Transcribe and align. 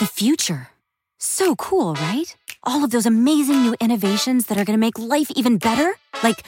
The 0.00 0.06
future. 0.06 0.70
So 1.18 1.54
cool, 1.56 1.92
right? 1.92 2.34
All 2.64 2.84
of 2.84 2.90
those 2.90 3.04
amazing 3.04 3.60
new 3.60 3.76
innovations 3.82 4.46
that 4.46 4.56
are 4.56 4.64
going 4.64 4.78
to 4.78 4.80
make 4.80 4.98
life 4.98 5.30
even 5.36 5.58
better. 5.58 5.94
Like, 6.22 6.42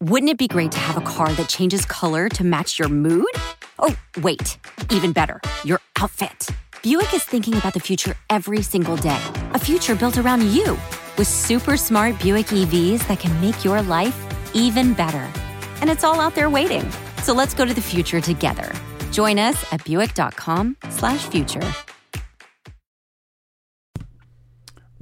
wouldn't 0.00 0.30
it 0.30 0.38
be 0.38 0.48
great 0.48 0.72
to 0.72 0.78
have 0.78 0.96
a 0.96 1.02
car 1.02 1.30
that 1.32 1.46
changes 1.46 1.84
color 1.84 2.30
to 2.30 2.44
match 2.44 2.78
your 2.78 2.88
mood? 2.88 3.26
Oh, 3.78 3.94
wait, 4.22 4.56
even 4.90 5.12
better, 5.12 5.42
your 5.66 5.82
outfit. 6.00 6.48
Buick 6.82 7.12
is 7.12 7.22
thinking 7.22 7.58
about 7.58 7.74
the 7.74 7.80
future 7.80 8.14
every 8.30 8.62
single 8.62 8.96
day. 8.96 9.22
A 9.52 9.58
future 9.58 9.94
built 9.94 10.16
around 10.16 10.48
you 10.48 10.70
with 11.18 11.26
super 11.26 11.76
smart 11.76 12.18
Buick 12.22 12.46
EVs 12.46 13.06
that 13.06 13.20
can 13.20 13.38
make 13.38 13.66
your 13.66 13.82
life 13.82 14.18
even 14.54 14.94
better. 14.94 15.30
And 15.82 15.90
it's 15.90 16.04
all 16.04 16.22
out 16.22 16.34
there 16.34 16.48
waiting. 16.48 16.90
So 17.22 17.34
let's 17.34 17.52
go 17.52 17.66
to 17.66 17.74
the 17.74 17.82
future 17.82 18.22
together. 18.22 18.72
Join 19.12 19.38
us 19.38 19.62
at 19.74 19.84
buick.com/future. 19.84 21.74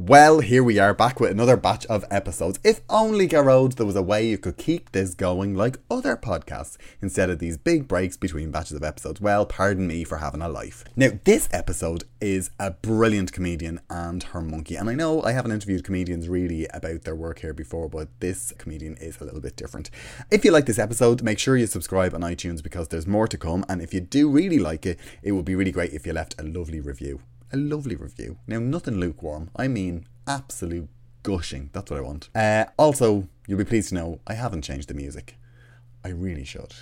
Well, 0.04 0.40
here 0.40 0.64
we 0.64 0.80
are 0.80 0.94
back 0.94 1.20
with 1.20 1.30
another 1.30 1.56
batch 1.56 1.86
of 1.86 2.04
episodes. 2.10 2.58
If 2.64 2.80
only, 2.90 3.28
Gearoid, 3.28 3.76
there 3.76 3.86
was 3.86 3.94
a 3.94 4.02
way 4.02 4.26
you 4.26 4.36
could 4.36 4.56
keep 4.56 4.90
this 4.90 5.14
going 5.14 5.54
like 5.54 5.78
other 5.88 6.16
podcasts 6.16 6.76
instead 7.00 7.30
of 7.30 7.38
these 7.38 7.56
big 7.56 7.86
breaks 7.86 8.16
between 8.16 8.50
batches 8.50 8.76
of 8.76 8.82
episodes. 8.82 9.20
Well, 9.20 9.46
pardon 9.46 9.86
me 9.86 10.02
for 10.02 10.16
having 10.16 10.42
a 10.42 10.48
life. 10.48 10.82
Now, 10.96 11.10
this 11.22 11.48
episode 11.52 12.02
is 12.20 12.50
a 12.58 12.72
brilliant 12.72 13.32
comedian 13.32 13.78
and 13.88 14.24
her 14.24 14.40
monkey. 14.40 14.74
And 14.74 14.90
I 14.90 14.94
know 14.94 15.22
I 15.22 15.30
haven't 15.30 15.52
interviewed 15.52 15.84
comedians 15.84 16.28
really 16.28 16.66
about 16.74 17.02
their 17.02 17.14
work 17.14 17.38
here 17.38 17.54
before, 17.54 17.88
but 17.88 18.08
this 18.18 18.52
comedian 18.58 18.96
is 18.96 19.20
a 19.20 19.24
little 19.24 19.40
bit 19.40 19.54
different. 19.54 19.88
If 20.32 20.44
you 20.44 20.50
like 20.50 20.66
this 20.66 20.80
episode, 20.80 21.22
make 21.22 21.38
sure 21.38 21.56
you 21.56 21.68
subscribe 21.68 22.12
on 22.12 22.22
iTunes 22.22 22.60
because 22.60 22.88
there's 22.88 23.06
more 23.06 23.28
to 23.28 23.38
come. 23.38 23.64
And 23.68 23.80
if 23.80 23.94
you 23.94 24.00
do 24.00 24.28
really 24.28 24.58
like 24.58 24.84
it, 24.84 24.98
it 25.22 25.30
would 25.30 25.44
be 25.44 25.54
really 25.54 25.70
great 25.70 25.92
if 25.92 26.08
you 26.08 26.12
left 26.12 26.34
a 26.40 26.42
lovely 26.42 26.80
review 26.80 27.20
a 27.52 27.56
lovely 27.56 27.96
review. 27.96 28.38
Now, 28.46 28.58
nothing 28.58 28.98
lukewarm. 28.98 29.50
I 29.56 29.68
mean, 29.68 30.06
absolute 30.26 30.88
gushing. 31.22 31.70
That's 31.72 31.90
what 31.90 31.98
I 31.98 32.02
want. 32.02 32.28
Uh, 32.34 32.64
also, 32.78 33.28
you'll 33.46 33.58
be 33.58 33.64
pleased 33.64 33.90
to 33.90 33.94
know 33.94 34.20
I 34.26 34.34
haven't 34.34 34.62
changed 34.62 34.88
the 34.88 34.94
music. 34.94 35.36
I 36.04 36.08
really 36.08 36.44
should. 36.44 36.74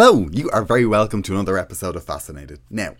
Hello, 0.00 0.28
you 0.30 0.48
are 0.50 0.62
very 0.62 0.86
welcome 0.86 1.24
to 1.24 1.32
another 1.32 1.58
episode 1.58 1.96
of 1.96 2.04
Fascinated. 2.04 2.60
Now, 2.70 2.94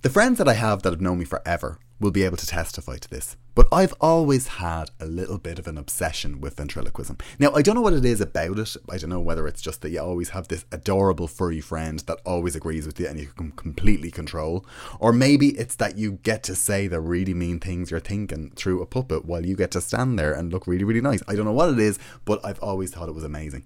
the 0.00 0.08
friends 0.08 0.38
that 0.38 0.48
I 0.48 0.54
have 0.54 0.80
that 0.80 0.94
have 0.94 1.00
known 1.02 1.18
me 1.18 1.26
forever 1.26 1.78
will 2.00 2.10
be 2.10 2.22
able 2.22 2.36
to 2.36 2.46
testify 2.46 2.96
to 2.96 3.10
this. 3.10 3.36
But 3.54 3.66
I've 3.72 3.94
always 4.00 4.46
had 4.46 4.92
a 5.00 5.04
little 5.04 5.36
bit 5.36 5.58
of 5.58 5.66
an 5.66 5.76
obsession 5.76 6.40
with 6.40 6.54
ventriloquism. 6.56 7.18
Now, 7.40 7.52
I 7.54 7.62
don't 7.62 7.74
know 7.74 7.80
what 7.80 7.92
it 7.92 8.04
is 8.04 8.20
about 8.20 8.56
it. 8.56 8.76
I 8.88 8.98
don't 8.98 9.10
know 9.10 9.18
whether 9.18 9.48
it's 9.48 9.60
just 9.60 9.82
that 9.82 9.90
you 9.90 10.00
always 10.00 10.28
have 10.28 10.46
this 10.46 10.64
adorable 10.70 11.26
furry 11.26 11.60
friend 11.60 11.98
that 12.06 12.20
always 12.24 12.54
agrees 12.54 12.86
with 12.86 13.00
you 13.00 13.08
and 13.08 13.18
you 13.18 13.26
can 13.36 13.50
completely 13.50 14.12
control. 14.12 14.64
Or 15.00 15.12
maybe 15.12 15.48
it's 15.58 15.74
that 15.74 15.98
you 15.98 16.12
get 16.22 16.44
to 16.44 16.54
say 16.54 16.86
the 16.86 17.00
really 17.00 17.34
mean 17.34 17.58
things 17.58 17.90
you're 17.90 17.98
thinking 17.98 18.52
through 18.54 18.80
a 18.80 18.86
puppet 18.86 19.24
while 19.24 19.44
you 19.44 19.56
get 19.56 19.72
to 19.72 19.80
stand 19.80 20.20
there 20.20 20.32
and 20.32 20.52
look 20.52 20.68
really, 20.68 20.84
really 20.84 21.00
nice. 21.00 21.22
I 21.26 21.34
don't 21.34 21.44
know 21.44 21.52
what 21.52 21.70
it 21.70 21.80
is, 21.80 21.98
but 22.24 22.38
I've 22.44 22.60
always 22.60 22.92
thought 22.92 23.08
it 23.08 23.14
was 23.16 23.24
amazing. 23.24 23.64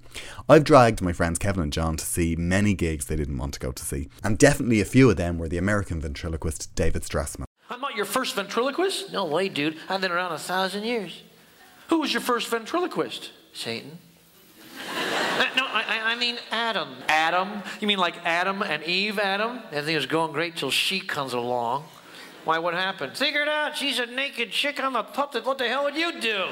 I've 0.49 0.65
dragged 0.65 1.03
my 1.03 1.13
friends 1.13 1.39
Kevin 1.39 1.65
and 1.65 1.73
John 1.73 1.99
to 1.99 2.07
see 2.07 2.35
many 2.35 2.73
gigs 2.73 3.05
they 3.05 3.17
didn't 3.17 3.37
want 3.37 3.53
to 3.55 3.61
go 3.61 3.73
to 3.73 3.85
see. 3.85 4.09
And 4.25 4.39
definitely 4.39 4.81
a 4.81 4.87
few 4.87 5.11
of 5.11 5.19
them 5.19 5.37
were 5.37 5.49
the 5.49 5.59
American 5.59 6.01
ventriloquist 6.01 6.75
David 6.75 7.03
Strassman. 7.03 7.45
Your 7.95 8.05
first 8.05 8.35
ventriloquist. 8.35 9.13
No 9.13 9.25
way, 9.27 9.49
dude. 9.49 9.77
I've 9.89 10.01
been 10.01 10.13
around 10.13 10.33
a 10.33 10.39
thousand 10.39 10.85
years. 10.85 11.23
Who 11.89 12.01
was 12.01 12.13
your 12.13 12.23
first 12.23 12.49
ventriloquist? 12.49 13.31
Satan. 13.53 13.99
Uh, 14.89 15.47
no, 15.57 15.65
I, 15.65 16.01
I 16.13 16.15
mean 16.17 16.39
Adam. 16.51 16.89
Adam? 17.09 17.63
You 17.81 17.87
mean 17.87 17.99
like 17.99 18.15
Adam 18.25 18.63
and 18.63 18.83
Eve, 18.85 19.19
Adam? 19.19 19.61
Everything 19.71 19.97
was 19.97 20.07
going 20.07 20.33
great 20.33 20.57
till 20.57 20.71
she 20.71 21.01
comes 21.01 21.33
along. 21.35 21.85
Why, 22.45 22.59
what 22.59 22.75
happened? 22.75 23.17
Figure 23.17 23.43
it 23.43 23.49
out. 23.49 23.77
She's 23.77 24.01
a 24.01 24.07
naked 24.07 24.51
chick. 24.51 24.83
I'm 24.83 24.97
a 24.97 25.05
puppet. 25.05 25.47
What 25.47 25.59
the 25.59 25.69
hell 25.69 25.85
would 25.85 25.95
you 25.95 26.21
do? 26.21 26.47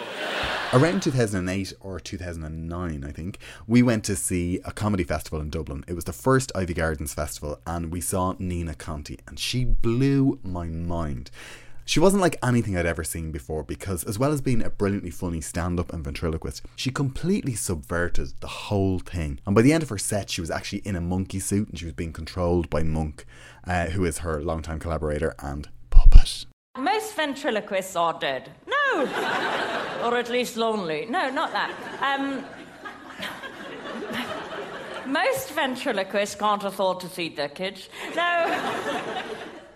Around 0.72 1.02
2008 1.02 1.72
or 1.80 1.98
2009, 1.98 3.04
I 3.04 3.10
think, 3.10 3.38
we 3.66 3.82
went 3.82 4.04
to 4.04 4.14
see 4.14 4.60
a 4.64 4.70
comedy 4.70 5.02
festival 5.02 5.40
in 5.40 5.50
Dublin. 5.50 5.84
It 5.88 5.94
was 5.94 6.04
the 6.04 6.12
first 6.12 6.52
Iveagh 6.54 6.76
Gardens 6.76 7.12
festival, 7.12 7.58
and 7.66 7.90
we 7.90 8.00
saw 8.00 8.36
Nina 8.38 8.76
Conti, 8.76 9.18
and 9.26 9.36
she 9.36 9.64
blew 9.64 10.38
my 10.44 10.66
mind. 10.66 11.32
She 11.84 11.98
wasn't 11.98 12.22
like 12.22 12.38
anything 12.40 12.76
I'd 12.76 12.86
ever 12.86 13.02
seen 13.02 13.32
before 13.32 13.64
because, 13.64 14.04
as 14.04 14.16
well 14.16 14.30
as 14.30 14.40
being 14.40 14.62
a 14.62 14.70
brilliantly 14.70 15.10
funny 15.10 15.40
stand 15.40 15.80
up 15.80 15.92
and 15.92 16.04
ventriloquist, 16.04 16.64
she 16.76 16.92
completely 16.92 17.56
subverted 17.56 18.34
the 18.38 18.46
whole 18.46 19.00
thing. 19.00 19.40
And 19.44 19.56
by 19.56 19.62
the 19.62 19.72
end 19.72 19.82
of 19.82 19.88
her 19.88 19.98
set, 19.98 20.30
she 20.30 20.40
was 20.40 20.52
actually 20.52 20.82
in 20.84 20.94
a 20.94 21.00
monkey 21.00 21.40
suit 21.40 21.68
and 21.68 21.76
she 21.76 21.86
was 21.86 21.94
being 21.94 22.12
controlled 22.12 22.70
by 22.70 22.84
Monk, 22.84 23.24
uh, 23.64 23.86
who 23.86 24.04
is 24.04 24.18
her 24.18 24.40
longtime 24.40 24.78
collaborator 24.78 25.34
and 25.40 25.68
puppet. 26.20 26.46
Most 26.78 27.14
ventriloquists 27.14 27.96
are 27.96 28.18
dead. 28.18 28.50
No! 28.66 29.02
or 30.04 30.16
at 30.16 30.30
least 30.30 30.56
lonely. 30.56 31.06
No, 31.08 31.30
not 31.30 31.52
that. 31.52 31.72
Um, 32.00 32.44
most 35.06 35.50
ventriloquists 35.52 36.34
can't 36.34 36.64
afford 36.64 37.00
to 37.00 37.08
feed 37.08 37.36
their 37.36 37.48
kids. 37.48 37.88
No. 38.14 38.46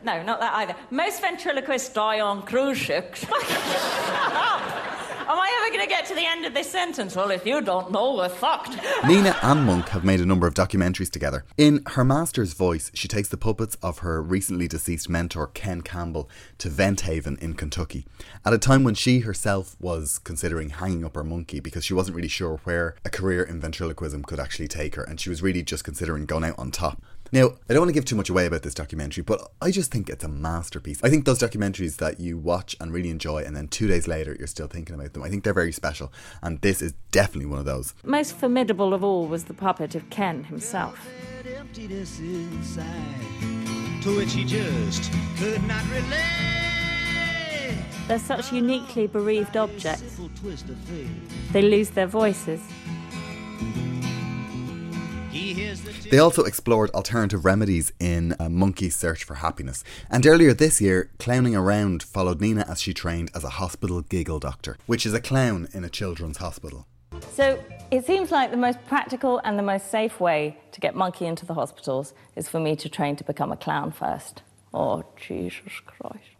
No, 0.03 0.23
not 0.23 0.41
that 0.41 0.55
either. 0.55 0.77
Most 0.91 1.21
ventriloquists 1.21 1.89
die 1.93 2.21
on 2.21 2.43
cruise 2.43 2.79
ships. 2.79 3.21
Shut 3.27 4.33
up! 4.35 4.94
Am 5.27 5.39
I 5.39 5.59
ever 5.59 5.75
going 5.75 5.89
to 5.89 5.89
get 5.89 6.05
to 6.07 6.15
the 6.15 6.27
end 6.27 6.45
of 6.45 6.53
this 6.53 6.71
sentence? 6.71 7.17
Well, 7.17 7.31
if 7.31 7.47
you 7.47 7.63
don't 7.63 7.91
know, 7.91 8.15
we're 8.15 8.29
fucked. 8.29 8.79
Nina 9.07 9.35
and 9.43 9.65
Monk 9.65 9.89
have 9.89 10.05
made 10.05 10.21
a 10.21 10.27
number 10.27 10.47
of 10.47 10.53
documentaries 10.53 11.09
together. 11.11 11.47
In 11.57 11.83
Her 11.87 12.05
Master's 12.05 12.53
Voice, 12.53 12.91
she 12.93 13.09
takes 13.09 13.31
the 13.31 13.39
puppets 13.39 13.75
of 13.83 14.01
her 14.01 14.21
recently 14.21 14.69
deceased 14.69 15.09
mentor, 15.09 15.47
Ken 15.47 15.81
Campbell, 15.81 16.29
to 16.59 16.69
Vent 16.69 17.03
Haven 17.03 17.39
in 17.41 17.55
Kentucky, 17.55 18.05
at 18.45 18.53
a 18.53 18.59
time 18.59 18.85
when 18.85 18.95
she 18.95 19.21
herself 19.21 19.77
was 19.81 20.19
considering 20.19 20.69
hanging 20.69 21.07
up 21.07 21.15
her 21.15 21.25
monkey 21.25 21.59
because 21.59 21.87
she 21.87 21.95
wasn't 21.95 22.17
really 22.17 22.29
sure 22.29 22.61
where 22.65 22.95
a 23.03 23.09
career 23.09 23.43
in 23.43 23.63
ventriloquism 23.63 24.25
could 24.25 24.39
actually 24.39 24.69
take 24.69 24.95
her, 24.95 25.05
and 25.05 25.19
she 25.19 25.31
was 25.31 25.41
really 25.41 25.63
just 25.63 25.85
considering 25.85 26.27
going 26.27 26.45
out 26.45 26.59
on 26.59 26.71
top. 26.71 27.03
Now, 27.35 27.51
I 27.69 27.73
don't 27.73 27.81
want 27.81 27.89
to 27.89 27.95
give 27.95 28.05
too 28.05 28.15
much 28.15 28.31
away 28.31 28.47
about 28.47 28.63
this 28.63 28.75
documentary, 28.75 29.25
but 29.25 29.51
I 29.61 29.73
just 29.73 29.91
think 29.91 30.09
it's 30.09 30.23
a 30.23 30.29
masterpiece. 30.29 31.01
I 31.03 31.11
think 31.11 31.25
those 31.25 31.41
documentaries 31.41 31.97
that 31.97 32.21
you 32.21 32.39
watch 32.39 32.77
and 32.79 32.93
really 32.93 33.11
enjoy, 33.11 33.43
and 33.43 33.57
then 33.57 33.67
two 33.67 33.89
days 33.89 34.07
later 34.07 34.37
you're 34.39 34.47
still 34.47 34.69
thinking 34.69 34.95
about 34.95 35.15
them, 35.15 35.25
I 35.25 35.31
think 35.31 35.43
they're 35.43 35.53
very 35.53 35.73
special, 35.73 36.13
and 36.45 36.61
this 36.61 36.81
is 36.81 36.95
definitely 37.11 37.47
one 37.47 37.59
of 37.59 37.65
those. 37.65 37.93
Most 38.05 38.37
formidable 38.37 38.95
of 38.95 39.03
all 39.03 39.27
was 39.27 39.47
the 39.47 39.53
puppet 39.53 39.97
of 39.97 40.09
Ken 40.11 40.45
himself. 40.45 41.09
to 44.03 44.17
which 44.17 44.33
he 44.33 44.45
just 44.45 45.13
could 45.37 45.67
not 45.67 45.83
relate. 45.91 46.23
They're 48.07 48.21
such 48.21 48.53
uniquely 48.53 49.09
bereaved 49.09 49.57
objects. 49.57 50.03
Simple 50.03 50.31
twist 50.41 50.69
of 50.69 50.79
fate. 50.83 51.09
They 51.51 51.63
lose 51.63 51.91
their 51.91 52.07
voices. 52.07 52.61
They 56.11 56.19
also 56.19 56.45
explored 56.45 56.91
alternative 56.91 57.45
remedies 57.45 57.93
in 57.99 58.37
A 58.39 58.49
Monkey's 58.49 58.95
Search 58.95 59.25
for 59.25 59.35
Happiness. 59.35 59.83
And 60.09 60.25
earlier 60.27 60.55
this 60.55 60.81
year, 60.81 61.11
Clowning 61.19 61.57
Around 61.57 62.05
followed 62.05 62.41
Nina 62.41 62.65
as 62.69 62.81
she 62.81 62.95
trained 62.95 63.33
as 63.35 63.43
a 63.43 63.51
hospital 63.51 64.01
giggle 64.03 64.39
doctor, 64.39 64.77
which 64.87 65.05
is 65.05 65.13
a 65.13 65.21
clown 65.21 65.67
in 65.73 65.83
a 65.83 65.89
children's 65.89 66.37
hospital. 66.37 66.87
So 67.33 67.63
it 67.91 68.07
seems 68.07 68.31
like 68.31 68.53
the 68.53 68.57
most 68.57 68.79
practical 68.87 69.41
and 69.45 69.59
the 69.59 69.63
most 69.63 69.91
safe 69.91 70.21
way 70.21 70.57
to 70.71 70.81
get 70.81 70.95
Monkey 70.95 71.27
into 71.27 71.45
the 71.45 71.55
hospitals 71.55 72.15
is 72.37 72.49
for 72.49 72.61
me 72.61 72.77
to 72.77 72.89
train 72.89 73.17
to 73.17 73.25
become 73.25 73.51
a 73.51 73.57
clown 73.57 73.91
first. 73.91 74.43
Oh, 74.73 75.05
Jesus 75.17 75.81
Christ. 75.85 76.34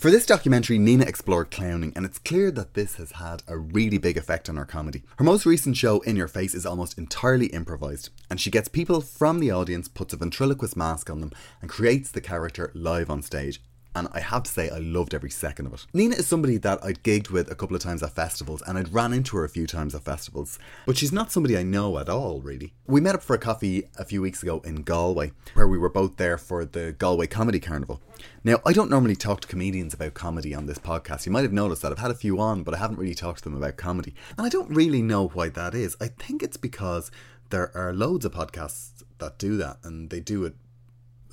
For 0.00 0.10
this 0.10 0.24
documentary, 0.24 0.78
Nina 0.78 1.04
explored 1.04 1.50
clowning, 1.50 1.92
and 1.94 2.06
it's 2.06 2.18
clear 2.18 2.50
that 2.52 2.72
this 2.72 2.94
has 2.94 3.12
had 3.12 3.42
a 3.46 3.58
really 3.58 3.98
big 3.98 4.16
effect 4.16 4.48
on 4.48 4.56
her 4.56 4.64
comedy. 4.64 5.02
Her 5.18 5.24
most 5.24 5.44
recent 5.44 5.76
show, 5.76 6.00
In 6.00 6.16
Your 6.16 6.26
Face, 6.26 6.54
is 6.54 6.64
almost 6.64 6.96
entirely 6.96 7.48
improvised, 7.48 8.08
and 8.30 8.40
she 8.40 8.50
gets 8.50 8.66
people 8.66 9.02
from 9.02 9.40
the 9.40 9.50
audience, 9.50 9.88
puts 9.88 10.14
a 10.14 10.16
ventriloquist 10.16 10.74
mask 10.74 11.10
on 11.10 11.20
them, 11.20 11.32
and 11.60 11.68
creates 11.68 12.10
the 12.10 12.22
character 12.22 12.70
live 12.72 13.10
on 13.10 13.20
stage. 13.20 13.60
And 13.94 14.08
I 14.12 14.20
have 14.20 14.44
to 14.44 14.50
say 14.50 14.70
I 14.70 14.78
loved 14.78 15.14
every 15.14 15.30
second 15.30 15.66
of 15.66 15.74
it. 15.74 15.86
Nina 15.92 16.16
is 16.16 16.26
somebody 16.26 16.56
that 16.58 16.84
I'd 16.84 17.02
gigged 17.02 17.30
with 17.30 17.50
a 17.50 17.54
couple 17.54 17.76
of 17.76 17.82
times 17.82 18.02
at 18.02 18.14
festivals 18.14 18.62
and 18.66 18.78
I'd 18.78 18.92
ran 18.92 19.12
into 19.12 19.36
her 19.36 19.44
a 19.44 19.48
few 19.48 19.66
times 19.66 19.94
at 19.94 20.02
festivals, 20.02 20.58
but 20.86 20.96
she's 20.96 21.12
not 21.12 21.32
somebody 21.32 21.56
I 21.56 21.62
know 21.62 21.98
at 21.98 22.08
all, 22.08 22.40
really. 22.40 22.72
We 22.86 23.00
met 23.00 23.14
up 23.14 23.22
for 23.22 23.34
a 23.34 23.38
coffee 23.38 23.88
a 23.98 24.04
few 24.04 24.22
weeks 24.22 24.42
ago 24.42 24.60
in 24.64 24.82
Galway, 24.82 25.32
where 25.54 25.68
we 25.68 25.78
were 25.78 25.88
both 25.88 26.16
there 26.16 26.38
for 26.38 26.64
the 26.64 26.92
Galway 26.92 27.26
Comedy 27.26 27.60
Carnival. 27.60 28.00
Now, 28.44 28.60
I 28.64 28.72
don't 28.72 28.90
normally 28.90 29.16
talk 29.16 29.40
to 29.40 29.48
comedians 29.48 29.94
about 29.94 30.14
comedy 30.14 30.54
on 30.54 30.66
this 30.66 30.78
podcast. 30.78 31.26
You 31.26 31.32
might 31.32 31.42
have 31.42 31.52
noticed 31.52 31.82
that 31.82 31.92
I've 31.92 31.98
had 31.98 32.10
a 32.10 32.14
few 32.14 32.40
on, 32.40 32.62
but 32.62 32.74
I 32.74 32.78
haven't 32.78 32.98
really 32.98 33.14
talked 33.14 33.38
to 33.38 33.44
them 33.44 33.56
about 33.56 33.76
comedy. 33.76 34.14
And 34.36 34.46
I 34.46 34.50
don't 34.50 34.70
really 34.70 35.02
know 35.02 35.28
why 35.28 35.48
that 35.50 35.74
is. 35.74 35.96
I 36.00 36.08
think 36.08 36.42
it's 36.42 36.56
because 36.56 37.10
there 37.50 37.76
are 37.76 37.92
loads 37.92 38.24
of 38.24 38.32
podcasts 38.32 39.02
that 39.18 39.38
do 39.38 39.56
that, 39.56 39.78
and 39.82 40.10
they 40.10 40.20
do 40.20 40.44
it, 40.44 40.54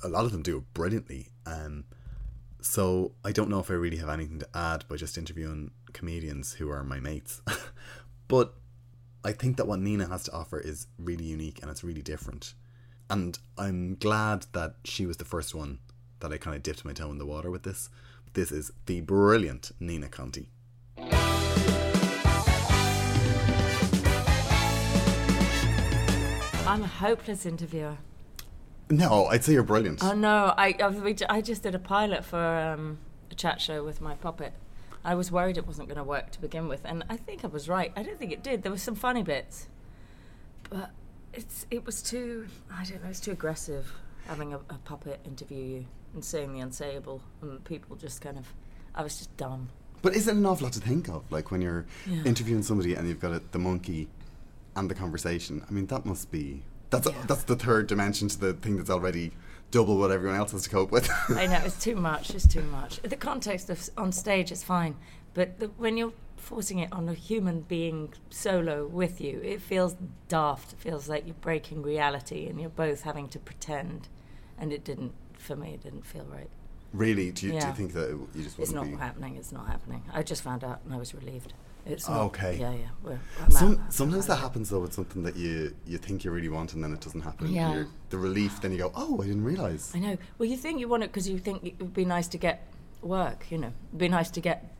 a 0.02 0.08
lot 0.08 0.24
of 0.24 0.32
them 0.32 0.42
do 0.42 0.58
it 0.58 0.74
brilliantly. 0.74 1.28
Um, 1.46 1.84
so 2.68 3.12
I 3.24 3.32
don't 3.32 3.48
know 3.48 3.60
if 3.60 3.70
I 3.70 3.74
really 3.74 3.96
have 3.96 4.10
anything 4.10 4.40
to 4.40 4.48
add 4.54 4.86
by 4.88 4.96
just 4.96 5.16
interviewing 5.16 5.70
comedians 5.94 6.52
who 6.52 6.68
are 6.68 6.84
my 6.84 7.00
mates. 7.00 7.40
but 8.28 8.56
I 9.24 9.32
think 9.32 9.56
that 9.56 9.66
what 9.66 9.80
Nina 9.80 10.06
has 10.06 10.24
to 10.24 10.32
offer 10.32 10.60
is 10.60 10.86
really 10.98 11.24
unique 11.24 11.60
and 11.62 11.70
it's 11.70 11.82
really 11.82 12.02
different. 12.02 12.52
And 13.08 13.38
I'm 13.56 13.94
glad 13.94 14.44
that 14.52 14.74
she 14.84 15.06
was 15.06 15.16
the 15.16 15.24
first 15.24 15.54
one 15.54 15.78
that 16.20 16.30
I 16.30 16.36
kind 16.36 16.54
of 16.54 16.62
dipped 16.62 16.84
my 16.84 16.92
toe 16.92 17.10
in 17.10 17.16
the 17.16 17.24
water 17.24 17.50
with 17.50 17.62
this. 17.62 17.88
This 18.34 18.52
is 18.52 18.70
the 18.84 19.00
brilliant 19.00 19.72
Nina 19.80 20.10
Conti. 20.10 20.50
I'm 26.66 26.82
a 26.82 26.86
hopeless 26.86 27.46
interviewer. 27.46 27.96
No, 28.90 29.26
I'd 29.26 29.44
say 29.44 29.52
you're 29.52 29.62
brilliant. 29.62 30.02
Oh 30.02 30.14
no, 30.14 30.54
I 30.56 30.74
I, 30.80 31.14
I 31.28 31.40
just 31.40 31.62
did 31.62 31.74
a 31.74 31.78
pilot 31.78 32.24
for 32.24 32.38
um, 32.38 32.98
a 33.30 33.34
chat 33.34 33.60
show 33.60 33.84
with 33.84 34.00
my 34.00 34.14
puppet. 34.14 34.52
I 35.04 35.14
was 35.14 35.30
worried 35.30 35.56
it 35.56 35.66
wasn't 35.66 35.88
going 35.88 35.98
to 35.98 36.04
work 36.04 36.30
to 36.32 36.40
begin 36.40 36.68
with, 36.68 36.80
and 36.84 37.04
I 37.08 37.16
think 37.16 37.44
I 37.44 37.48
was 37.48 37.68
right. 37.68 37.92
I 37.96 38.02
don't 38.02 38.18
think 38.18 38.32
it 38.32 38.42
did. 38.42 38.62
There 38.62 38.72
were 38.72 38.78
some 38.78 38.94
funny 38.94 39.22
bits, 39.22 39.68
but 40.70 40.90
it's 41.32 41.66
it 41.70 41.84
was 41.86 42.02
too 42.02 42.48
I 42.72 42.84
don't 42.84 43.00
know. 43.02 43.06
It 43.06 43.08
was 43.08 43.20
too 43.20 43.32
aggressive 43.32 43.92
having 44.26 44.52
a, 44.52 44.58
a 44.70 44.78
puppet 44.84 45.20
interview 45.24 45.58
you 45.64 45.86
and 46.14 46.24
saying 46.24 46.52
the 46.54 46.60
unsayable, 46.60 47.20
and 47.42 47.62
people 47.64 47.96
just 47.96 48.20
kind 48.20 48.38
of. 48.38 48.46
I 48.94 49.02
was 49.02 49.18
just 49.18 49.36
dumb. 49.36 49.68
But 50.00 50.14
is 50.16 50.26
it 50.28 50.34
an 50.34 50.46
awful 50.46 50.64
lot 50.64 50.72
to 50.74 50.80
think 50.80 51.08
of? 51.08 51.30
Like 51.30 51.50
when 51.50 51.60
you're 51.60 51.84
Yeah. 52.06 52.22
interviewing 52.24 52.62
somebody 52.62 52.94
and 52.94 53.06
you've 53.08 53.20
got 53.20 53.32
it, 53.32 53.52
the 53.52 53.58
monkey 53.58 54.08
and 54.74 54.90
the 54.90 54.94
conversation. 54.94 55.64
I 55.68 55.72
mean, 55.72 55.86
that 55.86 56.06
must 56.06 56.30
be 56.30 56.62
that's 56.90 57.08
that's 57.26 57.44
the 57.44 57.56
third 57.56 57.86
dimension 57.86 58.28
to 58.28 58.38
the 58.38 58.52
thing 58.54 58.76
that's 58.76 58.90
already 58.90 59.32
double 59.70 59.98
what 59.98 60.10
everyone 60.10 60.38
else 60.38 60.52
has 60.52 60.62
to 60.64 60.70
cope 60.70 60.90
with. 60.90 61.10
I 61.30 61.46
know 61.46 61.60
it's 61.64 61.82
too 61.82 61.94
much. 61.96 62.30
It's 62.30 62.46
too 62.46 62.62
much. 62.62 63.00
The 63.02 63.16
context 63.16 63.68
of 63.70 63.88
on 63.96 64.12
stage 64.12 64.50
is 64.50 64.62
fine, 64.64 64.96
but 65.34 65.58
the, 65.60 65.66
when 65.76 65.96
you're 65.98 66.12
forcing 66.36 66.78
it 66.78 66.90
on 66.92 67.08
a 67.08 67.14
human 67.14 67.60
being 67.62 68.14
solo 68.30 68.86
with 68.86 69.20
you, 69.20 69.40
it 69.44 69.60
feels 69.60 69.96
daft. 70.28 70.72
It 70.72 70.78
feels 70.78 71.08
like 71.08 71.26
you're 71.26 71.34
breaking 71.40 71.82
reality, 71.82 72.46
and 72.46 72.58
you're 72.60 72.70
both 72.70 73.02
having 73.02 73.28
to 73.28 73.38
pretend. 73.38 74.08
And 74.58 74.72
it 74.72 74.82
didn't 74.84 75.12
for 75.36 75.54
me. 75.54 75.74
It 75.74 75.82
didn't 75.82 76.06
feel 76.06 76.24
right. 76.24 76.48
really? 76.92 77.30
Do 77.30 77.46
you, 77.46 77.60
do 77.60 77.66
you 77.66 77.72
think 77.74 77.92
that 77.92 78.08
you 78.34 78.42
just 78.42 78.58
It's 78.58 78.72
not 78.72 78.86
be? 78.86 78.96
happening. 78.96 79.36
It's 79.36 79.52
not 79.52 79.66
happening. 79.66 80.02
I 80.12 80.22
just 80.22 80.42
found 80.42 80.64
out, 80.64 80.80
and 80.84 80.94
I 80.94 80.96
was 80.96 81.14
relieved. 81.14 81.52
It's 81.88 82.08
oh, 82.08 82.12
not, 82.14 82.22
Okay. 82.26 82.58
Yeah, 82.60 82.72
yeah. 82.72 82.88
We're, 83.02 83.18
I'm 83.42 83.50
Some, 83.50 83.72
out. 83.78 83.92
sometimes 83.92 84.26
that 84.26 84.36
happens 84.36 84.70
though 84.70 84.80
with 84.80 84.92
something 84.92 85.22
that 85.22 85.36
you 85.36 85.74
you 85.86 85.98
think 85.98 86.24
you 86.24 86.30
really 86.30 86.48
want 86.48 86.74
and 86.74 86.82
then 86.84 86.92
it 86.92 87.00
doesn't 87.00 87.22
happen. 87.22 87.48
Yeah. 87.52 87.72
you're- 87.72 87.86
The 88.10 88.18
relief, 88.18 88.60
then 88.60 88.72
you 88.72 88.78
go, 88.78 88.92
oh, 88.94 89.20
I 89.22 89.26
didn't 89.26 89.44
realize. 89.44 89.92
I 89.94 89.98
know. 89.98 90.16
Well, 90.38 90.48
you 90.48 90.56
think 90.56 90.80
you 90.80 90.88
want 90.88 91.02
it 91.02 91.10
because 91.12 91.28
you 91.28 91.38
think 91.38 91.64
it 91.64 91.78
would 91.78 91.94
be 91.94 92.04
nice 92.04 92.28
to 92.28 92.38
get 92.38 92.66
work, 93.02 93.46
you 93.50 93.58
know. 93.58 93.72
It'd 93.90 93.98
be 93.98 94.08
nice 94.08 94.30
to 94.30 94.40
get 94.40 94.74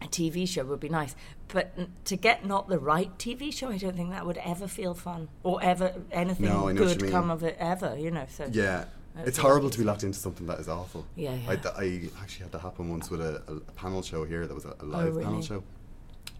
a 0.00 0.06
TV 0.06 0.48
show 0.48 0.64
would 0.64 0.80
be 0.80 0.88
nice. 0.88 1.14
But 1.48 1.72
to 2.06 2.16
get 2.16 2.44
not 2.44 2.68
the 2.68 2.78
right 2.78 3.16
TV 3.18 3.52
show, 3.52 3.68
I 3.68 3.78
don't 3.78 3.96
think 3.96 4.10
that 4.10 4.26
would 4.26 4.38
ever 4.38 4.66
feel 4.66 4.94
fun 4.94 5.28
or 5.42 5.62
ever 5.62 5.94
anything 6.10 6.46
No, 6.46 6.68
I 6.68 6.72
know 6.72 6.82
what 6.82 6.90
you 6.94 6.96
good 6.96 7.10
come 7.10 7.30
of 7.30 7.42
it 7.44 7.56
ever, 7.58 7.96
you 7.96 8.10
know. 8.10 8.26
So 8.28 8.48
Yeah. 8.50 8.86
That's 9.14 9.28
It's 9.28 9.38
horrible 9.38 9.68
to 9.68 9.78
be 9.78 9.84
locked 9.84 10.04
into 10.04 10.18
something 10.18 10.46
that 10.46 10.58
is 10.58 10.68
awful. 10.68 11.04
Yeah, 11.16 11.32
I, 11.32 11.34
yeah. 11.34 11.56
th- 11.56 11.74
I 11.76 12.22
actually 12.22 12.44
had 12.44 12.52
that 12.52 12.60
happen 12.60 12.88
once 12.88 13.10
with 13.10 13.20
a, 13.20 13.42
a, 13.46 13.56
a 13.56 13.60
panel 13.72 14.00
show 14.00 14.24
here 14.24 14.46
that 14.46 14.54
was 14.54 14.64
a, 14.64 14.70
a 14.70 14.74
oh, 14.80 14.86
live 14.86 15.14
panel 15.14 15.26
Oh, 15.26 15.30
really? 15.32 15.42
show. 15.42 15.62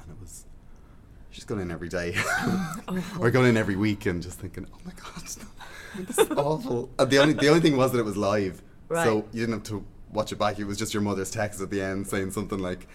And 0.03 0.11
it 0.13 0.21
was 0.21 0.45
just 1.31 1.47
going 1.47 1.61
in 1.61 1.71
every 1.71 1.89
day. 1.89 2.15
Oh. 2.89 3.19
or 3.21 3.31
going 3.31 3.49
in 3.51 3.57
every 3.57 3.77
week 3.77 4.07
and 4.07 4.21
just 4.23 4.39
thinking, 4.41 4.67
oh 4.75 4.79
my 4.85 4.93
God, 4.93 5.23
this 6.07 6.19
is 6.19 6.31
awful. 6.33 6.91
And 6.99 7.09
the 7.11 7.19
only, 7.19 7.35
the 7.35 7.49
only 7.49 7.61
thing 7.61 7.77
was 7.77 7.93
that 7.93 7.99
it 8.01 8.05
was 8.05 8.17
live. 8.17 8.61
So 8.91 9.25
you 9.33 9.41
didn't 9.41 9.55
have 9.55 9.63
to 9.65 9.85
watch 10.13 10.33
it 10.33 10.39
back. 10.39 10.59
It 10.59 10.65
was 10.65 10.77
just 10.77 10.93
your 10.93 11.03
mother's 11.03 11.31
text 11.31 11.61
at 11.61 11.71
the 11.71 11.81
end 11.81 12.07
saying 12.07 12.33
something 12.33 12.59
like, 12.59 12.87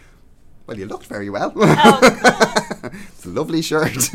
well, 0.67 0.77
you 0.77 0.85
looked 0.85 1.07
very 1.07 1.29
well. 1.29 1.53
Oh, 1.55 1.99
it's 2.83 3.25
a 3.25 3.29
lovely 3.29 3.61
shirt. 3.61 4.09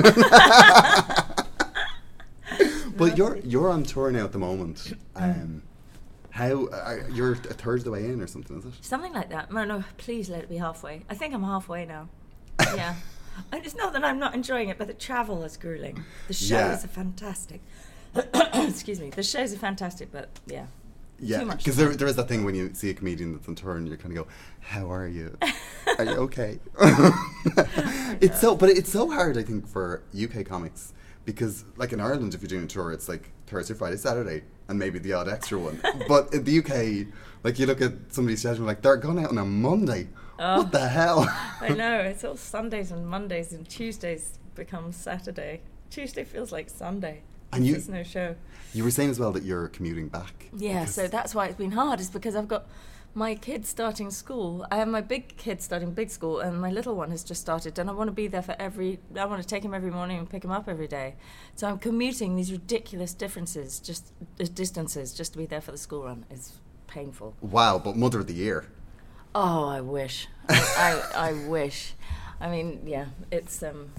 but 2.96 3.16
you're 3.16 3.38
you're 3.38 3.70
on 3.70 3.82
tour 3.82 4.10
now 4.12 4.24
at 4.24 4.32
the 4.32 4.38
moment. 4.38 4.92
Um, 5.14 5.62
how 6.30 6.68
you're 7.12 7.32
a 7.32 7.36
third 7.36 7.80
of 7.80 7.84
the 7.84 7.90
way 7.90 8.06
in 8.06 8.20
or 8.22 8.26
something? 8.26 8.58
Is 8.58 8.64
it? 8.64 8.72
something 8.80 9.12
like 9.12 9.28
that. 9.28 9.52
No, 9.52 9.64
no, 9.64 9.84
please 9.98 10.30
let 10.30 10.42
it 10.42 10.48
be 10.48 10.56
halfway. 10.56 11.02
I 11.10 11.14
think 11.14 11.34
I'm 11.34 11.42
halfway 11.42 11.84
now. 11.84 12.08
Yeah. 12.76 12.94
And 13.50 13.64
it's 13.64 13.74
not 13.74 13.92
that 13.94 14.04
I'm 14.04 14.18
not 14.18 14.34
enjoying 14.34 14.68
it, 14.68 14.78
but 14.78 14.86
the 14.86 14.94
travel 14.94 15.42
is 15.44 15.56
grueling. 15.56 16.04
The 16.28 16.34
shows 16.34 16.50
Yeah. 16.50 16.74
are 16.74 16.88
fantastic. 16.88 17.60
Excuse 18.54 19.00
me. 19.00 19.10
The 19.10 19.22
shows 19.22 19.54
are 19.54 19.58
fantastic, 19.58 20.12
but 20.12 20.28
yeah. 20.46 20.66
Yeah, 21.18 21.44
because 21.44 21.76
there, 21.76 21.90
there 21.94 22.08
is 22.08 22.16
that 22.16 22.26
thing 22.28 22.44
when 22.44 22.54
you 22.56 22.70
see 22.74 22.90
a 22.90 22.94
comedian 22.94 23.32
that's 23.32 23.46
on 23.48 23.54
tour 23.54 23.76
and 23.76 23.88
you 23.88 23.96
kind 23.96 24.16
of 24.16 24.24
go, 24.24 24.30
"How 24.60 24.90
are 24.92 25.06
you? 25.06 25.38
Are 25.98 26.04
you 26.04 26.16
okay?" 26.26 26.58
it's 28.20 28.40
so, 28.40 28.56
but 28.56 28.70
it's 28.70 28.90
so 28.90 29.08
hard, 29.08 29.38
I 29.38 29.42
think, 29.44 29.68
for 29.68 30.02
UK 30.20 30.44
comics 30.44 30.92
because, 31.24 31.64
like 31.76 31.92
in 31.92 32.00
Ireland, 32.00 32.34
if 32.34 32.40
you're 32.42 32.48
doing 32.48 32.64
a 32.64 32.66
tour, 32.66 32.90
it's 32.92 33.08
like 33.08 33.30
Thursday, 33.46 33.74
Friday, 33.74 33.98
Saturday, 33.98 34.42
and 34.68 34.78
maybe 34.78 34.98
the 34.98 35.12
odd 35.12 35.28
extra 35.28 35.58
one. 35.60 35.80
but 36.08 36.32
in 36.34 36.42
the 36.42 36.58
UK, 36.58 37.14
like 37.44 37.58
you 37.60 37.66
look 37.66 37.80
at 37.80 37.92
somebody's 38.12 38.40
schedule, 38.40 38.66
like 38.66 38.82
they're 38.82 38.96
going 38.96 39.18
out 39.22 39.30
on 39.30 39.38
a 39.38 39.44
Monday. 39.44 40.08
What 40.42 40.72
the 40.72 40.88
hell? 40.88 41.20
I 41.60 41.68
know. 41.70 41.98
It's 42.00 42.24
all 42.24 42.36
Sundays 42.36 42.90
and 42.90 43.06
Mondays 43.06 43.52
and 43.52 43.68
Tuesdays 43.68 44.38
becomes 44.54 44.96
Saturday. 44.96 45.60
Tuesday 45.90 46.24
feels 46.24 46.52
like 46.52 46.68
Sunday. 46.70 47.22
And 47.52 47.66
you- 47.66 47.72
There's 47.74 47.88
no 47.88 48.02
show. 48.02 48.34
you 48.74 48.82
were 48.84 48.90
saying 48.90 49.10
as 49.10 49.20
well 49.20 49.32
that 49.32 49.42
you're 49.44 49.68
commuting 49.68 50.08
back. 50.08 50.48
Yeah, 50.56 50.84
so 50.86 51.06
that's 51.06 51.34
why 51.34 51.46
it's 51.46 51.56
been 51.58 51.72
hard, 51.72 52.00
is 52.00 52.10
because 52.10 52.34
I've 52.34 52.48
got 52.48 52.66
my 53.14 53.34
kids 53.34 53.68
starting 53.68 54.10
school. 54.10 54.66
I 54.70 54.76
have 54.76 54.88
my 54.88 55.02
big 55.02 55.36
kid 55.36 55.60
starting 55.60 55.92
big 55.92 56.10
school, 56.10 56.40
and 56.40 56.58
my 56.60 56.70
little 56.70 56.94
one 56.96 57.10
has 57.10 57.22
just 57.22 57.42
started, 57.42 57.78
and 57.78 57.90
I 57.90 57.92
want 57.92 58.08
to 58.08 58.12
be 58.12 58.26
there 58.26 58.40
for 58.40 58.56
every. 58.58 59.00
I 59.14 59.26
want 59.26 59.42
to 59.42 59.46
take 59.46 59.62
him 59.62 59.74
every 59.74 59.90
morning 59.90 60.16
and 60.18 60.28
pick 60.30 60.44
him 60.44 60.50
up 60.50 60.66
every 60.66 60.88
day. 60.88 61.16
So 61.54 61.68
I'm 61.68 61.78
commuting 61.78 62.36
these 62.36 62.50
ridiculous 62.50 63.12
differences, 63.12 63.80
just 63.80 64.12
uh, 64.40 64.46
distances, 64.54 65.12
just 65.12 65.32
to 65.32 65.38
be 65.38 65.44
there 65.44 65.60
for 65.60 65.72
the 65.72 65.78
school 65.78 66.04
run. 66.04 66.24
It's 66.30 66.54
painful. 66.86 67.34
Wow, 67.42 67.78
but 67.78 67.96
Mother 67.96 68.20
of 68.20 68.26
the 68.28 68.34
Year. 68.34 68.64
Oh, 69.34 69.66
I 69.68 69.80
wish. 69.80 70.28
I, 70.48 71.02
I, 71.14 71.28
I 71.28 71.32
wish. 71.48 71.94
I 72.40 72.50
mean, 72.50 72.82
yeah, 72.86 73.06
it's 73.30 73.62
um, 73.62 73.90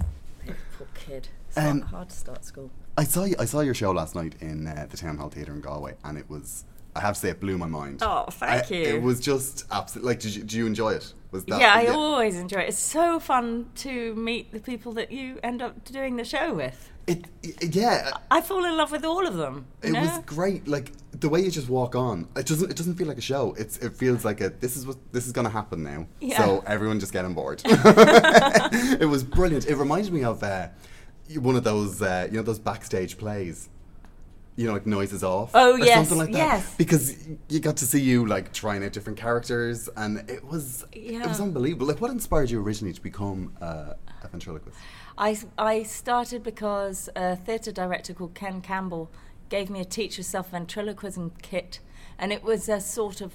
poor 0.76 0.86
kid. 0.94 1.28
It's 1.48 1.56
Um, 1.58 1.80
hard, 1.80 1.90
hard 1.90 2.08
to 2.10 2.16
start 2.16 2.44
school. 2.44 2.70
I 2.96 3.04
saw 3.04 3.24
you, 3.24 3.34
I 3.38 3.44
saw 3.44 3.60
your 3.60 3.74
show 3.74 3.90
last 3.90 4.14
night 4.14 4.34
in 4.40 4.66
uh, 4.68 4.86
the 4.88 4.96
Town 4.96 5.16
Hall 5.18 5.28
Theatre 5.30 5.52
in 5.52 5.60
Galway, 5.60 5.94
and 6.04 6.16
it 6.18 6.28
was. 6.30 6.64
I 6.96 7.00
have 7.00 7.14
to 7.14 7.20
say, 7.20 7.30
it 7.30 7.40
blew 7.40 7.58
my 7.58 7.66
mind. 7.66 7.98
Oh, 8.02 8.26
thank 8.30 8.70
I- 8.70 8.74
you. 8.74 8.82
It 8.84 9.02
was 9.02 9.18
just 9.18 9.64
absolutely 9.72 10.12
like. 10.12 10.20
Did 10.20 10.36
you, 10.36 10.42
do 10.44 10.56
you 10.58 10.66
enjoy 10.66 10.90
it? 10.92 11.12
Was 11.32 11.44
that? 11.46 11.58
yeah, 11.60 11.72
I 11.74 11.86
always 11.88 12.36
enjoy 12.36 12.60
it. 12.60 12.68
It's 12.68 12.78
so 12.78 13.18
fun 13.18 13.70
to 13.76 14.14
meet 14.14 14.52
the 14.52 14.60
people 14.60 14.92
that 14.92 15.10
you 15.10 15.40
end 15.42 15.60
up 15.60 15.84
doing 15.84 16.14
the 16.14 16.24
show 16.24 16.54
with. 16.54 16.90
It, 17.06 17.26
it- 17.42 17.74
yeah, 17.74 18.12
I 18.30 18.40
fall 18.40 18.64
in 18.64 18.76
love 18.76 18.90
with 18.90 19.04
all 19.04 19.26
of 19.26 19.34
them. 19.36 19.66
it 19.82 19.92
know? 19.92 20.00
was 20.00 20.18
great. 20.24 20.66
Like 20.66 20.92
the 21.20 21.28
way 21.28 21.40
you 21.40 21.50
just 21.50 21.68
walk 21.68 21.94
on. 21.94 22.28
It 22.36 22.46
doesn't. 22.46 22.70
It 22.70 22.76
doesn't 22.76 22.94
feel 22.94 23.06
like 23.06 23.18
a 23.18 23.22
show. 23.22 23.54
It's. 23.58 23.76
It 23.78 23.94
feels 23.94 24.24
like 24.24 24.40
a. 24.40 24.50
This 24.50 24.76
is 24.76 24.86
what. 24.86 24.96
This 25.12 25.26
is 25.26 25.32
going 25.32 25.46
to 25.46 25.50
happen 25.50 25.82
now. 25.82 26.06
Yeah. 26.20 26.38
So 26.38 26.64
everyone 26.66 27.00
just 27.00 27.12
get 27.12 27.24
on 27.24 27.34
board. 27.34 27.62
it 27.66 29.08
was 29.08 29.22
brilliant. 29.22 29.66
It 29.66 29.76
reminded 29.76 30.12
me 30.12 30.24
of 30.24 30.42
uh, 30.42 30.68
one 31.38 31.56
of 31.56 31.64
those. 31.64 32.00
Uh, 32.00 32.28
you 32.30 32.36
know 32.36 32.42
those 32.42 32.58
backstage 32.58 33.18
plays. 33.18 33.68
You 34.56 34.68
know, 34.68 34.72
like 34.72 34.86
noises 34.86 35.24
off. 35.24 35.50
Oh, 35.52 35.72
or 35.72 35.78
yes, 35.80 35.96
something 35.96 36.18
like 36.18 36.32
that. 36.32 36.38
yes. 36.38 36.74
Because 36.76 37.16
you 37.48 37.58
got 37.58 37.76
to 37.78 37.86
see 37.86 38.00
you 38.00 38.24
like 38.24 38.52
trying 38.52 38.84
out 38.84 38.92
different 38.92 39.18
characters, 39.18 39.88
and 39.96 40.30
it 40.30 40.44
was 40.44 40.84
yeah. 40.92 41.24
it 41.24 41.26
was 41.26 41.40
unbelievable. 41.40 41.88
Like, 41.88 42.00
what 42.00 42.12
inspired 42.12 42.50
you 42.50 42.62
originally 42.62 42.94
to 42.94 43.02
become 43.02 43.52
uh, 43.60 43.94
a 44.22 44.28
ventriloquist? 44.28 44.78
I, 45.16 45.38
I 45.56 45.82
started 45.84 46.42
because 46.42 47.08
a 47.14 47.36
theatre 47.36 47.72
director 47.72 48.14
called 48.14 48.34
Ken 48.34 48.60
Campbell 48.60 49.10
gave 49.48 49.70
me 49.70 49.80
a 49.80 49.84
teach 49.84 50.20
self 50.22 50.50
ventriloquism 50.50 51.32
kit, 51.42 51.80
and 52.18 52.32
it 52.32 52.42
was 52.42 52.68
a 52.68 52.80
sort 52.80 53.20
of 53.20 53.32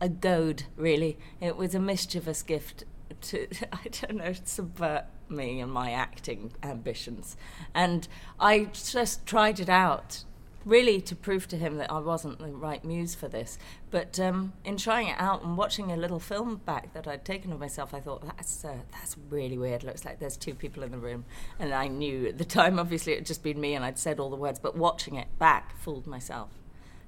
a 0.00 0.08
goad, 0.08 0.64
really. 0.76 1.18
It 1.40 1.56
was 1.56 1.74
a 1.74 1.80
mischievous 1.80 2.42
gift 2.42 2.84
to, 3.22 3.46
I 3.72 3.88
don't 3.88 4.16
know, 4.16 4.32
subvert 4.44 5.04
me 5.28 5.60
and 5.60 5.72
my 5.72 5.92
acting 5.92 6.52
ambitions. 6.62 7.36
And 7.74 8.08
I 8.40 8.64
just 8.72 9.24
tried 9.24 9.60
it 9.60 9.68
out 9.68 10.24
really 10.64 11.00
to 11.00 11.16
prove 11.16 11.48
to 11.48 11.56
him 11.56 11.76
that 11.78 11.90
I 11.90 11.98
wasn't 11.98 12.38
the 12.38 12.48
right 12.48 12.84
muse 12.84 13.14
for 13.14 13.28
this. 13.28 13.58
But 13.90 14.18
um, 14.20 14.52
in 14.64 14.76
trying 14.76 15.08
it 15.08 15.16
out 15.18 15.42
and 15.42 15.56
watching 15.56 15.92
a 15.92 15.96
little 15.96 16.20
film 16.20 16.56
back 16.64 16.92
that 16.94 17.06
I'd 17.06 17.24
taken 17.24 17.52
of 17.52 17.60
myself, 17.60 17.94
I 17.94 18.00
thought 18.00 18.24
that's 18.24 18.64
uh, 18.64 18.78
that's 18.92 19.16
really 19.28 19.58
weird. 19.58 19.84
Looks 19.84 20.04
like 20.04 20.18
there's 20.18 20.36
two 20.36 20.54
people 20.54 20.82
in 20.82 20.92
the 20.92 20.98
room, 20.98 21.24
and 21.58 21.72
I 21.72 21.88
knew 21.88 22.26
at 22.26 22.38
the 22.38 22.44
time, 22.58 22.78
obviously, 22.78 23.12
it 23.12 23.20
had 23.20 23.26
just 23.26 23.42
been 23.42 23.60
me, 23.60 23.74
and 23.74 23.84
I'd 23.84 23.98
said 23.98 24.20
all 24.20 24.30
the 24.30 24.36
words. 24.36 24.58
But 24.58 24.76
watching 24.76 25.16
it 25.16 25.28
back 25.38 25.76
fooled 25.78 26.06
myself. 26.06 26.50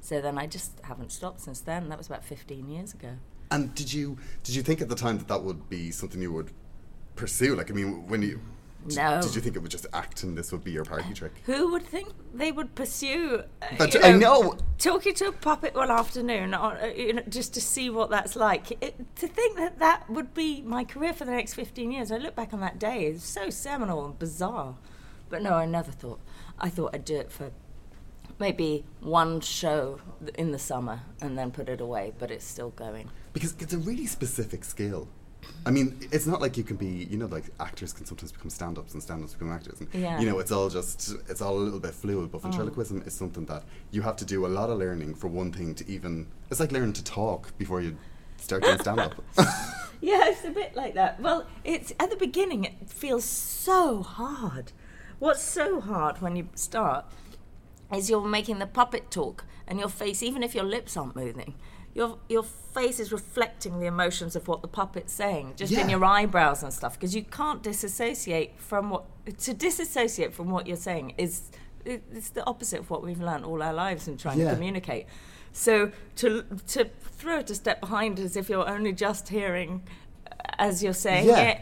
So 0.00 0.20
then 0.20 0.36
I 0.36 0.46
just 0.46 0.80
haven't 0.82 1.12
stopped 1.12 1.40
since 1.40 1.60
then. 1.60 1.88
That 1.88 1.96
was 1.96 2.06
about 2.06 2.24
15 2.24 2.68
years 2.68 2.92
ago. 2.92 3.16
And 3.50 3.74
did 3.74 3.92
you 3.92 4.18
did 4.42 4.54
you 4.54 4.62
think 4.62 4.80
at 4.82 4.88
the 4.88 4.94
time 4.94 5.18
that 5.18 5.28
that 5.28 5.42
would 5.42 5.68
be 5.70 5.90
something 5.90 6.20
you 6.20 6.32
would 6.32 6.50
pursue? 7.16 7.54
Like, 7.54 7.70
I 7.70 7.74
mean, 7.74 8.06
when 8.06 8.20
you 8.20 8.40
No. 8.86 9.22
did 9.22 9.34
you 9.34 9.40
think 9.40 9.56
it 9.56 9.60
would 9.60 9.70
just 9.70 9.86
act 9.92 10.22
and 10.22 10.36
this 10.36 10.52
would 10.52 10.62
be 10.64 10.70
your 10.72 10.84
party 10.84 11.14
trick? 11.14 11.32
Who 11.46 11.72
would 11.72 11.84
think 11.84 12.08
they 12.34 12.52
would 12.52 12.74
pursue? 12.74 13.42
uh, 13.62 13.66
But 13.78 13.94
you 13.94 14.00
I 14.02 14.12
know. 14.12 14.56
Talking 14.78 15.14
to 15.14 15.28
a 15.28 15.32
puppet 15.32 15.74
one 15.74 15.90
afternoon, 15.90 16.54
or, 16.54 16.76
uh, 16.76 16.86
you 16.86 17.14
know, 17.14 17.22
just 17.28 17.54
to 17.54 17.60
see 17.60 17.88
what 17.90 18.10
that's 18.10 18.36
like. 18.36 18.72
It, 18.82 18.96
to 19.16 19.28
think 19.28 19.56
that 19.56 19.78
that 19.78 20.08
would 20.10 20.34
be 20.34 20.60
my 20.62 20.84
career 20.84 21.12
for 21.14 21.24
the 21.24 21.30
next 21.32 21.54
15 21.54 21.90
years, 21.92 22.12
I 22.12 22.18
look 22.18 22.34
back 22.34 22.52
on 22.52 22.60
that 22.60 22.78
day, 22.78 23.06
it's 23.06 23.24
so 23.24 23.48
seminal 23.50 24.04
and 24.04 24.18
bizarre. 24.18 24.76
But 25.30 25.42
no, 25.42 25.54
I 25.54 25.64
never 25.66 25.90
thought. 25.90 26.20
I 26.58 26.68
thought 26.68 26.94
I'd 26.94 27.04
do 27.04 27.16
it 27.16 27.32
for 27.32 27.50
maybe 28.38 28.84
one 29.00 29.40
show 29.40 30.00
in 30.34 30.50
the 30.52 30.58
summer 30.58 31.00
and 31.20 31.38
then 31.38 31.50
put 31.50 31.68
it 31.68 31.80
away, 31.80 32.12
but 32.18 32.30
it's 32.30 32.44
still 32.44 32.70
going. 32.70 33.10
Because 33.32 33.54
it's 33.58 33.72
a 33.72 33.78
really 33.78 34.06
specific 34.06 34.64
skill. 34.64 35.08
I 35.66 35.70
mean, 35.70 35.98
it's 36.12 36.26
not 36.26 36.40
like 36.40 36.56
you 36.56 36.64
can 36.64 36.76
be, 36.76 36.86
you 37.10 37.16
know, 37.16 37.26
like 37.26 37.44
actors 37.58 37.92
can 37.92 38.04
sometimes 38.04 38.32
become 38.32 38.50
stand-ups 38.50 38.92
and 38.92 39.02
stand-ups 39.02 39.32
become 39.32 39.52
actors. 39.52 39.80
And, 39.80 39.88
Yeah. 39.92 40.20
You 40.20 40.26
know, 40.28 40.38
it's 40.38 40.52
all 40.52 40.68
just, 40.68 41.14
it's 41.28 41.40
all 41.40 41.56
a 41.56 41.58
little 41.58 41.80
bit 41.80 41.94
fluid. 41.94 42.30
But 42.30 42.38
oh. 42.38 42.40
ventriloquism 42.48 43.02
is 43.06 43.14
something 43.14 43.46
that 43.46 43.64
you 43.90 44.02
have 44.02 44.16
to 44.16 44.24
do 44.24 44.46
a 44.46 44.48
lot 44.48 44.70
of 44.70 44.78
learning 44.78 45.14
for 45.14 45.28
one 45.28 45.52
thing 45.52 45.74
to 45.76 45.88
even, 45.88 46.26
it's 46.50 46.60
like 46.60 46.72
learning 46.72 46.92
to 46.94 47.04
talk 47.04 47.56
before 47.58 47.80
you 47.80 47.96
start 48.38 48.62
doing 48.62 48.78
stand-up. 48.78 49.14
Yeah, 50.04 50.28
it's 50.28 50.44
a 50.44 50.50
bit 50.50 50.76
like 50.76 50.92
that. 50.94 51.18
Well, 51.18 51.46
it's 51.64 51.94
at 51.98 52.10
the 52.10 52.16
beginning 52.16 52.64
it 52.64 52.74
feels 52.90 53.24
so 53.24 54.02
hard. 54.02 54.72
What's 55.18 55.42
so 55.42 55.80
hard 55.80 56.20
when 56.20 56.36
you 56.36 56.50
start 56.54 57.06
is 57.90 58.10
you're 58.10 58.20
making 58.20 58.58
the 58.58 58.66
puppet 58.66 59.10
talk 59.10 59.46
and 59.66 59.78
your 59.78 59.88
face 59.88 60.22
even 60.22 60.42
if 60.42 60.54
your 60.54 60.64
lips 60.64 60.94
aren't 60.94 61.16
moving, 61.16 61.54
your 61.94 62.18
your 62.28 62.42
face 62.42 62.98
is 62.98 63.12
reflecting 63.12 63.78
the 63.78 63.86
emotions 63.86 64.34
of 64.34 64.48
what 64.48 64.60
the 64.62 64.68
puppet's 64.68 65.12
saying 65.12 65.52
just 65.56 65.72
in 65.72 65.88
your 65.88 66.04
eyebrows 66.04 66.62
and 66.64 66.72
stuff 66.72 66.94
because 66.94 67.14
you 67.14 67.22
can't 67.22 67.62
disassociate 67.62 68.58
from 68.58 68.90
what 68.90 69.04
to 69.38 69.54
disassociate 69.54 70.34
from 70.34 70.50
what 70.50 70.66
you're 70.66 70.76
saying 70.76 71.14
is 71.18 71.50
it's 71.84 72.30
the 72.30 72.44
opposite 72.46 72.80
of 72.80 72.90
what 72.90 73.02
we've 73.02 73.20
learned 73.20 73.44
all 73.44 73.62
our 73.62 73.72
lives 73.74 74.08
in 74.08 74.16
trying 74.16 74.38
Yeah. 74.40 74.48
to 74.50 74.54
communicate. 74.54 75.06
So 75.52 75.92
to 76.16 76.42
to 76.68 76.86
throw 77.18 77.38
it 77.38 77.50
a 77.50 77.54
step 77.54 77.80
behind 77.80 78.18
as 78.18 78.36
if 78.36 78.48
you're 78.48 78.68
only 78.68 78.92
just 78.92 79.28
hearing 79.28 79.82
as 80.58 80.82
you're 80.82 80.94
saying 80.94 81.26
Yeah. 81.28 81.40
it, 81.40 81.60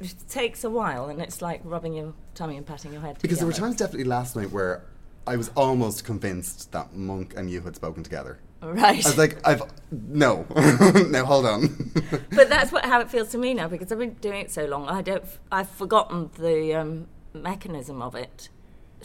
it 0.00 0.14
takes 0.28 0.64
a 0.64 0.70
while, 0.70 1.06
and 1.10 1.20
it's 1.20 1.42
like 1.42 1.60
rubbing 1.64 1.92
your 1.94 2.14
tummy 2.34 2.56
and 2.56 2.64
patting 2.66 2.92
your 2.92 3.02
head. 3.02 3.18
because 3.20 3.38
there 3.38 3.46
were 3.46 3.52
times 3.52 3.76
definitely 3.76 4.04
last 4.04 4.36
night 4.36 4.50
where 4.52 4.84
I 5.26 5.36
was 5.36 5.50
almost 5.56 6.04
convinced 6.04 6.72
that 6.72 6.94
Monk 6.94 7.34
and 7.36 7.50
you 7.50 7.60
had 7.62 7.74
spoken 7.76 8.02
together. 8.02 8.38
Right? 8.72 9.04
I 9.04 9.08
was 9.08 9.18
like, 9.18 9.46
I've, 9.46 9.62
no. 9.90 10.46
now 11.10 11.24
hold 11.24 11.46
on. 11.46 11.92
but 12.34 12.48
that's 12.48 12.72
what 12.72 12.84
how 12.84 13.00
it 13.00 13.10
feels 13.10 13.30
to 13.30 13.38
me 13.38 13.54
now 13.54 13.68
because 13.68 13.90
I've 13.92 13.98
been 13.98 14.14
doing 14.14 14.40
it 14.40 14.50
so 14.50 14.64
long. 14.66 14.88
I 14.88 15.02
don't. 15.02 15.24
I've 15.50 15.70
forgotten 15.70 16.30
the 16.38 16.74
um, 16.74 17.08
mechanism 17.32 18.02
of 18.02 18.14
it. 18.14 18.48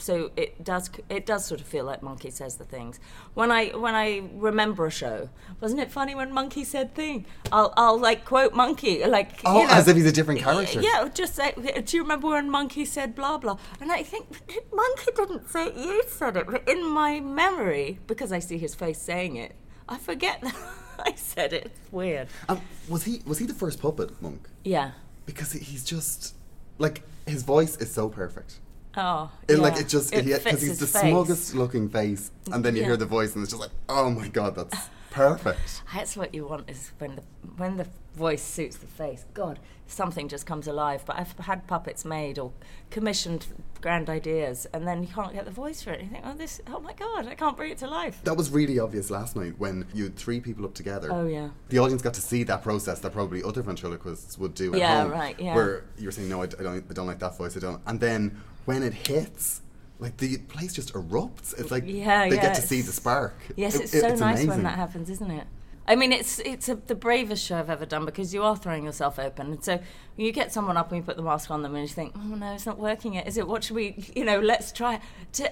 So 0.00 0.30
it 0.36 0.64
does. 0.64 0.90
It 1.08 1.26
does 1.26 1.44
sort 1.44 1.60
of 1.60 1.66
feel 1.66 1.84
like 1.84 2.02
Monkey 2.02 2.30
says 2.30 2.56
the 2.56 2.64
things. 2.64 2.98
When 3.34 3.50
I 3.50 3.68
when 3.68 3.94
I 3.94 4.22
remember 4.34 4.86
a 4.86 4.90
show, 4.90 5.28
wasn't 5.60 5.80
it 5.80 5.90
funny 5.90 6.14
when 6.14 6.32
Monkey 6.32 6.64
said 6.64 6.94
thing? 6.94 7.26
I'll 7.52 7.72
I'll 7.76 7.98
like 7.98 8.24
quote 8.24 8.54
Monkey 8.54 9.04
like. 9.06 9.40
Oh, 9.44 9.60
you 9.60 9.66
know, 9.66 9.74
as 9.74 9.88
if 9.88 9.96
he's 9.96 10.06
a 10.06 10.12
different 10.12 10.40
character. 10.40 10.80
Yeah, 10.80 11.08
just 11.12 11.38
like, 11.38 11.84
do 11.86 11.96
you 11.96 12.02
remember 12.02 12.28
when 12.28 12.50
Monkey 12.50 12.84
said 12.84 13.14
blah 13.14 13.38
blah? 13.38 13.58
And 13.80 13.92
I 13.92 14.02
think 14.02 14.26
Monkey 14.72 15.10
didn't 15.14 15.48
say 15.50 15.66
it, 15.66 15.76
you 15.76 16.02
said 16.08 16.36
it, 16.36 16.46
but 16.46 16.68
in 16.68 16.86
my 16.86 17.20
memory, 17.20 17.98
because 18.06 18.32
I 18.32 18.38
see 18.38 18.58
his 18.58 18.74
face 18.74 19.00
saying 19.00 19.36
it, 19.36 19.54
I 19.88 19.98
forget 19.98 20.40
that 20.40 20.54
I 21.06 21.14
said 21.14 21.52
it. 21.52 21.66
It's 21.66 21.92
weird. 21.92 22.28
Um, 22.48 22.60
was 22.88 23.04
he 23.04 23.22
was 23.26 23.38
he 23.38 23.46
the 23.46 23.54
first 23.54 23.80
puppet 23.80 24.20
monk? 24.22 24.48
Yeah. 24.64 24.92
Because 25.26 25.52
he's 25.52 25.84
just 25.84 26.34
like 26.78 27.02
his 27.26 27.42
voice 27.42 27.76
is 27.76 27.92
so 27.92 28.08
perfect. 28.08 28.58
Oh. 28.96 29.30
It, 29.48 29.56
yeah. 29.56 29.62
Like 29.62 29.78
it 29.80 29.88
just 29.88 30.12
It 30.12 30.24
because 30.26 30.60
he's 30.62 30.78
the 30.80 30.86
face. 30.86 31.02
smuggest 31.02 31.54
looking 31.54 31.88
face, 31.88 32.30
and 32.52 32.64
then 32.64 32.74
you 32.74 32.80
Yeah. 32.82 32.88
hear 32.88 32.96
the 32.96 33.06
voice, 33.06 33.34
and 33.34 33.42
it's 33.42 33.52
just 33.52 33.60
like, 33.60 33.70
oh 33.88 34.10
my 34.10 34.28
god, 34.28 34.56
that's 34.56 34.88
perfect. 35.10 35.82
That's 35.94 36.16
what 36.16 36.32
you 36.34 36.46
want 36.46 36.70
is 36.70 36.92
when 36.98 37.16
the 37.16 37.22
when 37.56 37.76
the 37.76 37.86
voice 38.16 38.42
suits 38.42 38.76
the 38.76 38.86
face. 38.86 39.24
God, 39.34 39.58
something 39.88 40.28
just 40.28 40.46
comes 40.46 40.66
alive. 40.68 41.02
But 41.04 41.16
I've 41.18 41.32
had 41.38 41.66
puppets 41.66 42.04
made 42.04 42.38
or 42.38 42.52
commissioned 42.90 43.46
grand 43.80 44.08
ideas, 44.08 44.66
and 44.72 44.86
then 44.86 45.02
you 45.02 45.08
can't 45.08 45.32
get 45.32 45.44
the 45.46 45.50
voice 45.50 45.82
for 45.82 45.90
it. 45.90 46.00
You 46.02 46.08
think, 46.08 46.24
oh, 46.26 46.34
this, 46.34 46.60
oh 46.68 46.78
my 46.80 46.92
God, 46.92 47.26
I 47.26 47.34
can't 47.34 47.56
bring 47.56 47.72
it 47.72 47.78
to 47.78 47.88
life. 47.88 48.20
That 48.24 48.36
was 48.36 48.50
really 48.50 48.78
obvious 48.78 49.10
last 49.10 49.34
night 49.36 49.54
when 49.58 49.86
you 49.94 50.04
had 50.04 50.16
three 50.16 50.38
people 50.40 50.64
up 50.64 50.74
together. 50.74 51.08
Oh 51.12 51.26
yeah. 51.26 51.48
The 51.70 51.78
audience 51.80 52.02
got 52.02 52.14
to 52.14 52.20
see 52.20 52.42
that 52.44 52.62
process 52.62 53.00
that 53.00 53.12
probably 53.12 53.42
other 53.42 53.62
ventriloquists 53.62 54.38
would 54.38 54.54
do 54.54 54.72
at 54.74 54.78
Yeah, 54.78 55.02
home. 55.02 55.10
right, 55.12 55.38
yeah. 55.40 55.54
Where 55.56 55.84
you're 55.98 56.12
saying, 56.12 56.28
no, 56.28 56.42
I 56.42 56.46
don't, 56.46 56.84
I 56.88 56.92
don't 56.92 57.06
like 57.08 57.18
that 57.20 57.36
voice, 57.36 57.56
I 57.56 57.60
don't. 57.60 57.80
And 57.86 57.98
then 57.98 58.40
when 58.74 58.82
it 58.82 58.94
hits, 58.94 59.60
like 59.98 60.16
the 60.16 60.38
place 60.38 60.72
just 60.72 60.92
erupts. 60.94 61.58
It's 61.58 61.70
like 61.70 61.84
Yeah, 61.86 62.28
they 62.28 62.36
yeah, 62.36 62.42
get 62.42 62.54
to 62.56 62.62
see 62.62 62.80
the 62.80 62.92
spark. 62.92 63.34
Yes, 63.56 63.74
It- 63.74 63.82
it's 63.82 63.94
it- 63.94 64.00
so 64.00 64.08
nice 64.08 64.20
amazing. 64.20 64.48
when 64.48 64.62
that 64.64 64.76
happens, 64.78 65.10
isn't 65.10 65.30
it? 65.30 65.46
I 65.88 65.96
mean, 65.96 66.12
it's 66.12 66.38
it's 66.40 66.68
a, 66.68 66.76
the 66.76 66.94
bravest 66.94 67.44
show 67.44 67.58
I've 67.58 67.70
ever 67.70 67.84
done 67.86 68.04
because 68.04 68.32
you 68.32 68.44
are 68.44 68.56
throwing 68.56 68.84
yourself 68.84 69.18
open, 69.18 69.46
and 69.52 69.64
so 69.64 69.80
you 70.16 70.30
get 70.30 70.52
someone 70.52 70.76
up 70.76 70.90
and 70.92 70.98
you 70.98 71.02
put 71.02 71.16
the 71.16 71.22
mask 71.22 71.50
on 71.50 71.62
them, 71.62 71.74
and 71.74 71.82
you 71.82 71.88
think, 71.92 72.12
oh 72.16 72.34
no, 72.36 72.52
it's 72.54 72.66
not 72.66 72.78
working. 72.78 73.14
Yet. 73.14 73.26
Is 73.26 73.36
it? 73.36 73.48
What 73.48 73.64
should 73.64 73.76
we? 73.76 73.96
You 74.14 74.24
know, 74.24 74.38
let's 74.40 74.70
try 74.72 75.00
to 75.32 75.50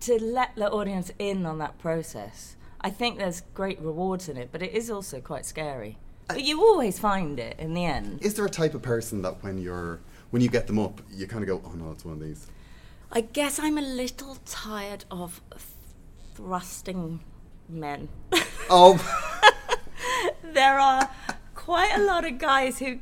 to 0.00 0.22
let 0.22 0.54
the 0.56 0.70
audience 0.70 1.10
in 1.18 1.44
on 1.46 1.58
that 1.58 1.78
process. 1.78 2.56
I 2.80 2.90
think 2.90 3.18
there's 3.18 3.42
great 3.54 3.78
rewards 3.80 4.28
in 4.28 4.36
it, 4.36 4.48
but 4.52 4.62
it 4.62 4.72
is 4.72 4.90
also 4.90 5.20
quite 5.20 5.44
scary. 5.44 5.98
But 6.28 6.42
you 6.44 6.60
always 6.62 6.98
find 6.98 7.38
it 7.40 7.58
in 7.58 7.74
the 7.74 7.84
end. 7.84 8.22
Is 8.22 8.34
there 8.34 8.44
a 8.46 8.50
type 8.50 8.74
of 8.74 8.82
person 8.82 9.22
that 9.22 9.42
when 9.42 9.58
you're 9.58 9.98
when 10.30 10.42
you 10.42 10.48
get 10.48 10.66
them 10.66 10.78
up, 10.78 11.00
you 11.10 11.26
kind 11.26 11.42
of 11.42 11.48
go, 11.48 11.62
oh 11.64 11.74
no, 11.74 11.90
it's 11.92 12.04
one 12.04 12.14
of 12.14 12.20
these. 12.20 12.46
I 13.10 13.22
guess 13.22 13.58
I'm 13.58 13.78
a 13.78 13.82
little 13.82 14.36
tired 14.44 15.04
of 15.10 15.40
thrusting 16.34 17.20
men. 17.68 18.08
Oh, 18.68 18.98
there 20.42 20.78
are 20.78 21.08
quite 21.54 21.92
a 21.96 22.02
lot 22.02 22.24
of 22.24 22.38
guys 22.38 22.78
who 22.78 22.98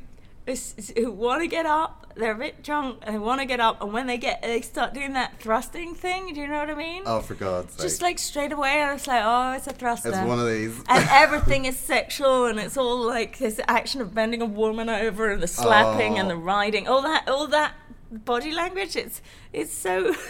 who 0.96 1.10
want 1.10 1.42
to 1.42 1.48
get 1.48 1.66
up. 1.66 2.02
They're 2.16 2.32
a 2.32 2.38
bit 2.38 2.62
drunk 2.62 3.00
and 3.02 3.14
they 3.14 3.18
want 3.18 3.42
to 3.42 3.46
get 3.46 3.60
up, 3.60 3.82
and 3.82 3.92
when 3.92 4.06
they 4.06 4.16
get, 4.16 4.40
they 4.40 4.62
start 4.62 4.94
doing 4.94 5.12
that 5.12 5.38
thrusting 5.38 5.94
thing. 5.94 6.32
Do 6.32 6.40
you 6.40 6.48
know 6.48 6.60
what 6.60 6.70
I 6.70 6.74
mean? 6.74 7.02
oh, 7.04 7.20
for 7.20 7.34
God's 7.34 7.74
sake! 7.74 7.82
Just 7.82 8.00
like 8.00 8.18
straight 8.18 8.52
away, 8.52 8.80
I 8.82 8.94
was 8.94 9.06
like, 9.06 9.22
"Oh, 9.22 9.52
it's 9.52 9.66
a 9.66 9.72
thruster." 9.72 10.08
it's 10.08 10.18
one 10.18 10.40
of 10.40 10.46
these. 10.46 10.78
and 10.88 11.06
everything 11.10 11.66
is 11.66 11.78
sexual, 11.78 12.46
and 12.46 12.58
it's 12.58 12.78
all 12.78 13.04
like 13.04 13.36
this 13.38 13.60
action 13.68 14.00
of 14.00 14.14
bending 14.14 14.40
a 14.40 14.46
woman 14.46 14.88
over, 14.88 15.30
and 15.30 15.42
the 15.42 15.46
slapping, 15.46 16.18
and 16.18 16.26
Oh. 16.28 16.30
the 16.30 16.36
riding, 16.38 16.88
all 16.88 17.02
that, 17.02 17.28
all 17.28 17.46
that 17.48 17.74
body 18.10 18.50
language. 18.52 18.96
It's 18.96 19.20
it's 19.52 19.74
so. 19.74 20.14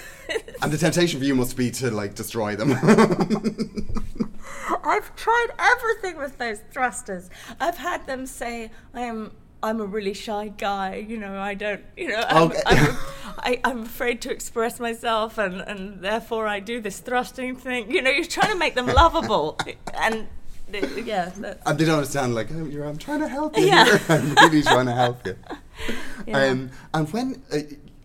And 0.61 0.73
the 0.73 0.79
temptation 0.79 1.21
for 1.21 1.25
you 1.25 1.37
must 1.37 1.57
be 1.57 1.71
to 1.71 1.89
like 1.93 2.17
destroy 2.17 2.57
them. 2.57 2.73
I've 4.83 5.15
tried 5.15 5.49
everything 5.59 6.17
with 6.19 6.39
those 6.39 6.59
thrusters. 6.73 7.31
I've 7.61 7.77
had 7.79 8.09
them 8.09 8.27
say, 8.27 8.73
"I 8.93 9.03
am." 9.03 9.31
I'm 9.63 9.81
a 9.81 9.85
really 9.87 10.15
shy 10.15 10.49
guy, 10.49 10.97
you 11.09 11.17
know. 11.17 11.39
I 11.41 11.55
don't, 11.55 11.83
you 11.97 12.09
know. 12.09 12.23
I'm, 12.29 12.43
Okay. 12.51 12.63
I'm, 12.67 12.97
I, 13.39 13.61
I'm 13.65 13.83
afraid 13.83 14.21
to 14.23 14.31
express 14.31 14.81
myself, 14.81 15.39
and, 15.39 15.61
and 15.61 16.01
therefore 16.03 16.47
I 16.47 16.61
do 16.61 16.81
this 16.81 17.01
thrusting 17.01 17.57
thing. 17.57 17.91
You 17.91 18.03
know, 18.03 18.11
you're 18.11 18.25
trying 18.25 18.53
to 18.53 18.59
make 18.59 18.75
them 18.75 18.87
lovable, 18.87 19.59
and 19.95 20.27
yeah, 21.05 21.31
and 21.67 21.79
they 21.79 21.85
don't 21.85 21.97
understand. 21.97 22.35
Like, 22.35 22.49
oh, 22.53 22.65
you're, 22.65 22.85
I'm 22.87 22.99
trying 22.99 23.21
to 23.21 23.29
help 23.29 23.57
you. 23.57 23.67
Yeah. 23.67 23.99
I'm 24.09 24.35
really 24.35 24.63
trying 24.63 24.87
to 24.87 24.93
help 24.95 25.25
you. 25.27 25.37
Yeah. 26.27 26.39
Um, 26.45 26.71
and 26.95 27.13
when, 27.13 27.43
uh, 27.53 27.59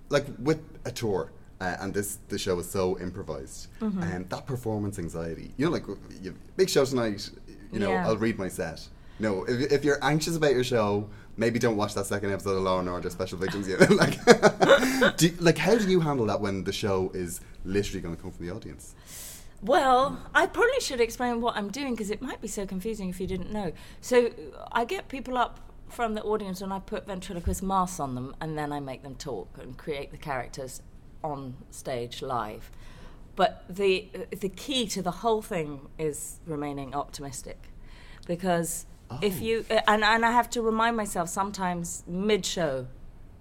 like, 0.10 0.26
with 0.38 0.60
a 0.86 0.92
tour, 0.92 1.32
uh, 1.60 1.78
and 1.80 1.94
this 1.94 2.20
the 2.30 2.38
show 2.38 2.56
was 2.56 2.70
so 2.70 3.00
improvised, 3.00 3.68
Mm-hmm. 3.80 4.04
and 4.04 4.30
that 4.30 4.46
performance 4.46 5.00
anxiety. 5.00 5.54
You 5.58 5.66
know, 5.66 5.72
like, 5.72 5.86
you 6.22 6.36
big 6.56 6.70
show 6.70 6.86
tonight. 6.86 7.30
You 7.72 7.80
know, 7.80 7.92
Yeah. 7.92 8.08
I'll 8.08 8.18
read 8.18 8.38
my 8.38 8.48
set. 8.50 8.88
No, 9.20 9.44
if, 9.46 9.72
if 9.72 9.84
you're 9.86 10.04
anxious 10.04 10.36
about 10.36 10.52
your 10.54 10.64
show, 10.64 11.08
maybe 11.38 11.60
don't 11.60 11.78
watch 11.78 11.94
that 11.96 12.06
second 12.06 12.32
episode 12.32 12.58
of 12.58 12.64
Law 12.64 12.80
and 12.80 12.90
Order 12.90 13.10
Special 13.10 13.38
Victims 13.38 13.68
yet. 13.70 13.90
like, 13.92 14.24
do, 15.18 15.32
like, 15.40 15.58
how 15.58 15.78
do 15.78 15.90
you 15.90 16.00
handle 16.00 16.26
that 16.28 16.42
when 16.42 16.64
the 16.64 16.74
show 16.74 17.12
is 17.14 17.42
literally 17.66 18.02
going 18.02 18.16
to 18.16 18.22
come 18.22 18.32
from 18.32 18.46
the 18.46 18.54
audience? 18.54 18.96
Well, 19.62 20.20
I 20.34 20.48
probably 20.48 20.80
should 20.80 21.00
explain 21.00 21.40
what 21.40 21.56
I'm 21.56 21.70
doing 21.70 21.94
because 21.94 22.10
it 22.10 22.22
might 22.22 22.42
be 22.42 22.48
so 22.48 22.66
confusing 22.66 23.10
if 23.10 23.20
you 23.20 23.28
didn't 23.28 23.52
know. 23.52 23.74
So 24.02 24.32
I 24.72 24.86
get 24.86 25.08
people 25.08 25.38
up 25.38 25.60
from 25.88 26.16
the 26.16 26.24
audience 26.24 26.62
and 26.62 26.74
I 26.74 26.80
put 26.80 27.06
ventriloquist 27.06 27.62
masks 27.62 28.00
on 28.00 28.16
them 28.16 28.36
and 28.42 28.58
then 28.58 28.72
I 28.72 28.80
make 28.80 29.04
them 29.04 29.16
talk 29.16 29.60
and 29.62 29.78
create 29.78 30.12
the 30.12 30.18
characters 30.18 30.82
on 31.24 31.56
stage 31.70 32.22
live. 32.22 32.72
But 33.36 33.64
the 33.70 34.10
the 34.32 34.50
key 34.50 34.88
to 34.88 35.02
the 35.02 35.12
whole 35.12 35.42
thing 35.42 35.88
is 35.98 36.40
remaining 36.46 36.94
optimistic, 36.94 37.70
because 38.28 38.86
if 39.22 39.42
you 39.42 39.66
oh. 39.70 39.76
uh, 39.76 39.82
and 39.88 40.04
and 40.04 40.26
I 40.26 40.32
have 40.32 40.50
to 40.52 40.62
remind 40.62 40.96
myself 40.98 41.30
sometimes 41.30 42.04
mid 42.08 42.46
show, 42.46 42.88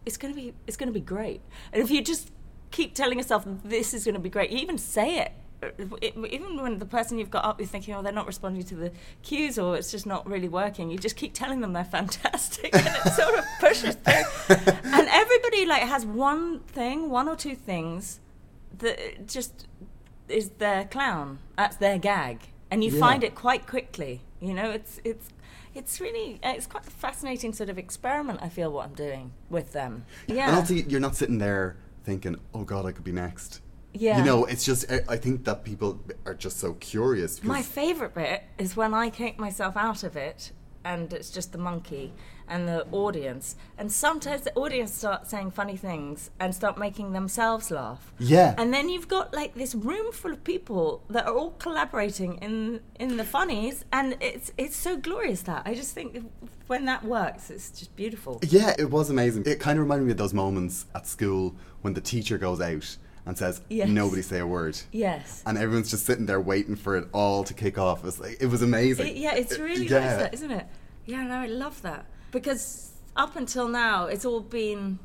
it's 0.07 0.17
gonna 0.17 0.35
be 0.35 0.55
it's 0.67 0.77
gonna 0.77 0.93
be 0.93 1.01
great. 1.01 1.41
And 1.73 1.83
if 1.83 1.91
you 1.91 2.03
just 2.03 2.31
keep 2.71 2.95
telling 2.95 3.19
yourself 3.19 3.45
this 3.65 3.95
is 3.95 4.05
gonna 4.05 4.19
be 4.19 4.31
great, 4.31 4.51
you 4.51 4.59
even 4.59 4.79
say 4.79 5.19
it. 5.19 5.33
Uh, 5.63 5.97
it- 6.01 6.17
Even 6.33 6.61
when 6.63 6.79
the 6.79 6.87
person 6.87 7.19
you've 7.19 7.31
got 7.31 7.45
up 7.45 7.61
is 7.61 7.69
thinking, 7.69 7.95
oh, 7.95 8.01
they're 8.03 8.13
not 8.13 8.27
responding 8.27 8.63
to 8.65 8.75
the 8.75 8.93
cues, 9.23 9.59
or 9.59 9.77
it's 9.77 9.91
just 9.91 10.07
not 10.07 10.27
really 10.27 10.49
working, 10.49 10.91
you 10.91 10.97
just 10.99 11.17
keep 11.17 11.35
telling 11.35 11.61
them 11.61 11.73
they're 11.75 11.85
fantastic, 12.01 12.75
and 12.75 12.87
it 12.87 13.13
sort 13.13 13.39
of 13.39 13.45
pushes 13.61 13.95
through. 13.97 14.57
and 14.85 15.09
everybody 15.11 15.67
like 15.67 15.83
has 15.83 16.07
one 16.07 16.61
thing, 16.61 17.11
one 17.11 17.29
or 17.29 17.37
two 17.37 17.55
things 17.55 18.21
that 18.79 19.27
just 19.27 19.67
is 20.29 20.51
their 20.59 20.85
clown. 20.87 21.39
That's 21.57 21.77
their 21.77 21.99
gag, 21.99 22.49
and 22.71 22.83
you 22.83 22.91
Yeah. 22.93 23.01
find 23.01 23.23
it 23.25 23.35
quite 23.35 23.67
quickly. 23.67 24.23
You 24.41 24.55
know, 24.55 24.71
it's 24.71 25.01
it's 25.05 25.29
it's 25.75 26.01
really 26.01 26.41
uh, 26.43 26.53
it's 26.57 26.67
quite 26.67 26.87
a 26.87 26.91
fascinating 26.91 27.53
sort 27.53 27.69
of 27.71 27.79
experiment. 27.79 28.41
I 28.43 28.49
feel 28.49 28.71
what 28.73 28.87
I'm 28.87 28.95
doing 28.95 29.33
with 29.49 29.73
them. 29.73 30.05
Yeah, 30.27 30.49
And 30.49 30.57
also, 30.57 30.75
you're 30.75 31.01
not 31.01 31.17
sitting 31.17 31.39
there 31.39 31.77
thinking, 32.05 32.37
"Oh 32.55 32.65
God, 32.65 32.87
I 32.87 32.93
could 32.93 33.05
be 33.05 33.13
next." 33.13 33.61
Yeah. 33.93 34.19
You 34.19 34.25
know, 34.25 34.45
it's 34.45 34.65
just 34.65 34.91
I- 34.91 35.03
I 35.09 35.17
think 35.17 35.45
that 35.45 35.65
people 35.65 36.01
are 36.25 36.35
just 36.35 36.59
so 36.59 36.75
curious. 36.75 37.43
My 37.43 37.63
favourite 37.63 38.15
bit 38.15 38.45
is 38.59 38.77
when 38.77 38.95
I 38.95 39.11
kick 39.11 39.39
myself 39.39 39.77
out 39.77 40.05
of 40.05 40.17
it 40.17 40.53
and 40.85 41.13
it's 41.13 41.31
just 41.31 41.53
the 41.53 41.59
monkey 41.59 42.13
and 42.51 42.69
the 42.69 42.85
audience. 42.93 43.57
And 43.79 43.91
sometimes 43.91 44.43
the 44.43 44.53
audience 44.55 44.93
start 44.93 45.27
saying 45.29 45.53
funny 45.53 45.77
things 45.77 46.31
and 46.41 46.55
start 46.55 46.77
making 46.77 47.13
themselves 47.13 47.71
laugh. 47.71 48.13
Yeah. 48.19 48.55
And 48.59 48.75
then 48.75 48.89
you've 48.89 49.09
got 49.09 49.33
like 49.33 49.55
this 49.55 49.75
room 49.75 50.13
full 50.13 50.33
of 50.33 50.45
people 50.45 51.03
that 51.09 51.27
are 51.27 51.35
all 51.35 51.53
collaborating 51.53 52.35
in 52.39 52.81
in 52.99 53.17
the 53.17 53.25
funnies 53.25 53.85
and 53.93 54.17
it's 54.21 54.53
it's 54.59 54.77
so 54.77 54.97
glorious 54.97 55.43
that. 55.43 55.63
I 55.65 55.75
just 55.75 55.95
think 55.95 56.31
when 56.67 56.85
that 56.87 57.05
works 57.05 57.51
it's 57.51 57.71
just 57.71 57.95
beautiful. 57.97 58.41
Yeah, 58.43 58.75
it 58.79 58.91
was 58.91 59.09
amazing. 59.11 59.45
It 59.47 59.61
kind 59.61 59.79
of 59.79 59.85
reminded 59.85 60.05
me 60.07 60.13
of 60.13 60.19
those 60.19 60.35
moments 60.35 60.87
at 60.95 61.07
school 61.07 61.55
when 61.83 61.95
the 61.95 62.01
teacher 62.01 62.37
goes 62.37 62.61
out 62.61 62.97
and 63.27 63.37
says, 63.39 63.61
Yes. 63.69 63.89
"Nobody 63.89 64.23
say 64.23 64.39
a 64.41 64.47
word." 64.47 64.79
Yes. 64.93 65.43
And 65.47 65.57
everyone's 65.59 65.91
just 65.91 66.05
sitting 66.07 66.27
there 66.27 66.41
waiting 66.41 66.75
for 66.75 66.97
it 66.97 67.07
all 67.13 67.45
to 67.45 67.55
kick 67.55 67.79
off. 67.79 67.99
It 68.01 68.05
was 68.07 68.19
like 68.21 68.37
it 68.41 68.47
was 68.47 68.63
amazing. 68.63 69.09
It- 69.09 69.17
yeah, 69.17 69.35
it's 69.35 69.53
It- 69.53 69.61
really 69.61 69.87
yeah. 69.87 70.01
nice, 70.01 70.17
that, 70.17 70.35
isn't 70.35 70.51
it? 70.51 70.67
Yeah, 71.07 71.23
no, 71.25 71.35
I 71.37 71.47
love 71.47 71.81
that 71.83 72.07
because 72.31 72.93
up 73.17 73.37
until 73.37 73.69
now, 73.69 74.07
it's 74.07 74.25
all 74.25 74.41
been. 74.41 74.99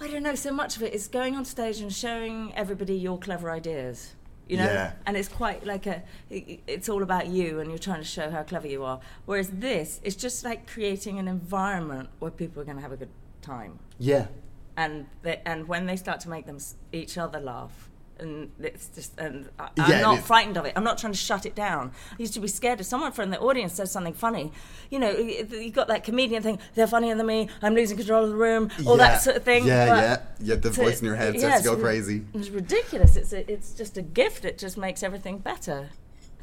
I 0.00 0.08
don't 0.08 0.22
know. 0.22 0.34
So 0.34 0.52
much 0.52 0.76
of 0.76 0.82
it 0.82 0.92
is 0.94 1.06
going 1.06 1.36
on 1.36 1.44
stage 1.44 1.80
and 1.80 1.92
showing 1.92 2.52
everybody 2.56 2.94
your 2.94 3.18
clever 3.18 3.50
ideas. 3.50 4.14
You 4.48 4.56
know, 4.58 4.64
Yeah. 4.64 4.92
and 5.06 5.16
it's 5.16 5.28
quite 5.28 5.64
like 5.64 5.86
a. 5.86 6.02
It's 6.28 6.88
all 6.88 7.02
about 7.02 7.28
you, 7.28 7.60
and 7.60 7.70
you're 7.70 7.78
trying 7.78 8.00
to 8.00 8.04
show 8.06 8.28
how 8.30 8.42
clever 8.42 8.66
you 8.66 8.82
are. 8.84 9.00
Whereas 9.24 9.48
this 9.50 10.00
is 10.02 10.16
just 10.16 10.44
like 10.44 10.66
creating 10.66 11.18
an 11.18 11.28
environment 11.28 12.08
where 12.18 12.30
people 12.30 12.60
are 12.60 12.64
going 12.64 12.76
to 12.76 12.82
have 12.82 12.92
a 12.92 12.96
good 12.96 13.08
time 13.40 13.78
Yeah. 13.98 14.26
and 14.76 15.06
they, 15.22 15.40
and 15.44 15.66
when 15.68 15.86
they 15.86 15.96
start 15.96 16.20
to 16.20 16.28
make 16.28 16.46
them 16.46 16.58
each 16.92 17.18
other 17.18 17.40
laugh 17.40 17.88
and 18.22 18.50
it's 18.60 18.86
just 18.88 19.18
and 19.18 19.48
I, 19.58 19.68
Yeah, 19.76 19.84
I'm 19.84 19.92
it 19.92 20.02
not 20.02 20.18
frightened 20.20 20.56
of 20.56 20.64
it. 20.64 20.72
I'm 20.76 20.84
not 20.84 20.96
trying 20.98 21.12
to 21.12 21.18
shut 21.18 21.44
it 21.44 21.54
down. 21.54 21.92
I 22.12 22.16
used 22.18 22.32
to 22.34 22.40
be 22.40 22.48
scared 22.48 22.80
if 22.80 22.86
someone 22.86 23.12
from 23.12 23.28
the 23.30 23.38
audience 23.40 23.74
says 23.74 23.92
something 23.92 24.14
funny. 24.14 24.52
You 24.90 24.98
know 25.00 25.10
you 25.10 25.70
got 25.70 25.88
that 25.88 26.04
comedian 26.04 26.42
thing 26.42 26.58
they're 26.74 26.86
funnier 26.86 27.14
than 27.14 27.26
me. 27.26 27.48
I'm 27.60 27.74
losing 27.74 27.96
control 27.98 28.24
of 28.24 28.30
the 28.30 28.36
room. 28.36 28.70
All 28.86 28.96
Yeah. 28.96 29.08
that 29.08 29.22
sort 29.22 29.36
of 29.36 29.42
thing. 29.42 29.66
Yeah, 29.66 29.86
but 29.88 29.96
yeah. 30.00 30.20
Yeah, 30.54 30.56
the 30.56 30.70
voice 30.70 31.00
in 31.00 31.06
your 31.06 31.16
head 31.16 31.34
yeah, 31.34 31.40
starts 31.40 31.62
to 31.64 31.68
go 31.70 31.76
crazy. 31.76 32.24
it's 32.32 32.48
ridiculous. 32.48 33.16
It's 33.16 33.32
a, 33.32 33.50
it's 33.52 33.72
just 33.72 33.98
a 33.98 34.02
gift. 34.02 34.44
It 34.44 34.56
just 34.56 34.78
makes 34.78 35.02
everything 35.02 35.38
better. 35.38 35.90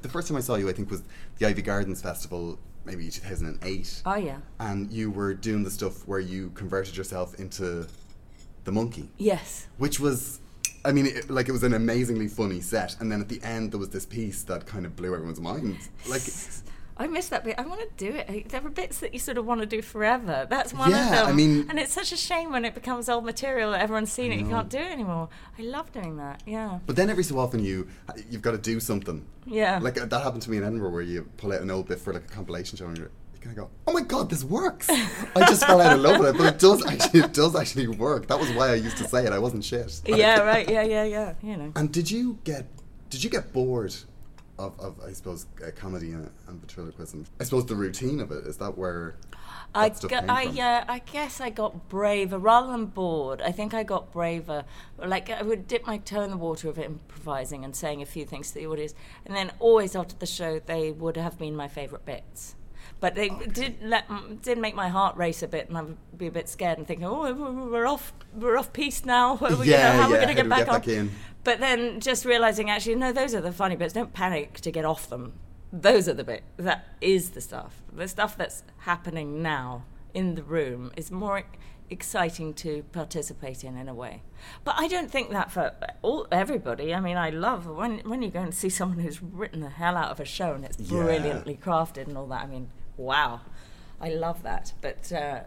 The 0.01 0.09
first 0.09 0.27
time 0.27 0.37
I 0.37 0.41
saw 0.41 0.55
you, 0.55 0.69
I 0.69 0.73
think, 0.73 0.89
was 0.91 1.01
the 1.39 1.45
Iveagh 1.45 1.65
Gardens 1.65 2.01
Festival, 2.01 2.57
maybe 2.85 3.09
2008. 3.09 4.01
oh 4.05 4.15
yeah. 4.15 4.37
And 4.59 4.91
you 4.91 5.11
were 5.11 5.33
doing 5.33 5.63
the 5.63 5.69
stuff 5.71 6.07
where 6.07 6.19
you 6.21 6.51
converted 6.51 6.95
yourself 6.95 7.35
into 7.39 7.87
the 8.63 8.71
monkey, 8.71 9.09
yes. 9.17 9.67
Which 9.77 9.99
was, 9.99 10.39
I 10.85 10.91
mean, 10.91 11.05
it, 11.07 11.29
like 11.29 11.49
it 11.49 11.51
was 11.51 11.63
an 11.63 11.73
amazingly 11.73 12.27
funny 12.27 12.61
set. 12.61 12.95
And 12.99 13.11
then 13.11 13.21
at 13.21 13.29
the 13.29 13.41
end, 13.43 13.71
there 13.71 13.79
was 13.79 13.89
this 13.89 14.05
piece 14.05 14.43
that 14.43 14.65
kind 14.65 14.85
of 14.85 14.95
blew 14.95 15.13
everyone's 15.13 15.41
mind. 15.41 15.77
Like, 16.09 16.21
I 16.97 17.07
miss 17.07 17.29
that 17.29 17.43
bit. 17.45 17.55
I 17.57 17.61
want 17.65 17.79
to 17.81 17.87
do 17.97 18.13
it. 18.15 18.49
There 18.49 18.65
are 18.65 18.69
bits 18.69 18.99
that 18.99 19.13
you 19.13 19.19
sort 19.19 19.37
of 19.37 19.45
want 19.45 19.61
to 19.61 19.65
do 19.65 19.81
forever. 19.81 20.47
That's 20.49 20.73
one 20.73 20.89
Yeah, 20.91 21.05
of 21.05 21.11
them. 21.11 21.27
I 21.27 21.31
mean- 21.31 21.65
and 21.69 21.79
it's 21.79 21.93
such 21.93 22.11
a 22.11 22.17
shame 22.17 22.51
when 22.51 22.65
it 22.65 22.73
becomes 22.73 23.07
old 23.09 23.23
material 23.25 23.71
that 23.71 23.81
everyone's 23.81 24.11
seen 24.11 24.31
it. 24.31 24.39
You 24.39 24.47
can't 24.47 24.69
do 24.69 24.77
it 24.79 24.91
anymore. 24.91 25.29
I 25.57 25.61
love 25.61 25.91
doing 25.91 26.17
that. 26.17 26.43
Yeah, 26.45 26.79
but 26.85 26.95
then 26.95 27.09
every 27.09 27.23
so 27.23 27.37
often, 27.39 27.63
you 27.63 27.87
you've 28.29 28.41
got 28.41 28.51
to 28.51 28.57
do 28.57 28.79
something. 28.79 29.25
yeah. 29.45 29.79
Like 29.79 29.99
uh, 29.99 30.05
that 30.05 30.23
happened 30.23 30.41
to 30.43 30.49
me 30.51 30.57
in 30.57 30.63
Edinburgh, 30.63 30.89
where 30.91 31.01
you 31.01 31.23
pull 31.37 31.53
out 31.53 31.61
an 31.61 31.69
old 31.71 31.87
bit 31.87 31.99
for 31.99 32.13
like 32.13 32.23
a 32.23 32.33
compilation 32.33 32.77
show, 32.77 32.87
and 32.87 32.97
you're, 32.97 33.11
you 33.28 33.28
kind 33.41 33.57
of 33.57 33.63
go, 33.65 33.69
"Oh 33.87 33.93
my 33.93 34.01
god, 34.01 34.29
this 34.29 34.43
works!" 34.43 34.89
I 34.89 35.45
just 35.47 35.65
fell 35.65 35.81
out 35.81 35.93
of 35.93 36.01
love 36.01 36.19
with 36.19 36.35
it, 36.35 36.37
but 36.37 36.53
it 36.53 36.59
does 36.59 36.85
actually 36.85 37.21
it 37.21 37.33
does 37.33 37.55
actually 37.55 37.87
work. 37.87 38.27
That 38.27 38.39
was 38.39 38.51
why 38.51 38.69
I 38.69 38.75
used 38.75 38.97
to 38.97 39.07
say 39.07 39.25
it. 39.25 39.33
I 39.33 39.39
wasn't 39.39 39.63
shit. 39.63 40.01
yeah, 40.05 40.39
right. 40.41 40.69
Yeah, 40.69 40.83
yeah, 40.83 41.03
yeah. 41.03 41.33
You 41.41 41.57
know. 41.57 41.71
And 41.75 41.91
did 41.91 42.09
you 42.11 42.39
get 42.43 42.67
did 43.09 43.23
you 43.23 43.29
get 43.29 43.53
bored 43.53 43.95
of, 44.57 44.79
of 44.79 44.99
I 45.05 45.13
suppose 45.13 45.45
uh, 45.65 45.71
comedy 45.75 46.11
and, 46.11 46.29
and 46.47 46.59
ventriloquism? 46.59 47.25
I 47.39 47.43
suppose 47.43 47.65
the 47.65 47.75
routine 47.75 48.19
of 48.19 48.31
it 48.31 48.45
is 48.45 48.57
that 48.57 48.77
where 48.77 49.15
I, 49.75 49.89
gu- 49.89 50.07
I 50.27 50.43
yeah, 50.43 50.83
I 50.87 50.99
guess 50.99 51.39
I 51.39 51.49
got 51.49 51.89
braver 51.89 52.39
rather 52.39 52.71
than 52.71 52.87
bored. 52.87 53.41
I 53.41 53.51
think 53.51 53.73
I 53.73 53.83
got 53.83 54.11
braver. 54.11 54.65
Like 54.97 55.29
I 55.29 55.43
would 55.43 55.67
dip 55.67 55.85
my 55.85 55.97
toe 55.97 56.21
in 56.21 56.31
the 56.31 56.37
water 56.37 56.69
of 56.69 56.79
improvising 56.79 57.63
and 57.63 57.75
saying 57.75 58.01
a 58.01 58.05
few 58.05 58.25
things 58.25 58.49
to 58.49 58.55
the 58.55 58.67
audience, 58.67 58.95
and 59.25 59.35
then 59.35 59.51
always 59.59 59.95
after 59.95 60.15
the 60.15 60.25
show 60.25 60.59
they 60.59 60.91
would 60.91 61.17
have 61.17 61.37
been 61.37 61.55
my 61.55 61.67
favourite 61.67 62.05
bits. 62.05 62.55
But 63.01 63.15
they 63.15 63.29
did 63.29 63.77
let 63.81 64.05
did 64.41 64.57
make 64.57 64.75
my 64.75 64.89
heart 64.89 65.15
race 65.15 65.41
a 65.41 65.47
bit, 65.47 65.69
and 65.69 65.77
I 65.77 65.81
would 65.83 65.97
be 66.17 66.27
a 66.27 66.31
bit 66.31 66.49
scared 66.49 66.77
and 66.77 66.85
thinking, 66.87 67.05
"Oh, 67.05 67.21
we're- 67.33 67.87
off, 67.87 68.13
we're 68.35 68.57
off 68.57 68.73
piece 68.73 69.05
now. 69.05 69.35
What 69.41 69.51
are 69.53 69.57
we 69.57 69.67
Yeah, 69.67 69.91
gonna, 69.93 70.01
how 70.01 70.07
are 70.07 70.07
we 70.09 70.13
yeah, 70.15 70.23
going 70.25 70.35
to 70.35 70.41
get 70.41 70.49
back 70.49 70.59
get 70.65 70.69
on?" 70.69 70.75
back 70.79 70.87
in? 70.87 71.11
But 71.45 71.59
then 71.61 72.01
just 72.01 72.25
realizing, 72.25 72.69
actually, 72.69 72.95
no, 72.95 73.13
those 73.13 73.33
are 73.33 73.39
the 73.41 73.53
funny 73.53 73.77
bits. 73.77 73.93
Don't 73.93 74.11
panic 74.13 74.59
to 74.61 74.71
get 74.71 74.83
off 74.83 75.07
them. 75.09 75.33
Those 75.71 76.09
are 76.09 76.13
the 76.13 76.23
bit 76.25 76.43
that 76.57 76.85
is 76.99 77.29
the 77.29 77.41
stuff. 77.41 77.81
The 77.93 78.07
stuff 78.07 78.35
that's 78.37 78.63
happening 78.79 79.41
now 79.41 79.85
in 80.13 80.35
the 80.35 80.43
room 80.43 80.91
is 80.97 81.09
more 81.11 81.43
exciting 81.89 82.53
to 82.53 82.83
participate 82.91 83.63
in 83.63 83.77
in 83.77 83.87
a 83.87 83.93
way. 83.93 84.21
But 84.63 84.75
I 84.77 84.87
don't 84.87 85.09
think 85.09 85.29
that 85.31 85.51
for 85.51 85.71
all 86.01 86.27
everybody. 86.31 86.93
I 86.93 86.99
mean, 86.99 87.17
I 87.17 87.29
love 87.29 87.65
when 87.65 87.99
when 87.99 88.21
you 88.21 88.29
go 88.29 88.41
and 88.41 88.53
see 88.53 88.69
someone 88.69 88.99
who's 88.99 89.23
written 89.23 89.61
the 89.61 89.69
hell 89.69 89.95
out 89.95 90.11
of 90.11 90.19
a 90.19 90.25
show 90.25 90.53
and 90.53 90.65
it's 90.65 90.79
Yeah. 90.79 91.01
brilliantly 91.03 91.55
crafted 91.55 92.07
and 92.07 92.17
all 92.17 92.27
that. 92.27 92.43
I 92.43 92.47
mean, 92.47 92.69
wow, 93.03 93.41
I 94.01 94.09
love 94.09 94.43
that. 94.43 94.73
But 94.81 95.11
uh, 95.11 95.41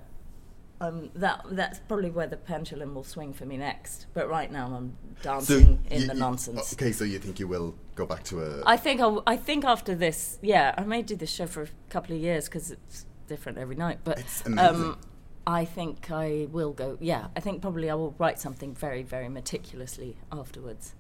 um, 0.81 1.11
that 1.15 1.45
that's 1.51 1.79
probably 1.81 2.11
where 2.11 2.27
the 2.27 2.37
pendulum 2.37 2.95
will 2.95 3.05
swing 3.05 3.33
for 3.33 3.47
me 3.47 3.57
next. 3.57 4.07
But 4.15 4.29
right 4.29 4.51
now, 4.51 4.75
I'm 4.75 4.97
dancing 5.23 5.79
in 5.91 6.01
you- 6.01 6.07
the 6.09 6.15
you- 6.15 6.19
nonsense. 6.21 6.73
Okay, 6.73 6.91
so 6.93 7.05
you 7.05 7.19
think 7.19 7.39
you 7.39 7.47
will 7.47 7.75
go 7.95 8.07
back 8.07 8.25
to 8.25 8.43
a 8.43 8.63
I 8.67 8.77
think 8.77 9.01
I'll, 9.01 9.23
I 9.27 9.37
think 9.37 9.65
after 9.65 9.95
this, 9.95 10.39
yeah, 10.43 10.75
I 10.77 10.83
may 10.85 11.03
do 11.03 11.15
this 11.15 11.31
show 11.31 11.47
for 11.47 11.63
a 11.63 11.69
couple 11.91 12.17
of 12.17 12.21
years 12.23 12.47
because 12.47 12.71
it's 12.73 13.07
different 13.29 13.59
every 13.59 13.77
night. 13.77 13.99
But 14.03 14.19
It's 14.21 14.45
amazing. 14.47 14.75
um, 14.77 14.99
I 15.47 15.65
think 15.65 16.11
I 16.11 16.49
will 16.51 16.73
go. 16.73 16.97
Yeah, 17.01 17.27
I 17.37 17.41
think 17.41 17.63
probably 17.63 17.91
I 17.91 17.95
will 17.95 18.15
write 18.19 18.39
something 18.41 18.75
very, 18.75 19.03
very 19.03 19.29
meticulously 19.29 20.17
afterwards. 20.33 20.95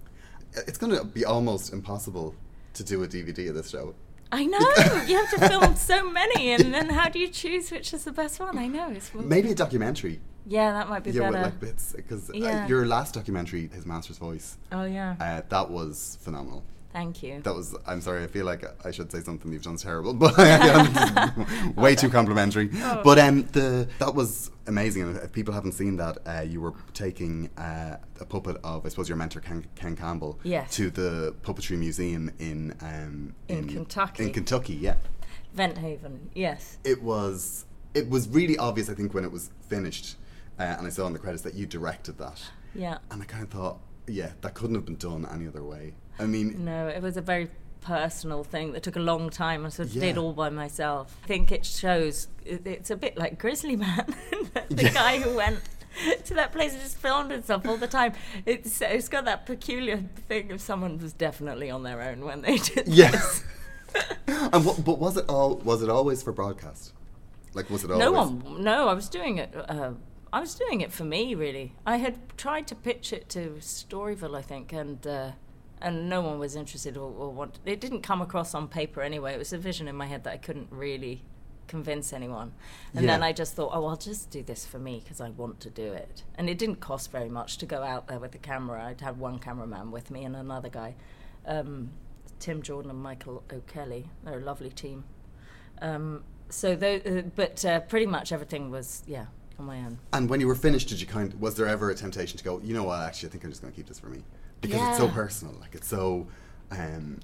it's 0.54 0.76
going 0.78 0.94
to 0.94 1.02
be 1.04 1.24
almost 1.24 1.72
impossible 1.72 2.34
to 2.74 2.84
do 2.84 3.02
a 3.02 3.08
DVD 3.08 3.48
of 3.48 3.54
this 3.54 3.70
show. 3.70 3.94
I 4.34 4.44
know 4.46 4.58
you 5.06 5.16
have 5.18 5.30
to 5.30 5.48
film 5.48 5.76
so 5.76 6.10
many, 6.10 6.52
and 6.52 6.72
then 6.72 6.88
how 6.88 7.08
do 7.10 7.18
you 7.18 7.28
choose 7.28 7.70
which 7.70 7.92
is 7.92 8.04
the 8.04 8.12
best 8.12 8.40
one? 8.40 8.56
I 8.56 8.66
know 8.66 8.88
it's 8.90 9.12
Maybe 9.14 9.50
a 9.50 9.54
documentary. 9.54 10.20
yeah, 10.46 10.72
that 10.72 10.88
might 10.88 11.04
be 11.04 11.10
Yeah, 11.10 11.30
better. 11.30 11.42
like 11.44 11.60
bits 11.60 11.92
because 11.94 12.30
Yeah. 12.32 12.64
uh, 12.64 12.66
your 12.66 12.86
last 12.86 13.12
documentary, 13.14 13.68
His 13.68 13.84
Master's 13.84 14.16
Voice, 14.18 14.56
oh 14.72 14.84
yeah, 14.84 15.16
uh, 15.20 15.42
that 15.50 15.70
was 15.70 16.16
phenomenal. 16.22 16.62
Thank 16.92 17.22
you. 17.22 17.40
That 17.42 17.54
was. 17.54 17.74
I'm 17.86 18.00
sorry. 18.00 18.22
I 18.22 18.26
feel 18.26 18.44
like 18.46 18.64
I 18.86 18.90
should 18.90 19.10
say 19.10 19.20
something 19.20 19.52
you've 19.52 19.62
done 19.62 19.76
terrible, 19.76 20.14
but 20.22 20.36
way 21.76 21.94
too 21.94 22.08
complimentary. 22.08 22.70
Oh. 22.74 23.00
But 23.04 23.18
um, 23.18 23.42
the 23.52 23.88
that 23.98 24.14
was 24.14 24.50
amazing. 24.66 25.02
And 25.02 25.16
if 25.18 25.32
people 25.32 25.54
haven't 25.54 25.72
seen 25.72 25.96
that, 25.96 26.18
uh, 26.26 26.40
you 26.42 26.60
were 26.60 26.74
taking 26.94 27.48
uh, 27.56 27.96
a 28.20 28.24
puppet 28.24 28.58
of, 28.64 28.86
I 28.86 28.88
suppose, 28.88 29.08
your 29.08 29.16
mentor 29.16 29.40
Ken, 29.40 29.66
Ken 29.74 29.96
Campbell 29.96 30.38
Yes. 30.44 30.74
to 30.76 30.90
the 30.90 31.34
puppetry 31.42 31.78
museum 31.78 32.30
in 32.38 32.74
um, 32.80 33.34
In 33.48 33.68
Kentucky. 33.68 34.24
In 34.24 34.32
Kentucky, 34.32 34.74
yeah. 34.74 34.96
Vent 35.54 35.78
Haven, 35.78 36.30
yes. 36.34 36.78
It 36.84 37.02
was. 37.02 37.66
It 37.94 38.08
was 38.08 38.26
really 38.28 38.56
obvious. 38.56 38.88
I 38.88 38.94
think 38.94 39.12
when 39.12 39.22
it 39.24 39.30
was 39.30 39.50
finished, 39.68 40.16
uh, 40.58 40.62
and 40.78 40.86
I 40.86 40.90
saw 40.90 41.06
in 41.06 41.12
the 41.12 41.18
credits 41.18 41.42
that 41.42 41.52
you 41.54 41.66
directed 41.66 42.16
that, 42.18 42.40
Yeah. 42.74 42.98
and 43.10 43.20
I 43.20 43.26
kind 43.26 43.42
of 43.42 43.50
thought, 43.50 43.80
yeah, 44.06 44.30
that 44.40 44.54
couldn't 44.54 44.76
have 44.76 44.86
been 44.86 44.96
done 44.96 45.26
any 45.30 45.46
other 45.46 45.62
way. 45.62 45.92
I 46.18 46.26
mean, 46.26 46.64
No, 46.64 46.88
it 46.88 47.02
was 47.02 47.16
a 47.16 47.22
very 47.22 47.48
personal 47.80 48.44
thing 48.44 48.72
that 48.72 48.82
took 48.82 48.96
a 48.96 49.00
long 49.00 49.28
time. 49.30 49.66
I 49.66 49.68
sort 49.68 49.88
of 49.88 49.94
Yeah. 49.94 50.02
did 50.02 50.18
all 50.18 50.32
by 50.32 50.50
myself. 50.50 51.16
I 51.24 51.26
think 51.26 51.50
it 51.50 51.66
shows. 51.66 52.28
It's 52.44 52.90
a 52.90 52.96
bit 52.96 53.16
like 53.18 53.38
Grizzly 53.38 53.76
Man, 53.76 54.06
the 54.70 54.84
Yeah. 54.84 54.92
guy 54.92 55.18
who 55.20 55.34
went 55.34 55.60
to 56.24 56.34
that 56.34 56.52
place 56.52 56.72
and 56.72 56.80
just 56.80 56.96
filmed 56.96 57.30
himself 57.30 57.66
all 57.66 57.76
the 57.76 57.86
time. 57.88 58.12
It's 58.46 58.80
it's 58.80 59.08
got 59.08 59.24
that 59.24 59.46
peculiar 59.46 59.98
thing 60.28 60.52
of 60.52 60.60
someone 60.60 60.98
was 60.98 61.12
definitely 61.12 61.70
on 61.70 61.82
their 61.82 62.00
own 62.00 62.24
when 62.24 62.42
they 62.42 62.58
did. 62.58 62.86
Yes. 62.88 63.42
and 64.26 64.64
what, 64.64 64.84
but 64.84 64.98
was 64.98 65.16
it 65.16 65.28
all? 65.28 65.56
Was 65.56 65.82
it 65.82 65.90
always 65.90 66.22
for 66.22 66.32
broadcast? 66.32 66.92
Like, 67.54 67.68
was 67.68 67.84
it 67.84 67.90
always? 67.90 68.04
No 68.04 68.12
one. 68.12 68.62
No, 68.62 68.88
I 68.88 68.94
was 68.94 69.08
doing 69.08 69.36
it. 69.38 69.54
Uh, 69.54 69.92
I 70.32 70.40
was 70.40 70.54
doing 70.54 70.80
it 70.80 70.92
for 70.92 71.04
me, 71.04 71.34
really. 71.34 71.74
I 71.84 71.96
had 71.98 72.16
tried 72.38 72.66
to 72.68 72.74
pitch 72.74 73.12
it 73.12 73.28
to 73.30 73.56
Storyville, 73.60 74.34
I 74.34 74.40
think, 74.40 74.72
and 74.72 75.06
uh, 75.06 75.32
and 75.82 76.08
no 76.08 76.20
one 76.20 76.38
was 76.38 76.56
interested 76.56 76.96
or, 76.96 77.12
or 77.12 77.30
want. 77.30 77.58
It 77.64 77.80
didn't 77.80 78.02
come 78.02 78.22
across 78.22 78.54
on 78.54 78.68
paper 78.68 79.02
anyway. 79.02 79.34
It 79.34 79.38
was 79.38 79.52
a 79.52 79.58
vision 79.58 79.88
in 79.88 79.96
my 79.96 80.06
head 80.06 80.24
that 80.24 80.32
I 80.32 80.36
couldn't 80.36 80.68
really 80.70 81.22
convince 81.72 82.12
anyone. 82.12 82.52
And 82.94 83.08
then 83.08 83.22
I 83.22 83.32
just 83.32 83.54
thought, 83.54 83.70
oh, 83.72 83.86
I'll 83.86 83.96
just 83.96 84.30
do 84.30 84.42
this 84.42 84.66
for 84.66 84.78
me 84.78 85.00
because 85.02 85.20
I 85.20 85.30
want 85.30 85.60
to 85.60 85.70
do 85.70 85.92
it. 85.92 86.22
And 86.36 86.50
it 86.50 86.58
didn't 86.58 86.76
cost 86.76 87.10
very 87.10 87.28
much 87.28 87.58
to 87.58 87.66
go 87.66 87.82
out 87.82 88.08
there 88.08 88.18
with 88.18 88.32
the 88.32 88.38
camera. 88.38 88.84
I'd 88.84 89.00
had 89.00 89.18
one 89.18 89.38
cameraman 89.38 89.90
with 89.90 90.10
me 90.10 90.24
and 90.24 90.36
another 90.36 90.68
guy, 90.68 90.94
um, 91.46 91.90
Tim 92.40 92.62
Jordan 92.62 92.90
and 92.90 93.02
Michael 93.02 93.42
O'Kelly. 93.52 94.10
They're 94.24 94.38
a 94.38 94.42
lovely 94.42 94.70
team. 94.70 95.04
Um, 95.80 96.24
so, 96.50 96.72
uh, 96.72 97.22
but 97.34 97.64
uh, 97.64 97.80
pretty 97.80 98.06
much 98.06 98.32
everything 98.32 98.70
was, 98.70 99.02
yeah, 99.06 99.26
on 99.58 99.64
my 99.64 99.78
own. 99.78 99.98
And 100.12 100.28
when 100.28 100.40
you 100.40 100.46
were 100.46 100.54
finished, 100.54 100.88
did 100.90 101.00
you 101.00 101.06
kind? 101.06 101.32
Was 101.40 101.54
there 101.54 101.66
ever 101.66 101.90
a 101.90 101.94
temptation 101.94 102.36
to 102.36 102.44
go? 102.44 102.60
You 102.62 102.74
know 102.74 102.84
what? 102.84 103.00
Actually, 103.00 103.30
I 103.30 103.32
think 103.32 103.44
I'm 103.44 103.50
just 103.50 103.62
going 103.62 103.72
to 103.72 103.76
keep 103.76 103.88
this 103.88 103.98
for 103.98 104.08
me 104.08 104.22
because 104.62 104.88
it's 104.88 104.98
so 104.98 105.08
personal. 105.08 105.54
Like 105.60 105.74
it's 105.74 105.88
so. 105.88 106.26
Um, 106.70 107.20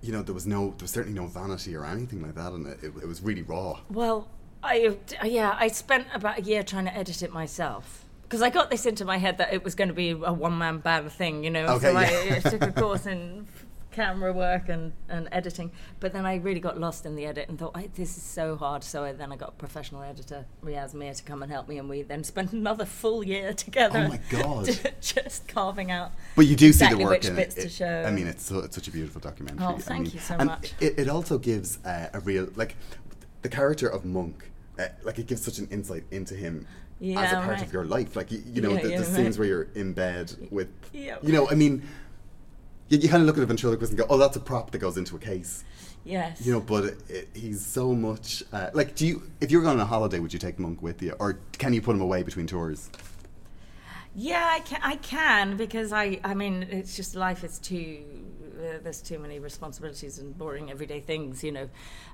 you 0.00 0.12
know, 0.12 0.22
there 0.22 0.34
was 0.34 0.46
no, 0.46 0.68
there 0.70 0.82
was 0.82 0.90
certainly 0.90 1.18
no 1.18 1.26
vanity 1.26 1.74
or 1.74 1.86
anything 1.86 2.20
like 2.20 2.34
that, 2.34 2.52
and 2.52 2.66
it, 2.66 2.78
it, 2.82 2.92
it 3.02 3.08
was 3.08 3.22
really 3.22 3.40
raw. 3.40 3.80
Well, 3.90 4.28
I 4.62 4.96
yeah, 5.22 5.56
I 5.58 5.68
spent 5.68 6.06
about 6.14 6.38
a 6.38 6.42
year 6.42 6.62
trying 6.62 6.84
to 6.86 6.96
edit 6.96 7.22
it 7.22 7.32
myself 7.32 8.04
because 8.22 8.42
I 8.42 8.50
got 8.50 8.70
this 8.70 8.86
into 8.86 9.04
my 9.04 9.18
head 9.18 9.38
that 9.38 9.52
it 9.52 9.62
was 9.62 9.74
going 9.74 9.88
to 9.88 9.94
be 9.94 10.10
a 10.10 10.32
one 10.32 10.58
man 10.58 10.78
band 10.78 11.12
thing, 11.12 11.44
you 11.44 11.50
know. 11.50 11.66
Okay, 11.66 11.92
so 11.92 11.92
yeah. 11.92 11.98
I, 11.98 12.36
I 12.36 12.50
took 12.50 12.62
a 12.62 12.72
course 12.72 13.06
in 13.06 13.46
camera 13.94 14.32
work 14.32 14.68
and, 14.68 14.92
and 15.08 15.28
editing, 15.30 15.70
but 16.00 16.12
then 16.12 16.26
I 16.26 16.36
really 16.36 16.60
got 16.60 16.78
lost 16.78 17.06
in 17.06 17.14
the 17.14 17.26
edit 17.26 17.48
and 17.48 17.58
thought 17.58 17.72
I, 17.76 17.88
this 17.94 18.16
is 18.16 18.22
so 18.22 18.56
hard. 18.56 18.82
So 18.82 19.04
I, 19.04 19.12
then 19.12 19.32
I 19.32 19.36
got 19.36 19.50
a 19.50 19.52
professional 19.52 20.02
editor, 20.02 20.44
Riaz 20.62 20.94
Mir, 20.94 21.14
to 21.14 21.22
come 21.22 21.42
and 21.42 21.52
help 21.52 21.68
me, 21.68 21.78
and 21.78 21.88
we 21.88 22.02
then 22.02 22.24
spent 22.24 22.52
another 22.52 22.84
full 22.84 23.22
year 23.22 23.52
together. 23.66 24.06
Oh 24.06 24.08
my 24.08 24.20
God. 24.28 24.94
just 25.00 25.46
carving 25.46 25.90
out. 25.90 26.10
But 26.34 26.46
you 26.46 26.56
do 26.56 26.72
see 26.72 26.88
the 26.88 26.98
work 26.98 27.10
which 27.10 27.26
in 27.26 27.36
bits 27.36 27.56
it. 27.56 27.62
to 27.62 27.68
show. 27.68 28.04
I 28.06 28.10
mean, 28.10 28.26
it's 28.26 28.44
so, 28.44 28.58
it's 28.58 28.74
such 28.74 28.88
a 28.88 28.90
beautiful 28.90 29.20
documentary. 29.20 29.64
Oh, 29.64 29.76
I 29.76 29.78
thank 29.78 30.04
mean, 30.06 30.12
you 30.14 30.20
so 30.20 30.34
and 30.38 30.46
much. 30.48 30.74
It, 30.80 30.98
it 30.98 31.08
also 31.08 31.38
gives 31.38 31.82
uh, 31.84 32.08
a 32.12 32.20
real 32.20 32.48
like 32.56 32.76
the 33.42 33.48
character 33.48 33.88
of 33.88 34.04
Monk. 34.04 34.50
Uh, 34.76 34.86
like 35.04 35.20
it 35.20 35.28
gives 35.28 35.44
such 35.44 35.58
an 35.58 35.68
insight 35.70 36.02
into 36.10 36.34
him 36.34 36.66
as 37.00 37.32
a 37.32 37.36
part 37.36 37.48
right. 37.48 37.62
of 37.62 37.72
your 37.72 37.84
life. 37.84 38.16
Like 38.16 38.32
you, 38.32 38.42
you 38.44 38.60
know, 38.60 38.72
Yeah, 38.72 38.82
the, 38.82 38.90
yeah, 38.90 38.96
the 38.98 39.04
right. 39.04 39.14
scenes 39.14 39.38
where 39.38 39.46
you're 39.46 39.68
in 39.74 39.92
bed 39.92 40.32
with, 40.50 40.68
Yeah. 40.92 41.18
you 41.22 41.32
know, 41.32 41.48
I 41.48 41.54
mean, 41.54 41.86
you, 42.88 42.98
you 42.98 43.08
kind 43.08 43.22
of 43.22 43.26
look 43.26 43.36
at 43.36 43.42
a 43.42 43.46
ventriloquist 43.46 43.92
and 43.92 43.98
go, 43.98 44.06
"Oh, 44.08 44.18
that's 44.18 44.36
a 44.36 44.40
prop 44.40 44.70
that 44.72 44.78
goes 44.78 44.96
into 44.96 45.16
a 45.16 45.18
case." 45.18 45.64
Yes. 46.04 46.44
You 46.44 46.52
know, 46.52 46.60
but 46.60 46.84
it, 46.84 47.10
it, 47.10 47.28
he's 47.34 47.64
so 47.64 47.94
much 47.94 48.42
uh, 48.52 48.70
like. 48.74 48.94
Do 48.94 49.06
you, 49.06 49.22
if 49.40 49.50
you 49.50 49.58
were 49.58 49.64
going 49.64 49.78
on 49.78 49.82
a 49.82 49.86
holiday, 49.86 50.18
would 50.18 50.32
you 50.32 50.38
take 50.38 50.58
Monk 50.58 50.82
with 50.82 51.02
you, 51.02 51.14
or 51.18 51.38
can 51.52 51.72
you 51.72 51.80
put 51.80 51.96
him 51.96 52.02
away 52.02 52.22
between 52.22 52.46
tours? 52.46 52.90
Yeah, 54.14 54.46
I 54.52 54.60
can. 54.60 54.80
I 54.82 54.96
can 54.96 55.56
because 55.56 55.92
I. 55.92 56.20
I 56.22 56.34
mean, 56.34 56.64
it's 56.64 56.96
just 56.96 57.14
life 57.14 57.42
is 57.42 57.58
too. 57.58 58.04
Uh, 58.56 58.78
there's 58.82 59.02
too 59.02 59.18
many 59.18 59.38
responsibilities 59.38 60.18
and 60.18 60.36
boring 60.36 60.70
everyday 60.70 61.00
things. 61.00 61.42
You 61.42 61.52
know, 61.52 61.68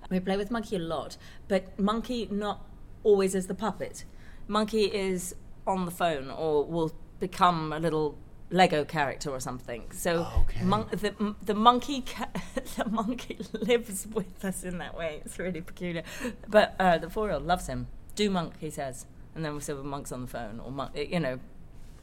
we 0.09 0.21
play 0.21 0.37
with 0.37 0.51
Monkey 0.51 0.77
a 0.77 0.81
lot, 0.81 1.17
but 1.49 1.79
Monkey 1.79 2.29
not 2.31 2.65
always 3.03 3.35
as 3.35 3.47
the 3.47 3.55
puppet. 3.55 4.05
Monkey 4.47 4.85
is 4.85 5.35
on 5.67 5.85
the 5.85 5.91
phone 5.91 6.31
or 6.31 6.65
will 6.65 6.93
become 7.19 7.73
a 7.73 7.79
little 7.79 8.19
Lego 8.51 8.85
character 8.85 9.31
or 9.31 9.41
something. 9.41 9.85
So 9.93 10.27
Okay. 10.43 10.65
mon- 10.65 10.89
the 10.91 11.35
the 11.45 11.55
monkey 11.55 12.03
ca- 12.03 12.29
the 12.77 12.85
monkey 12.89 13.39
lives 13.53 14.07
with 14.13 14.45
us 14.45 14.65
in 14.65 14.79
that 14.79 14.97
way. 14.97 15.23
It's 15.25 15.39
really 15.39 15.61
peculiar. 15.61 16.03
But 16.49 16.75
uh, 16.81 16.99
the 16.99 17.09
four 17.11 17.27
year 17.27 17.35
old 17.35 17.47
loves 17.47 17.67
him. 17.69 17.87
Do 18.17 18.29
monk, 18.31 18.55
he 18.61 18.71
says, 18.71 19.07
and 19.35 19.45
then 19.45 19.55
we 19.55 19.61
say, 19.61 19.73
well, 19.73 19.85
monk's 19.85 20.11
on 20.13 20.23
the 20.23 20.27
phone 20.27 20.61
or 20.61 20.71
monk. 20.73 20.97
You 20.97 21.21
know, 21.21 21.39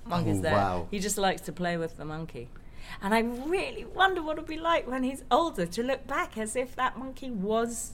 monk 0.05 0.25
Oh, 0.27 0.31
is 0.31 0.41
there. 0.41 0.53
wow. 0.53 0.87
He 0.89 0.99
just 0.99 1.17
likes 1.17 1.41
to 1.41 1.51
play 1.51 1.75
with 1.77 1.97
the 1.97 2.05
monkey. 2.05 2.49
And 3.01 3.13
I 3.13 3.19
really 3.19 3.83
wonder 3.83 4.23
what 4.23 4.37
it'll 4.37 4.45
be 4.47 4.55
like 4.57 4.87
when 4.87 5.03
he's 5.03 5.21
older 5.29 5.65
to 5.65 5.83
look 5.83 6.07
back 6.07 6.37
as 6.37 6.55
if 6.55 6.73
that 6.77 6.97
monkey 6.97 7.29
was 7.29 7.91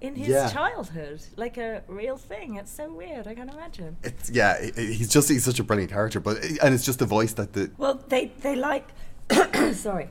in 0.00 0.14
his 0.16 0.28
Yeah. 0.28 0.50
childhood, 0.50 1.22
like 1.36 1.56
a 1.56 1.82
real 1.88 2.16
thing. 2.16 2.56
It's 2.56 2.70
so 2.70 2.92
weird. 2.92 3.26
I 3.26 3.34
can't 3.34 3.50
imagine. 3.52 3.96
It's 4.02 4.30
yeah, 4.30 4.60
he's 4.76 5.08
just 5.08 5.28
he's 5.28 5.44
such 5.44 5.58
a 5.60 5.64
brilliant 5.64 5.90
character, 5.92 6.20
but 6.20 6.42
and 6.62 6.74
it's 6.74 6.84
just 6.84 6.98
the 6.98 7.06
voice 7.06 7.32
that 7.34 7.52
the 7.52 7.70
Well, 7.78 8.02
they 8.08 8.32
they 8.40 8.56
like. 8.56 8.88
sorry. 9.72 10.08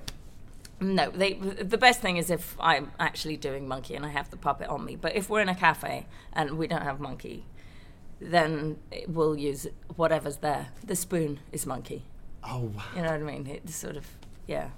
No, 0.79 1.09
they. 1.11 1.33
The 1.33 1.77
best 1.77 2.01
thing 2.01 2.17
is 2.17 2.29
if 2.29 2.55
I'm 2.59 2.91
actually 2.99 3.37
doing 3.37 3.67
monkey 3.67 3.95
and 3.95 4.05
I 4.05 4.09
have 4.09 4.29
the 4.31 4.37
puppet 4.37 4.67
on 4.69 4.83
me. 4.83 4.95
But 4.95 5.15
if 5.15 5.29
we're 5.29 5.41
in 5.41 5.49
a 5.49 5.55
cafe 5.55 6.07
and 6.33 6.57
we 6.57 6.67
don't 6.67 6.81
have 6.81 6.99
monkey, 6.99 7.45
then 8.19 8.77
we'll 9.07 9.37
use 9.37 9.67
whatever's 9.95 10.37
there. 10.37 10.67
The 10.83 10.95
spoon 10.95 11.39
is 11.51 11.65
monkey. 11.65 12.03
oh 12.43 12.71
wow. 12.75 12.83
You 12.95 13.01
know 13.03 13.11
what 13.11 13.19
I 13.21 13.23
mean? 13.23 13.47
It's 13.47 13.75
sort 13.75 13.95
of 13.97 14.05
yeah. 14.47 14.69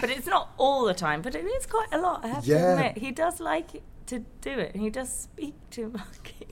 But 0.00 0.08
it's 0.08 0.26
not 0.26 0.50
all 0.56 0.84
the 0.86 0.94
time. 0.94 1.20
But 1.20 1.34
it 1.34 1.44
is 1.44 1.66
quite 1.66 1.88
a 1.92 1.98
lot. 2.00 2.24
I 2.24 2.28
have 2.28 2.46
Yeah. 2.46 2.58
to 2.58 2.72
admit, 2.72 2.98
he 2.98 3.10
does 3.10 3.40
like 3.40 3.82
to 4.10 4.18
do 4.40 4.50
it. 4.58 4.74
And 4.74 4.82
He 4.82 4.90
does 4.90 5.08
speak 5.12 5.54
to 5.70 5.88
monkey. 6.00 6.46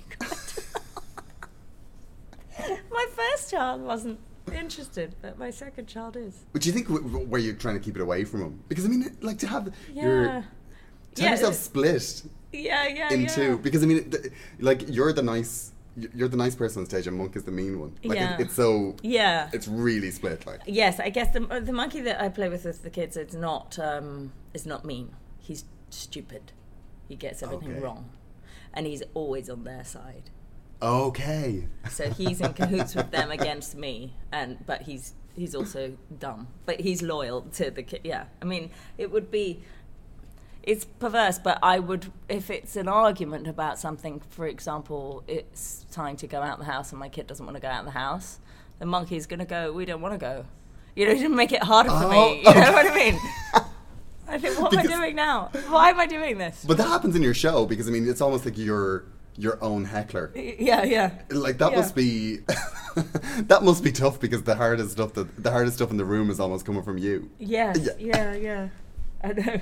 my 2.91 3.07
first 3.15 3.51
child 3.51 3.83
wasn't 3.83 4.19
interested, 4.53 5.15
but 5.23 5.39
my 5.39 5.51
second 5.51 5.87
child 5.87 6.17
is. 6.17 6.45
But 6.53 6.63
do 6.63 6.69
you 6.69 6.73
think 6.73 6.89
w- 6.89 7.07
w- 7.07 7.27
where 7.27 7.41
you're 7.41 7.55
trying 7.55 7.75
to 7.75 7.81
keep 7.81 7.97
it 7.97 8.03
away 8.03 8.25
from 8.25 8.41
him? 8.43 8.63
Because 8.69 8.85
I 8.85 8.89
mean, 8.89 9.17
like 9.21 9.39
to 9.41 9.47
have 9.47 9.73
Yeah. 9.93 10.03
your 10.05 10.25
to 11.15 11.23
Yeah, 11.23 11.29
have 11.31 11.39
yourself 11.39 11.55
split 11.55 12.23
Yeah, 12.53 12.87
yeah, 12.89 13.13
in 13.13 13.23
yeah. 13.23 13.29
two. 13.29 13.59
Because 13.59 13.83
I 13.83 13.87
mean, 13.87 14.11
th- 14.11 14.33
like 14.61 14.89
you're 14.89 15.13
the 15.13 15.23
nice, 15.23 15.73
you're 16.15 16.29
the 16.29 16.37
nice 16.37 16.55
person 16.55 16.81
on 16.83 16.87
stage, 16.87 17.07
and 17.07 17.17
Monk 17.17 17.37
is 17.37 17.45
the 17.45 17.51
mean 17.53 17.79
one. 17.81 17.93
Like 18.05 18.19
Yeah. 18.19 18.35
it, 18.35 18.41
it's 18.43 18.55
so, 18.55 18.97
Yeah. 19.03 19.51
it's 19.53 19.69
really 19.69 20.11
split. 20.11 20.47
Like 20.47 20.61
Yes, 20.67 20.99
I 21.01 21.11
guess 21.11 21.33
the 21.33 21.41
the 21.71 21.73
monkey 21.73 22.01
that 22.03 22.21
I 22.21 22.29
play 22.29 22.49
with 22.49 22.65
with 22.65 22.83
the 22.83 22.91
kids 22.91 23.17
it's 23.17 23.35
not 23.35 23.79
um, 23.79 24.33
is 24.55 24.65
not 24.67 24.85
mean. 24.85 25.11
He's 25.39 25.65
stupid. 25.91 26.53
He 27.09 27.17
gets 27.17 27.43
everything 27.43 27.73
Okay. 27.73 27.81
wrong, 27.81 28.11
and 28.75 28.87
he's 28.87 29.03
always 29.15 29.49
on 29.51 29.65
their 29.65 29.85
side. 29.85 30.31
okay, 30.83 31.67
So 31.91 32.11
he's 32.11 32.41
in 32.41 32.53
cahoots 32.53 32.95
with 32.95 33.11
them 33.11 33.31
against 33.31 33.75
me, 33.77 34.13
and 34.31 34.65
but 34.67 34.83
he's 34.83 35.15
he's 35.35 35.55
also 35.55 35.97
dumb. 36.19 36.49
But 36.67 36.81
he's 36.81 37.03
loyal 37.03 37.43
to 37.55 37.71
the 37.71 37.83
kid. 37.83 38.01
Yeah, 38.05 38.25
I 38.43 38.45
mean, 38.45 38.71
it 38.97 39.11
would 39.11 39.31
be. 39.31 39.63
It's 40.63 40.85
perverse, 40.85 41.39
but 41.39 41.59
I 41.63 41.79
would, 41.79 42.13
if 42.29 42.51
it's 42.51 42.77
an 42.77 42.89
argument 42.89 43.47
about 43.49 43.79
something, 43.79 44.21
for 44.29 44.47
example, 44.47 45.25
it's 45.27 45.87
time 45.91 46.15
to 46.17 46.27
go 46.27 46.43
out 46.43 46.59
of 46.61 46.67
the 46.67 46.71
house 46.71 46.91
and 46.93 46.99
my 47.01 47.09
kid 47.09 47.27
doesn't 47.27 47.47
want 47.47 47.57
to 47.57 47.61
go 47.63 47.69
out 47.69 47.81
of 47.81 47.85
the 47.87 47.99
house, 47.99 48.39
the 48.79 48.85
monkey's 48.85 49.27
going 49.27 49.39
to 49.39 49.47
go, 49.47 49.73
we 49.73 49.87
don't 49.87 50.03
want 50.03 50.13
to 50.13 50.19
go. 50.19 50.45
You 50.95 51.07
know, 51.07 51.15
to 51.15 51.29
make 51.31 51.53
it 51.53 51.63
harder 51.63 51.89
for 51.89 52.05
Oh, 52.05 52.11
me. 52.11 52.39
You 52.45 52.53
know 52.55 52.73
what 52.73 52.87
I 52.91 52.95
mean? 52.95 53.19
I 54.35 54.39
think, 54.39 54.61
what 54.61 54.73
am 54.75 54.81
I 54.81 54.87
doing 54.87 55.17
now? 55.17 55.51
Why 55.69 55.91
am 55.91 55.99
I 56.01 56.07
doing 56.07 56.39
this? 56.39 56.65
but 56.67 56.77
that 56.77 56.89
happens 56.89 57.17
in 57.17 57.23
your 57.23 57.35
show 57.35 57.67
because 57.67 57.89
I 57.89 57.91
mean, 57.91 58.09
it's 58.09 58.21
almost 58.21 58.45
like 58.45 58.59
you're 58.59 59.05
your 59.37 59.63
own 59.63 59.85
heckler. 59.85 60.33
Yeah, 60.35 60.83
yeah. 60.85 61.13
Like 61.31 61.59
that 61.59 61.71
Yeah. 61.73 61.79
must 61.79 61.95
be 61.95 62.39
that 63.47 63.61
must 63.63 63.85
be 63.85 63.93
tough 63.93 64.19
because 64.21 64.43
the 64.43 64.57
hardest 64.57 64.93
stuff 64.93 65.15
that 65.15 65.43
the 65.43 65.51
hardest 65.51 65.77
stuff 65.77 65.91
in 65.91 65.97
the 65.97 66.05
room 66.05 66.29
is 66.31 66.41
almost 66.41 66.67
coming 66.67 66.83
from 66.83 66.99
you. 66.99 67.31
Yes, 67.39 67.79
Yeah. 67.81 67.93
yeah, 67.99 68.35
yeah. 68.35 68.69
I 69.23 69.33
know, 69.33 69.61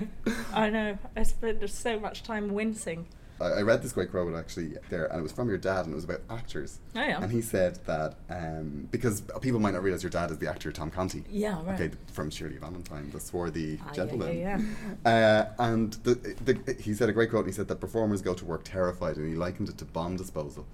I 0.52 0.70
know. 0.70 0.98
I 1.16 1.22
spent 1.22 1.68
so 1.70 1.98
much 1.98 2.22
time 2.22 2.52
wincing. 2.52 3.06
I, 3.40 3.44
I 3.44 3.62
read 3.62 3.82
this 3.82 3.92
great 3.92 4.10
quote 4.10 4.34
actually 4.34 4.76
there, 4.90 5.06
and 5.06 5.18
it 5.20 5.22
was 5.22 5.32
from 5.32 5.48
your 5.48 5.58
dad, 5.58 5.84
and 5.84 5.92
it 5.92 5.94
was 5.94 6.04
about 6.04 6.20
actors. 6.30 6.78
Oh, 6.94 7.00
yeah. 7.00 7.22
And 7.22 7.30
he 7.30 7.40
said 7.42 7.78
that 7.86 8.14
um, 8.30 8.88
because 8.90 9.22
people 9.40 9.60
might 9.60 9.74
not 9.74 9.82
realize 9.82 10.02
your 10.02 10.10
dad 10.10 10.30
is 10.30 10.38
the 10.38 10.48
actor 10.48 10.72
Tom 10.72 10.90
Conti. 10.90 11.24
Yeah, 11.30 11.62
right. 11.64 11.80
Okay, 11.80 11.94
from 12.12 12.30
Shirley 12.30 12.56
Valentine, 12.58 13.10
the 13.10 13.20
swarthy 13.20 13.78
Ah, 13.82 13.86
yeah, 13.88 13.92
gentleman. 13.94 14.38
yeah, 14.38 14.60
Uh, 15.04 15.44
and 15.58 15.92
the, 16.04 16.14
the, 16.44 16.74
he 16.80 16.94
said 16.94 17.08
a 17.08 17.12
great 17.12 17.30
quote. 17.30 17.44
And 17.44 17.52
he 17.52 17.56
said 17.56 17.68
that 17.68 17.80
performers 17.80 18.22
go 18.22 18.34
to 18.34 18.44
work 18.44 18.62
terrified, 18.64 19.16
and 19.16 19.28
he 19.28 19.34
likened 19.34 19.68
it 19.68 19.78
to 19.78 19.84
bomb 19.84 20.16
disposal, 20.16 20.66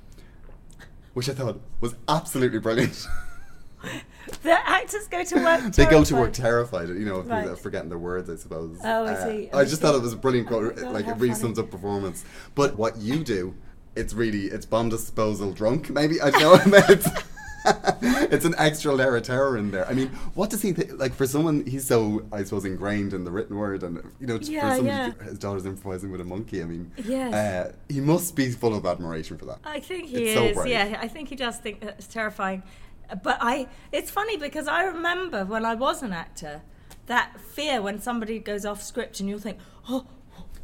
which 1.14 1.28
I 1.28 1.34
thought 1.34 1.60
was 1.80 1.94
absolutely 2.08 2.58
brilliant. 2.60 3.06
The 4.44 4.52
actors 4.68 5.08
go 5.08 5.22
to 5.24 5.34
work. 5.36 5.72
they 5.74 5.84
go 5.84 6.04
to 6.04 6.14
work 6.16 6.32
terrified. 6.32 6.88
you 6.88 7.04
know, 7.04 7.20
Right. 7.20 7.58
forgetting 7.58 7.88
their 7.88 7.98
words, 7.98 8.30
I 8.30 8.36
suppose. 8.36 8.78
Oh, 8.82 9.04
I 9.04 9.12
Uh, 9.12 9.24
see, 9.26 9.50
I 9.52 9.58
I 9.58 9.62
just 9.64 9.76
see. 9.76 9.82
thought 9.82 9.94
it 9.94 10.00
was 10.00 10.12
a 10.12 10.16
brilliant 10.16 10.46
quote. 10.48 10.78
Oh, 10.82 10.90
like 10.90 11.06
it 11.06 11.14
really 11.16 11.28
funny. 11.30 11.40
sums 11.40 11.58
up 11.58 11.70
performance. 11.70 12.24
But 12.54 12.76
what 12.78 12.96
you 12.98 13.24
do, 13.24 13.54
it's 13.96 14.14
really 14.14 14.44
it's 14.46 14.64
bomb 14.64 14.88
disposal 14.88 15.52
drunk. 15.52 15.90
Maybe 15.90 16.20
I 16.20 16.30
don't 16.30 16.66
know. 16.68 16.78
it's, 16.88 17.08
it's 18.32 18.44
an 18.44 18.54
extra 18.58 18.92
layer 18.94 19.16
of 19.16 19.22
terror 19.24 19.56
in 19.56 19.70
there. 19.70 19.86
I 19.88 19.92
mean, 19.92 20.08
what 20.34 20.50
does 20.50 20.62
he 20.62 20.72
think? 20.72 20.98
Like 20.98 21.14
for 21.14 21.26
someone, 21.26 21.64
he's 21.66 21.86
so 21.86 22.24
I 22.32 22.42
suppose 22.44 22.64
ingrained 22.64 23.12
in 23.14 23.24
the 23.24 23.30
written 23.30 23.56
word, 23.56 23.82
and 23.82 24.02
you 24.20 24.26
know, 24.26 24.38
Yeah, 24.40 24.70
for 24.70 24.76
somebody, 24.76 24.86
yeah. 24.86 25.24
his 25.24 25.38
daughter's 25.38 25.66
improvising 25.66 26.10
with 26.10 26.20
a 26.20 26.24
monkey. 26.24 26.62
I 26.62 26.64
mean, 26.66 26.90
Yes. 27.04 27.34
uh, 27.34 27.72
he 27.88 28.00
must 28.00 28.34
be 28.36 28.50
full 28.50 28.74
of 28.74 28.86
admiration 28.86 29.36
for 29.36 29.44
that. 29.46 29.58
I 29.64 29.80
think 29.80 30.06
he 30.06 30.24
It's 30.28 30.40
is. 30.40 30.56
brave. 30.56 30.68
yeah, 30.72 30.98
I 31.00 31.08
think 31.08 31.28
he 31.28 31.36
does 31.36 31.56
think 31.58 31.80
that 31.80 31.96
it's 31.98 32.06
terrifying. 32.06 32.62
But 33.22 33.38
I, 33.40 33.68
it's 33.92 34.10
funny 34.10 34.36
because 34.36 34.66
I 34.68 34.84
remember 34.84 35.44
when 35.44 35.64
I 35.64 35.74
was 35.74 36.02
an 36.02 36.12
actor, 36.12 36.62
that 37.06 37.40
fear 37.40 37.82
when 37.82 38.00
somebody 38.00 38.38
goes 38.38 38.64
off 38.64 38.82
script 38.82 39.20
and 39.20 39.28
you'll 39.28 39.38
think, 39.38 39.58
oh. 39.88 40.06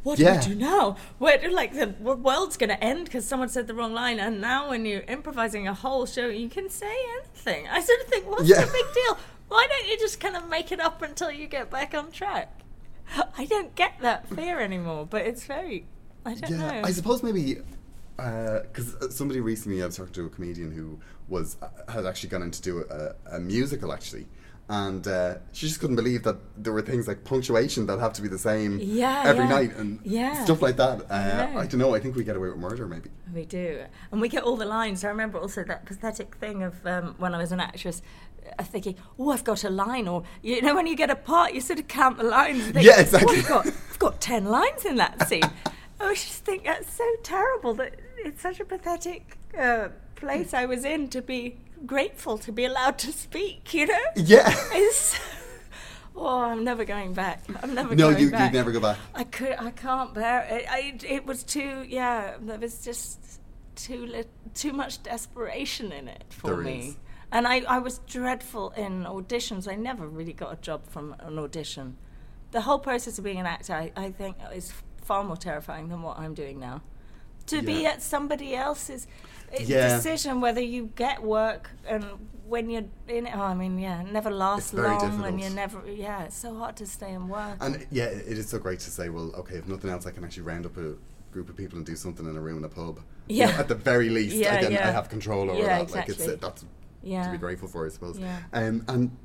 What 0.01 0.17
do 0.17 0.23
Yeah. 0.23 0.39
we 0.39 0.53
do 0.53 0.55
now? 0.55 0.95
Where, 1.17 1.51
like 1.51 1.73
the 1.73 1.87
world's 1.99 2.55
going 2.55 2.69
to 2.69 2.81
end 2.81 3.03
because 3.03 3.25
someone 3.27 3.49
said 3.49 3.67
the 3.67 3.73
wrong 3.73 3.93
line, 3.93 4.17
and 4.17 4.39
now 4.39 4.69
when 4.69 4.85
you're 4.85 5.01
improvising 5.01 5.67
a 5.67 5.73
whole 5.73 6.05
show, 6.05 6.27
you 6.27 6.47
can 6.47 6.69
say 6.69 6.95
anything. 7.17 7.67
I 7.67 7.81
sort 7.81 7.99
of 7.99 8.07
think, 8.07 8.25
what's 8.25 8.47
Yeah. 8.47 8.63
the 8.63 8.71
big 8.71 8.93
deal? 8.93 9.17
Why 9.49 9.67
don't 9.69 9.89
you 9.89 9.99
just 9.99 10.21
kind 10.21 10.37
of 10.37 10.47
make 10.47 10.71
it 10.71 10.79
up 10.79 11.01
until 11.01 11.29
you 11.31 11.47
get 11.47 11.69
back 11.69 11.93
on 11.93 12.11
track? 12.11 12.61
I 13.37 13.43
don't 13.45 13.75
get 13.75 13.95
that 13.99 14.25
fear 14.29 14.61
anymore, 14.61 15.05
but 15.05 15.23
it's 15.25 15.43
very. 15.43 15.85
I 16.25 16.33
don't 16.35 16.51
Yeah, 16.51 16.57
know. 16.79 16.81
I 16.87 16.91
suppose 16.91 17.21
maybe 17.21 17.57
because 18.63 18.95
uh, 18.95 19.09
somebody 19.09 19.39
recently 19.39 19.81
I 19.81 19.85
was 19.87 19.97
talking 19.97 20.13
to 20.13 20.25
a 20.25 20.29
comedian 20.29 20.71
who 20.71 20.99
was 21.27 21.57
uh, 21.61 21.67
had 21.91 22.05
actually 22.05 22.29
gone 22.29 22.43
in 22.43 22.51
to 22.51 22.61
do 22.61 22.85
a, 22.89 23.35
a 23.35 23.39
musical 23.39 23.91
actually. 23.93 24.27
And 24.71 25.07
uh, 25.07 25.37
she 25.51 25.65
just 25.67 25.79
couldn't 25.79 25.95
believe 25.95 26.21
that 26.23 26.37
there 26.55 26.71
were 26.71 26.83
things 26.83 27.07
like 27.07 27.23
punctuation 27.23 27.87
that 27.87 27.97
have 27.97 28.13
to 28.13 28.21
be 28.21 28.27
the 28.27 28.37
same 28.37 28.77
Yeah, 28.79 29.23
every 29.25 29.45
yeah. 29.45 29.49
night 29.49 29.75
and 29.77 29.99
Yeah. 30.03 30.43
stuff 30.43 30.61
like 30.61 30.77
that. 30.77 31.09
Uh, 31.09 31.47
know. 31.53 31.59
I 31.59 31.65
don't 31.65 31.79
know. 31.79 31.95
I 31.95 31.99
think 31.99 32.15
we 32.15 32.23
get 32.23 32.35
away 32.35 32.49
with 32.49 32.59
murder, 32.59 32.85
maybe. 32.87 33.09
We 33.33 33.45
do. 33.45 33.83
And 34.11 34.21
we 34.21 34.29
get 34.29 34.43
all 34.43 34.55
the 34.57 34.67
lines. 34.67 35.03
I 35.03 35.07
remember 35.07 35.39
also 35.39 35.63
that 35.63 35.85
pathetic 35.87 36.35
thing 36.35 36.61
of 36.61 36.85
um, 36.85 37.15
when 37.17 37.33
I 37.33 37.39
was 37.39 37.51
an 37.51 37.59
actress, 37.59 38.03
uh, 38.59 38.63
thinking, 38.63 38.95
oh, 39.17 39.31
I've 39.31 39.43
got 39.43 39.63
a 39.63 39.71
line. 39.71 40.07
Or, 40.07 40.21
you 40.43 40.61
know, 40.61 40.75
when 40.75 40.85
you 40.85 40.95
get 40.95 41.09
a 41.09 41.15
part, 41.15 41.55
you 41.55 41.61
sort 41.61 41.79
of 41.79 41.87
count 41.87 42.19
the 42.19 42.25
lines. 42.25 42.63
think, 42.69 42.85
Yeah, 42.85 42.99
exactly. 43.01 43.37
"Oh, 43.37 43.39
I've, 43.39 43.47
got, 43.47 43.65
I've 43.65 43.97
got 43.99 44.21
10 44.21 44.45
lines 44.45 44.85
in 44.85 44.97
that 44.97 45.27
scene. 45.27 45.41
I 45.99 46.13
just 46.13 46.45
think 46.45 46.65
that's 46.65 46.93
so 46.93 47.03
terrible 47.23 47.73
that 47.73 47.95
it's 48.25 48.41
such 48.41 48.59
a 48.59 48.65
pathetic 48.65 49.37
uh, 49.57 49.89
place 50.15 50.53
I 50.53 50.65
was 50.65 50.85
in 50.85 51.07
to 51.09 51.21
be 51.21 51.57
grateful 51.85 52.37
to 52.39 52.51
be 52.51 52.65
allowed 52.65 52.97
to 52.99 53.11
speak, 53.11 53.73
you 53.73 53.85
know? 53.87 54.05
Yeah. 54.15 54.53
It's, 54.73 55.17
oh, 56.15 56.41
I'm 56.41 56.63
never 56.63 56.85
going 56.85 57.13
back. 57.13 57.43
I'm 57.63 57.73
never 57.73 57.95
No, 57.95 58.07
going 58.09 58.17
you- 58.19 58.23
you'd 58.25 58.31
back. 58.33 58.53
never 58.53 58.71
go 58.71 58.79
back. 58.79 58.97
I 59.15 59.23
could. 59.23 59.55
I 59.57 59.71
can't 59.71 60.13
bear 60.13 60.45
it. 60.49 60.65
I, 60.69 60.97
it 61.07 61.25
was 61.25 61.43
too. 61.43 61.85
Yeah, 61.87 62.35
there 62.41 62.59
was 62.59 62.83
just 62.83 63.39
too 63.75 64.05
lit, 64.05 64.29
too 64.53 64.73
much 64.73 65.01
desperation 65.03 65.91
in 65.91 66.07
it 66.09 66.25
for 66.29 66.47
There 66.47 66.57
me. 66.57 66.79
is. 66.89 66.97
And 67.31 67.47
I, 67.47 67.59
I 67.61 67.77
was 67.79 67.99
dreadful 68.07 68.71
in 68.71 69.03
auditions. 69.05 69.71
I 69.71 69.75
never 69.75 70.07
really 70.07 70.33
got 70.33 70.51
a 70.51 70.55
job 70.57 70.85
from 70.87 71.15
an 71.19 71.37
audition. 71.39 71.95
The 72.51 72.61
whole 72.61 72.79
process 72.79 73.17
of 73.19 73.23
being 73.23 73.37
an 73.37 73.45
actor, 73.45 73.73
I, 73.73 73.91
I 73.95 74.11
think, 74.11 74.35
is 74.53 74.73
far 75.03 75.23
more 75.23 75.37
terrifying 75.37 75.89
than 75.89 76.01
what 76.01 76.17
I'm 76.17 76.33
doing 76.33 76.59
now. 76.59 76.81
To 77.49 77.61
be 77.61 77.85
at 77.85 78.01
somebody 78.01 78.55
else's 78.55 79.07
uh, 79.53 79.57
Yeah. 79.63 79.95
decision 79.95 80.41
whether 80.41 80.61
you 80.61 80.89
get 80.95 81.21
work 81.23 81.69
and 81.87 82.03
when 82.47 82.69
you're 82.69 82.85
in 83.07 83.27
it. 83.27 83.33
Oh, 83.35 83.41
I 83.41 83.53
mean, 83.53 83.77
yeah, 83.77 84.01
it 84.01 84.11
never 84.11 84.31
lasts 84.31 84.73
long, 84.73 84.99
difficult. 84.99 85.27
and 85.27 85.39
you 85.41 85.49
never. 85.51 85.81
Yeah, 85.87 86.23
it's 86.23 86.35
so 86.37 86.55
hard 86.55 86.75
to 86.77 86.85
stay 86.85 87.11
and 87.13 87.29
work. 87.29 87.57
And 87.61 87.85
yeah, 87.91 88.05
it 88.05 88.37
is 88.37 88.49
so 88.49 88.57
great 88.59 88.79
to 88.79 88.89
say, 88.89 89.09
well, 89.09 89.31
okay, 89.37 89.55
if 89.55 89.67
nothing 89.67 89.89
else, 89.89 90.05
I 90.07 90.11
can 90.11 90.23
actually 90.23 90.43
round 90.43 90.65
up 90.65 90.75
a 90.77 90.95
group 91.31 91.49
of 91.49 91.55
people 91.55 91.77
and 91.77 91.85
do 91.85 91.95
something 91.95 92.25
in 92.27 92.35
a 92.35 92.41
room 92.41 92.57
in 92.57 92.63
a 92.63 92.69
pub. 92.69 92.99
You 93.27 93.43
know, 93.45 93.49
Yeah. 93.51 93.59
at 93.59 93.67
the 93.67 93.75
very 93.75 94.09
least, 94.17 94.35
Yeah, 94.35 94.55
I, 94.55 94.63
can, 94.63 94.73
I 94.77 94.91
have 94.91 95.09
control 95.09 95.49
over 95.51 95.59
Yeah, 95.59 95.79
that. 95.83 95.91
Like 95.91 96.09
it's 96.09 96.19
uh, 96.19 96.33
exactly. 96.33 96.35
that's 97.03 97.25
to 97.25 97.31
be 97.31 97.37
grateful 97.37 97.67
for, 97.67 97.85
I 97.85 97.89
suppose. 97.89 98.17
Yeah. 98.17 98.39
Um, 98.53 98.83
and 98.87 99.15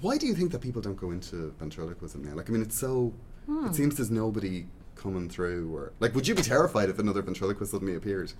why 0.00 0.18
do 0.18 0.26
you 0.26 0.34
think 0.34 0.50
that 0.52 0.60
people 0.60 0.82
don't 0.82 0.96
go 0.96 1.10
into 1.12 1.54
ventriloquism 1.60 2.24
now? 2.24 2.34
Like, 2.34 2.48
I 2.48 2.52
mean, 2.52 2.62
it's 2.62 2.78
so. 2.78 3.12
Hmm. 3.46 3.66
It 3.66 3.74
seems 3.74 3.96
there's 3.96 4.10
nobody 4.10 4.66
coming 5.02 5.28
through, 5.28 5.74
or 5.74 5.92
like, 6.00 6.14
would 6.14 6.26
you 6.28 6.34
be 6.34 6.42
terrified 6.42 6.88
if 6.88 6.98
another 6.98 7.22
ventriloquist 7.22 7.72
suddenly 7.72 7.94
appeared? 7.94 8.32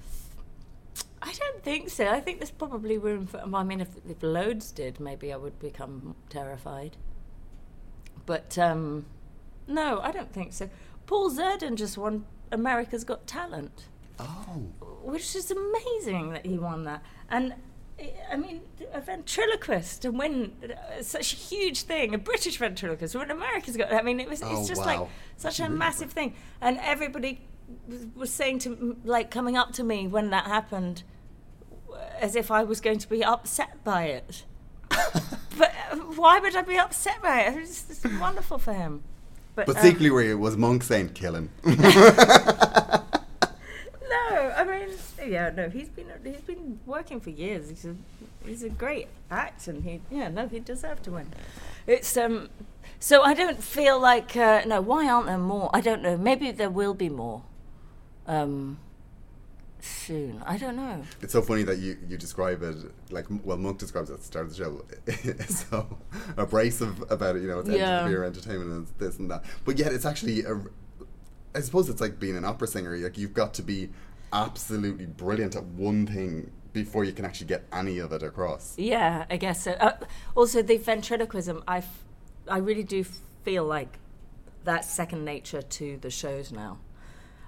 I 1.21 1.33
don't 1.33 1.63
think 1.63 1.91
so. 1.91 2.09
I 2.09 2.21
think 2.21 2.39
there's 2.39 2.51
probably 2.51 2.99
room 2.99 3.27
for. 3.27 3.41
I 3.41 3.63
mean, 3.63 3.81
if, 3.81 3.89
if 4.09 4.23
loads 4.23 4.73
did, 4.73 4.99
maybe 5.01 5.33
I 5.33 5.37
would 5.37 5.59
become 5.59 6.15
terrified. 6.29 6.97
But 8.27 8.59
um, 8.59 9.07
no, 9.67 10.01
I 10.01 10.11
don't 10.11 10.33
think 10.33 10.53
so. 10.53 10.69
Paul 11.07 11.31
Zerdin 11.31 11.77
just 11.77 11.99
won 11.99 12.25
America's 12.51 13.05
Got 13.05 13.27
Talent, 13.27 13.87
Oh, 14.19 14.69
which 15.03 15.35
is 15.35 15.51
amazing 15.51 16.31
that 16.31 16.47
he 16.47 16.59
won 16.59 16.85
that. 16.85 17.03
And 17.31 17.55
I- 18.01 18.37
mean, 18.37 18.63
a 18.93 19.01
ventriloquist 19.01 20.05
and 20.05 20.19
when 20.19 20.53
uh, 20.65 21.03
such 21.03 21.33
a 21.33 21.37
huge 21.37 21.83
thing, 21.83 22.15
a 22.15 22.19
British 22.19 22.57
ventriloquist, 22.59 23.15
when 23.15 23.31
America's 23.31 23.77
got. 23.77 23.93
I 23.93 24.03
mean, 24.03 24.21
it 24.21 24.29
was. 24.29 24.43
Oh, 24.43 24.59
It's 24.59 24.69
just 24.69 24.81
wow. 24.81 25.03
like 25.03 25.09
such 25.37 25.61
a 25.61 25.69
massive 25.69 26.13
thing, 26.13 26.35
and 26.61 26.79
everybody 26.79 27.41
was, 27.89 28.07
was 28.15 28.33
saying 28.33 28.61
to 28.61 28.97
like 29.05 29.31
coming 29.31 29.57
up 29.57 29.73
to 29.75 29.85
me 29.85 30.07
when 30.09 30.31
that 30.31 30.47
happened, 30.47 31.03
as 32.19 32.37
if 32.37 32.51
I 32.51 32.65
was 32.65 32.81
going 32.81 32.99
to 32.99 33.09
be 33.09 33.23
upset 33.25 33.83
by 33.85 34.05
it. 34.05 34.45
but 34.91 35.73
uh, 35.91 35.97
why 36.17 36.39
would 36.39 36.57
I 36.57 36.63
be 36.63 36.79
upset 36.79 37.23
by 37.23 37.41
it? 37.41 37.57
It's, 37.57 37.89
it's 37.89 38.21
wonderful 38.21 38.59
for 38.59 38.73
him. 38.73 39.03
But, 39.55 39.67
but 39.67 39.77
um, 39.77 40.13
where 40.13 40.31
it 40.31 40.39
was 40.39 40.57
Monk 40.57 40.83
saying 40.83 41.11
kill 41.11 41.35
him. 41.35 41.51
Mean, 44.73 44.89
yeah, 45.27 45.51
no, 45.51 45.69
he's 45.69 45.89
been 45.89 46.07
he's 46.25 46.41
been 46.41 46.81
working 46.87 47.21
for 47.21 47.31
years. 47.31 47.69
He's 47.69 47.85
a 47.85 47.95
he's 48.45 48.63
a 48.63 48.71
great 48.71 49.09
actor, 49.31 49.71
and 49.73 49.85
he 49.85 50.01
yeah, 50.11 50.29
no, 50.29 50.49
he 50.49 50.61
deserved 50.61 51.05
to 51.05 51.13
win. 51.13 51.29
It's 51.87 52.17
um, 52.17 52.49
so 52.99 53.23
I 53.23 53.35
don't 53.35 53.63
feel 53.63 54.01
like 54.01 54.37
uh, 54.37 54.63
no. 54.67 54.81
Why 54.81 55.09
aren't 55.09 55.27
there 55.27 55.39
more? 55.39 55.71
I 55.73 55.81
don't 55.81 56.03
know. 56.03 56.17
Maybe 56.17 56.51
there 56.53 56.71
will 56.71 56.95
be 56.95 57.09
more. 57.09 57.43
Um, 58.27 58.79
soon. 59.81 60.43
I 60.47 60.57
don't 60.57 60.77
know. 60.77 61.03
It's 61.21 61.33
so 61.33 61.43
funny 61.43 61.65
that 61.65 61.79
you, 61.79 61.99
you 62.09 62.17
describe 62.17 62.63
it 62.63 62.77
like 63.11 63.27
well 63.45 63.57
Monk 63.57 63.79
describes 63.79 64.11
it 64.11 64.15
at 64.15 64.21
the 64.21 64.25
start 64.25 64.47
of 64.47 64.57
the 64.57 64.57
show 64.57 65.45
so 65.49 65.99
abrasive 66.37 67.03
about 67.11 67.37
it 67.37 67.43
you 67.43 67.49
know 67.49 67.59
it's 67.59 67.69
Yeah. 67.69 68.09
yeah. 68.09 68.19
entertainment 68.19 68.71
and 68.71 68.87
this 68.99 69.19
and 69.19 69.31
that 69.31 69.45
but 69.65 69.79
yet 69.79 69.93
it's 69.93 70.07
actually 70.07 70.45
a, 70.45 70.61
I 71.55 71.61
suppose 71.61 71.89
it's 71.89 72.01
like 72.01 72.21
being 72.21 72.37
an 72.37 72.45
opera 72.45 72.69
singer 72.69 72.97
like 72.97 73.19
you've 73.19 73.35
got 73.35 73.55
to 73.55 73.63
be 73.63 73.91
absolutely 74.33 75.07
brilliant 75.07 75.57
at 75.57 75.65
one 75.65 76.07
thing 76.07 76.51
before 76.73 77.05
you 77.05 77.13
can 77.13 77.25
actually 77.25 77.47
get 77.47 77.65
any 77.73 77.99
of 77.99 78.13
it 78.13 78.23
across 78.23 78.75
Yeah, 78.79 79.27
I 79.31 79.37
guess 79.37 79.65
so. 79.65 79.73
Uh, 79.73 79.93
also, 80.35 80.63
the 80.63 80.79
ventriloquism, 80.79 81.63
I, 81.69 81.79
f- 81.79 82.05
I 82.49 82.59
really 82.59 82.85
do 82.85 83.05
feel 83.45 83.65
like 83.65 83.99
that's 84.65 84.89
second 84.91 85.25
nature 85.25 85.61
to 85.61 85.99
the 85.99 86.11
shows 86.11 86.51
now. 86.53 86.79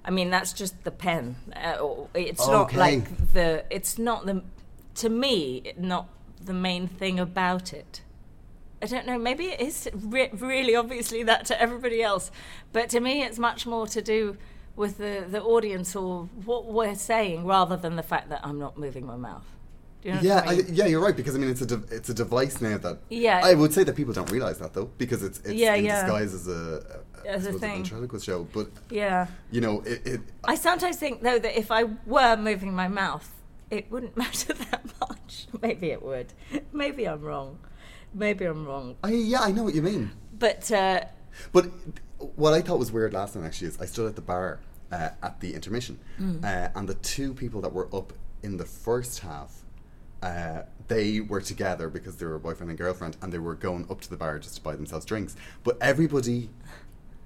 I 0.05 0.11
mean, 0.11 0.29
that's 0.29 0.53
just 0.53 0.85
the 0.85 0.91
pen. 0.91 1.37
Uh, 1.57 1.77
or- 1.79 2.09
it's 2.13 2.47
not 2.47 2.75
like 2.75 3.33
the. 3.33 3.65
It's 3.71 3.99
not 3.99 4.27
the. 4.27 4.43
To 4.97 5.09
me, 5.09 5.73
not 5.79 6.09
the 6.45 6.53
main 6.53 6.87
thing 6.87 7.19
about 7.19 7.73
it. 7.73 8.03
I 8.83 8.87
don't 8.87 9.07
know. 9.07 9.17
Maybe 9.19 9.47
it 9.47 9.61
is 9.63 9.89
re- 9.95 10.29
really 10.35 10.77
obviously 10.77 11.23
that 11.23 11.47
to 11.47 11.59
everybody 11.61 12.03
else, 12.03 12.31
but 12.73 12.91
to 12.91 13.01
me, 13.01 13.23
it's 13.23 13.39
much 13.39 13.65
more 13.67 13.87
to 13.87 14.03
do 14.03 14.37
with 14.77 14.99
the 14.99 15.25
the 15.29 15.43
audience 15.43 15.95
or 15.97 16.25
what 16.45 16.67
we're 16.67 16.95
saying 16.95 17.45
rather 17.47 17.77
than 17.77 17.97
the 17.97 18.03
fact 18.03 18.29
that 18.31 18.41
I'm 18.43 18.59
not 18.59 18.77
moving 18.79 19.07
my 19.07 19.17
mouth. 19.17 19.45
Do 20.03 20.09
you 20.11 20.15
know 20.17 20.21
yeah 20.21 20.43
I 20.47 20.51
I, 20.51 20.61
yeah 20.69 20.87
you're 20.87 21.01
right 21.03 21.17
because 21.17 21.35
I 21.35 21.39
mean 21.39 21.51
it's 21.51 21.63
a 21.63 21.67
de- 21.67 21.85
it's 21.97 22.09
a 22.11 22.15
device 22.15 22.61
now 22.61 22.77
that 22.79 22.99
Yeah. 23.09 23.41
I 23.43 23.55
would 23.55 23.73
say 23.73 23.85
that 23.85 23.95
people 23.97 24.13
don't 24.13 24.31
realize 24.31 24.59
that 24.59 24.75
though 24.75 24.91
because 24.99 25.23
it's 25.23 25.39
it's 25.41 25.55
Yeah, 25.55 25.75
in 25.75 25.85
yeah. 25.87 26.03
disguise 26.03 26.35
as 26.35 26.47
a, 26.49 27.03
a, 27.25 27.29
As 27.31 27.47
a 27.47 27.53
thing. 27.53 27.77
ventriloquist 27.85 28.27
show 28.27 28.45
but 28.53 28.69
Yeah. 28.91 29.29
you 29.51 29.61
know 29.63 29.81
it, 29.87 30.07
it 30.07 30.21
I 30.45 30.57
sometimes 30.57 30.97
think 30.97 31.23
though 31.23 31.39
that 31.39 31.59
if 31.59 31.71
I 31.71 31.85
were 32.07 32.37
moving 32.37 32.75
my 32.75 32.89
mouth, 32.89 33.31
it 33.71 33.91
wouldn't 33.91 34.17
matter 34.25 34.53
that 34.53 34.83
much. 35.01 35.47
Maybe 35.63 35.91
it 35.91 36.03
would. 36.03 36.33
Maybe 36.73 37.05
I'm 37.09 37.23
wrong. 37.23 37.59
Maybe 38.13 38.45
I'm 38.45 38.67
wrong. 38.67 38.97
I, 39.03 39.11
yeah 39.13 39.41
I 39.41 39.53
know 39.53 39.63
what 39.65 39.75
you 39.75 39.83
mean 39.83 40.11
But 40.39 40.71
uh, 40.71 41.01
But 41.53 41.65
what 42.37 42.53
I 42.55 42.61
thought 42.61 42.79
was 42.79 42.91
weird 42.93 43.13
last 43.13 43.37
night 43.37 43.45
actually 43.47 43.69
is 43.69 43.81
I 43.81 43.87
stood 43.87 44.07
at 44.09 44.17
the 44.17 44.23
bar 44.23 44.61
uh, 44.93 45.11
at 45.23 45.41
the 45.41 45.55
intermission, 45.55 45.99
Mm. 46.21 46.45
uh, 46.45 46.69
and 46.75 46.89
the 46.89 46.95
two 46.95 47.35
people 47.35 47.61
that 47.63 47.73
were 47.73 47.89
up 47.95 48.13
in 48.43 48.57
the 48.59 48.65
first 48.65 49.21
half, 49.21 49.63
uh, 50.23 50.63
they 50.89 51.21
were 51.21 51.41
together 51.41 51.89
because 51.89 52.17
they 52.17 52.27
were 52.27 52.35
a 52.37 52.41
boyfriend 52.41 52.71
and 52.71 52.79
girlfriend, 52.79 53.17
and 53.23 53.33
they 53.33 53.39
were 53.39 53.55
going 53.55 53.87
up 53.91 54.01
to 54.03 54.11
the 54.11 54.17
bar 54.17 54.39
just 54.39 54.57
to 54.57 54.63
buy 54.63 54.77
themselves 54.77 55.05
drinks. 55.07 55.35
But 55.65 55.79
everybody 55.81 56.51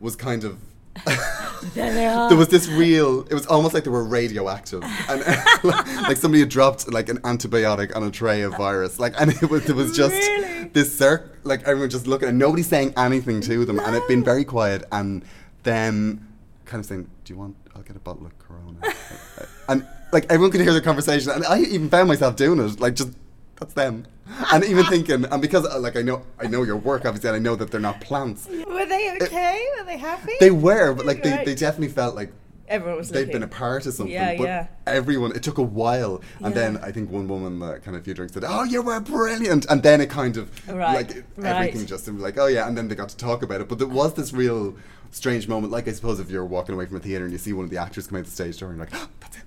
was 0.00 0.16
kind 0.16 0.44
of. 0.44 0.58
there 1.74 1.92
they 1.92 2.06
are. 2.06 2.28
There 2.28 2.38
was 2.38 2.48
this 2.48 2.68
real. 2.68 3.22
It 3.22 3.34
was 3.34 3.46
almost 3.46 3.74
like 3.74 3.84
they 3.84 3.90
were 3.90 4.04
radioactive, 4.04 4.82
and 5.08 5.20
like 5.64 6.16
somebody 6.16 6.40
had 6.40 6.48
dropped 6.48 6.90
like 6.92 7.08
an 7.08 7.18
antibiotic 7.18 7.94
on 7.96 8.02
a 8.02 8.10
tray 8.10 8.42
of 8.42 8.56
virus. 8.56 8.98
Like, 8.98 9.14
and 9.20 9.30
it 9.30 9.50
was 9.50 9.68
it 9.68 9.76
was 9.76 9.96
just 9.96 10.14
Really? 10.14 10.68
this 10.72 10.96
circ. 10.96 11.38
Like 11.44 11.62
everyone 11.62 11.90
just 11.90 12.06
looking, 12.06 12.28
and 12.28 12.38
nobody 12.38 12.62
saying 12.62 12.94
anything 12.96 13.40
to 13.42 13.64
them, 13.64 13.78
and 13.80 13.96
it 13.96 14.06
been 14.08 14.24
very 14.24 14.44
quiet. 14.44 14.84
And 14.92 15.24
then 15.62 16.26
kind 16.64 16.80
of 16.80 16.86
saying, 16.86 17.08
"Do 17.24 17.32
you 17.32 17.38
want? 17.38 17.56
I'll 17.74 17.82
get 17.82 17.96
a 17.96 18.00
bottle 18.00 18.26
of 18.26 18.38
Corona." 18.38 18.78
and 19.68 19.86
like 20.12 20.26
everyone 20.30 20.50
could 20.50 20.60
hear 20.60 20.72
the 20.72 20.80
conversation, 20.80 21.30
and 21.32 21.44
I 21.44 21.60
even 21.60 21.88
found 21.90 22.08
myself 22.08 22.36
doing 22.36 22.60
it. 22.60 22.80
Like 22.80 22.94
just 22.94 23.12
that's 23.56 23.74
them. 23.74 24.06
and 24.52 24.64
even 24.64 24.84
thinking, 24.86 25.24
and 25.24 25.42
because 25.42 25.64
uh, 25.66 25.78
like 25.80 25.96
I 25.96 26.02
know, 26.02 26.22
I 26.38 26.46
know 26.46 26.62
your 26.62 26.76
work 26.76 27.04
obviously, 27.06 27.28
and 27.30 27.36
I 27.36 27.40
know 27.40 27.56
that 27.56 27.70
they're 27.70 27.80
not 27.80 28.00
plants. 28.00 28.46
Were 28.46 28.86
they 28.86 29.16
okay? 29.22 29.66
Were 29.78 29.84
they 29.84 29.96
happy? 29.96 30.32
They 30.40 30.50
were, 30.50 30.92
but 30.94 31.06
like 31.06 31.22
they, 31.22 31.30
Right. 31.30 31.46
they 31.46 31.54
definitely 31.54 31.88
felt 31.94 32.14
like 32.14 32.32
Everyone 32.68 32.98
was 32.98 33.08
they'd 33.08 33.20
looking. 33.20 33.32
been 33.32 33.42
apart 33.44 33.86
or 33.86 33.92
something. 33.92 34.12
Yeah, 34.12 34.36
but 34.36 34.44
yeah. 34.44 34.66
everyone, 34.86 35.32
it 35.34 35.42
took 35.42 35.56
a 35.56 35.62
while, 35.62 36.20
and 36.40 36.54
Yeah. 36.54 36.60
then 36.60 36.76
I 36.82 36.92
think 36.92 37.10
one 37.10 37.26
woman 37.26 37.58
that 37.60 37.82
kind 37.82 37.96
of 37.96 38.02
a 38.02 38.04
few 38.04 38.12
drinks 38.12 38.34
said, 38.34 38.44
"Oh, 38.46 38.64
you 38.64 38.82
were 38.82 39.00
brilliant," 39.00 39.64
and 39.70 39.82
then 39.82 40.02
it 40.02 40.10
kind 40.10 40.36
of 40.36 40.50
Right, 40.68 40.94
like 41.08 41.24
right. 41.36 41.56
everything 41.56 41.86
just 41.86 42.04
seemed 42.04 42.20
like, 42.20 42.36
"Oh 42.36 42.46
yeah," 42.46 42.68
and 42.68 42.76
then 42.76 42.88
they 42.88 42.94
got 42.94 43.08
to 43.08 43.16
talk 43.16 43.42
about 43.42 43.62
it. 43.62 43.68
But 43.70 43.78
there 43.78 43.88
was 43.88 44.12
this 44.12 44.34
real 44.34 44.74
strange 45.10 45.48
moment, 45.48 45.72
like 45.72 45.88
I 45.88 45.92
suppose 45.92 46.20
if 46.20 46.28
you're 46.30 46.44
walking 46.44 46.74
away 46.74 46.84
from 46.84 46.98
a 46.98 47.00
theater 47.00 47.24
and 47.24 47.32
you 47.32 47.38
see 47.38 47.54
one 47.54 47.64
of 47.64 47.70
the 47.70 47.78
actors 47.78 48.06
come 48.06 48.18
out 48.18 48.26
the 48.26 48.30
stage 48.30 48.58
door 48.58 48.68
and 48.68 48.76
you're 48.76 48.86
like, 48.86 48.94
oh, 49.02 49.08
"That's 49.20 49.36
it." 49.38 49.44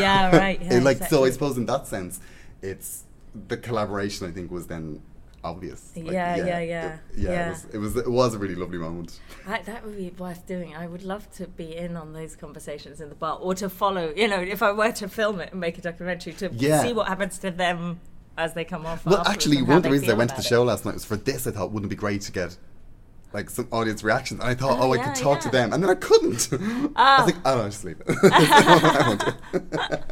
Yeah, 0.00 0.36
right, 0.36 0.60
yeah, 0.62 0.74
It, 0.74 0.82
like 0.84 1.02
so. 1.08 1.24
I 1.24 1.30
suppose 1.30 1.56
in 1.56 1.66
that 1.66 1.88
sense, 1.88 2.20
it's 2.62 3.02
the 3.48 3.56
collaboration. 3.56 4.26
I 4.26 4.30
think 4.32 4.50
was 4.50 4.66
then 4.66 5.02
obvious. 5.42 5.92
Like, 5.96 6.10
Yeah, 6.12 6.36
yeah, 6.36 6.44
yeah, 6.46 6.58
it- 6.60 6.68
yeah. 6.68 6.98
yeah. 7.30 7.46
It, 7.46 7.50
was, 7.50 7.64
it 7.74 7.78
was 7.78 7.96
it 7.96 8.10
was 8.10 8.34
a 8.34 8.38
really 8.38 8.54
lovely 8.54 8.78
moment. 8.78 9.20
I, 9.46 9.62
that 9.62 9.84
would 9.84 9.96
be 9.96 10.10
worth 10.18 10.46
doing. 10.46 10.76
I 10.76 10.86
would 10.86 11.02
love 11.02 11.30
to 11.36 11.46
be 11.46 11.74
in 11.76 11.96
on 11.96 12.12
those 12.12 12.36
conversations 12.36 13.00
in 13.00 13.08
the 13.08 13.14
bar, 13.14 13.38
or 13.40 13.54
to 13.54 13.68
follow. 13.68 14.12
You 14.14 14.28
know, 14.28 14.40
if 14.40 14.62
I 14.62 14.72
were 14.72 14.92
to 14.92 15.08
film 15.08 15.40
it 15.40 15.52
and 15.52 15.60
make 15.60 15.78
a 15.78 15.80
documentary, 15.80 16.34
to 16.34 16.50
Yeah. 16.52 16.82
see 16.82 16.92
what 16.92 17.08
happens 17.08 17.38
to 17.38 17.50
them 17.50 18.00
as 18.36 18.54
they 18.54 18.64
come 18.64 18.86
off. 18.86 19.04
Well, 19.06 19.22
actually, 19.26 19.62
one 19.62 19.78
of 19.78 19.82
the 19.82 19.90
reasons 19.90 20.10
I 20.10 20.14
went 20.14 20.30
to 20.30 20.36
the 20.36 20.42
show 20.42 20.62
it. 20.62 20.66
last 20.66 20.84
night 20.84 20.94
was 20.94 21.04
for 21.04 21.16
this. 21.16 21.46
I 21.46 21.50
thought, 21.50 21.72
wouldn't 21.72 21.90
it 21.90 21.94
be 21.96 21.98
great 21.98 22.20
to 22.22 22.32
get 22.32 22.56
like 23.32 23.50
some 23.50 23.68
audience 23.72 24.02
reactions? 24.02 24.40
And 24.40 24.48
I 24.48 24.54
thought, 24.54 24.78
Oh, 24.80 24.88
oh, 24.88 24.92
I 24.92 24.98
could 24.98 25.14
talk 25.14 25.40
to 25.40 25.48
them, 25.50 25.72
and 25.72 25.82
then 25.82 25.90
I 25.90 25.94
couldn't. 25.94 26.48
I 26.96 27.22
was 27.22 27.26
like, 27.32 27.36
oh 27.44 27.56
no, 27.58 27.64
just 27.64 27.84
leave 27.84 28.00
it. 28.00 28.06
I 28.32 29.04
won't 29.08 29.20
do 29.20 29.58
it. 29.78 30.04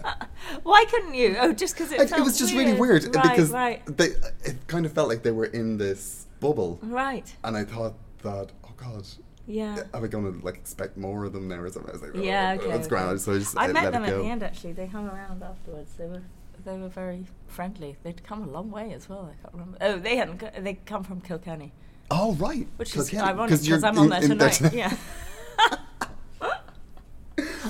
Why 0.63 0.85
couldn't 0.91 1.15
you? 1.15 1.37
Oh, 1.39 1.53
just 1.53 1.75
because 1.75 1.93
it 1.93 1.99
Like, 1.99 2.13
it 2.13 2.23
was 2.23 2.39
just 2.39 2.55
really 2.55 2.75
weird 2.79 3.05
Right, 3.15 3.23
because 3.23 3.51
right, 3.51 3.85
they 3.97 4.07
it 4.45 4.67
kind 4.67 4.87
of 4.87 4.93
felt 4.93 5.09
like 5.09 5.23
they 5.23 5.31
were 5.33 5.47
in 5.47 5.77
this 5.79 6.27
bubble, 6.41 6.79
right. 6.83 7.35
and 7.45 7.57
I 7.57 7.65
thought 7.65 7.95
that, 8.23 8.51
oh 8.65 8.73
god. 8.77 9.07
Yeah. 9.51 9.83
Are 9.95 10.01
we 10.03 10.09
going 10.09 10.31
to 10.41 10.45
like 10.45 10.57
expect 10.57 10.99
more 10.99 11.25
of 11.25 11.33
them 11.33 11.49
there 11.49 11.65
or 11.65 11.71
something? 11.71 11.89
I 11.89 11.93
was 11.95 12.03
like, 12.03 12.11
oh, 12.15 12.21
Yeah, 12.21 12.57
okay. 12.59 12.67
that's 12.69 12.81
okay. 12.81 12.89
grand. 12.91 13.19
So 13.21 13.33
I 13.35 13.39
just 13.39 13.57
I 13.57 13.65
uh, 13.71 13.73
met 13.73 13.93
them 13.93 14.05
at 14.05 14.15
the 14.15 14.25
end. 14.25 14.43
Actually, 14.43 14.75
they 14.75 14.85
hung 14.87 15.09
around 15.09 15.43
afterwards. 15.43 15.95
They 15.97 16.05
were 16.05 16.23
they 16.67 16.77
were 16.77 16.89
very 16.91 17.25
friendly. 17.47 17.97
They'd 18.03 18.23
come 18.25 18.43
a 18.43 18.47
long 18.51 18.71
way 18.71 18.93
as 18.93 19.09
well. 19.09 19.31
I 19.33 19.41
can't 19.41 19.55
remember. 19.55 19.79
Oh, 19.81 19.99
they 19.99 20.17
hadn't. 20.17 20.39
co- 20.41 20.51
They 20.61 20.75
come 20.75 21.03
from 21.03 21.23
Kilkenny, 21.23 21.73
Oh 22.11 22.33
right, 22.35 22.67
which 22.77 22.97
is 22.97 23.11
Kilkenny, 23.11 23.33
ironic 23.33 23.61
because 23.61 23.85
I'm 23.85 23.99
on 23.99 24.09
there 24.09 24.21
tonight. 24.21 24.61
yeah. 24.73 24.97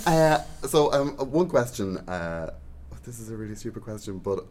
Uh, 0.07 0.43
so 0.67 0.91
um, 0.93 1.17
uh, 1.21 1.25
one 1.25 1.49
question. 1.49 1.99
Uh, 2.09 2.51
this 3.05 3.19
is 3.19 3.31
a 3.31 3.37
really 3.37 3.55
stupid 3.55 3.83
question, 3.83 4.19
but 4.19 4.47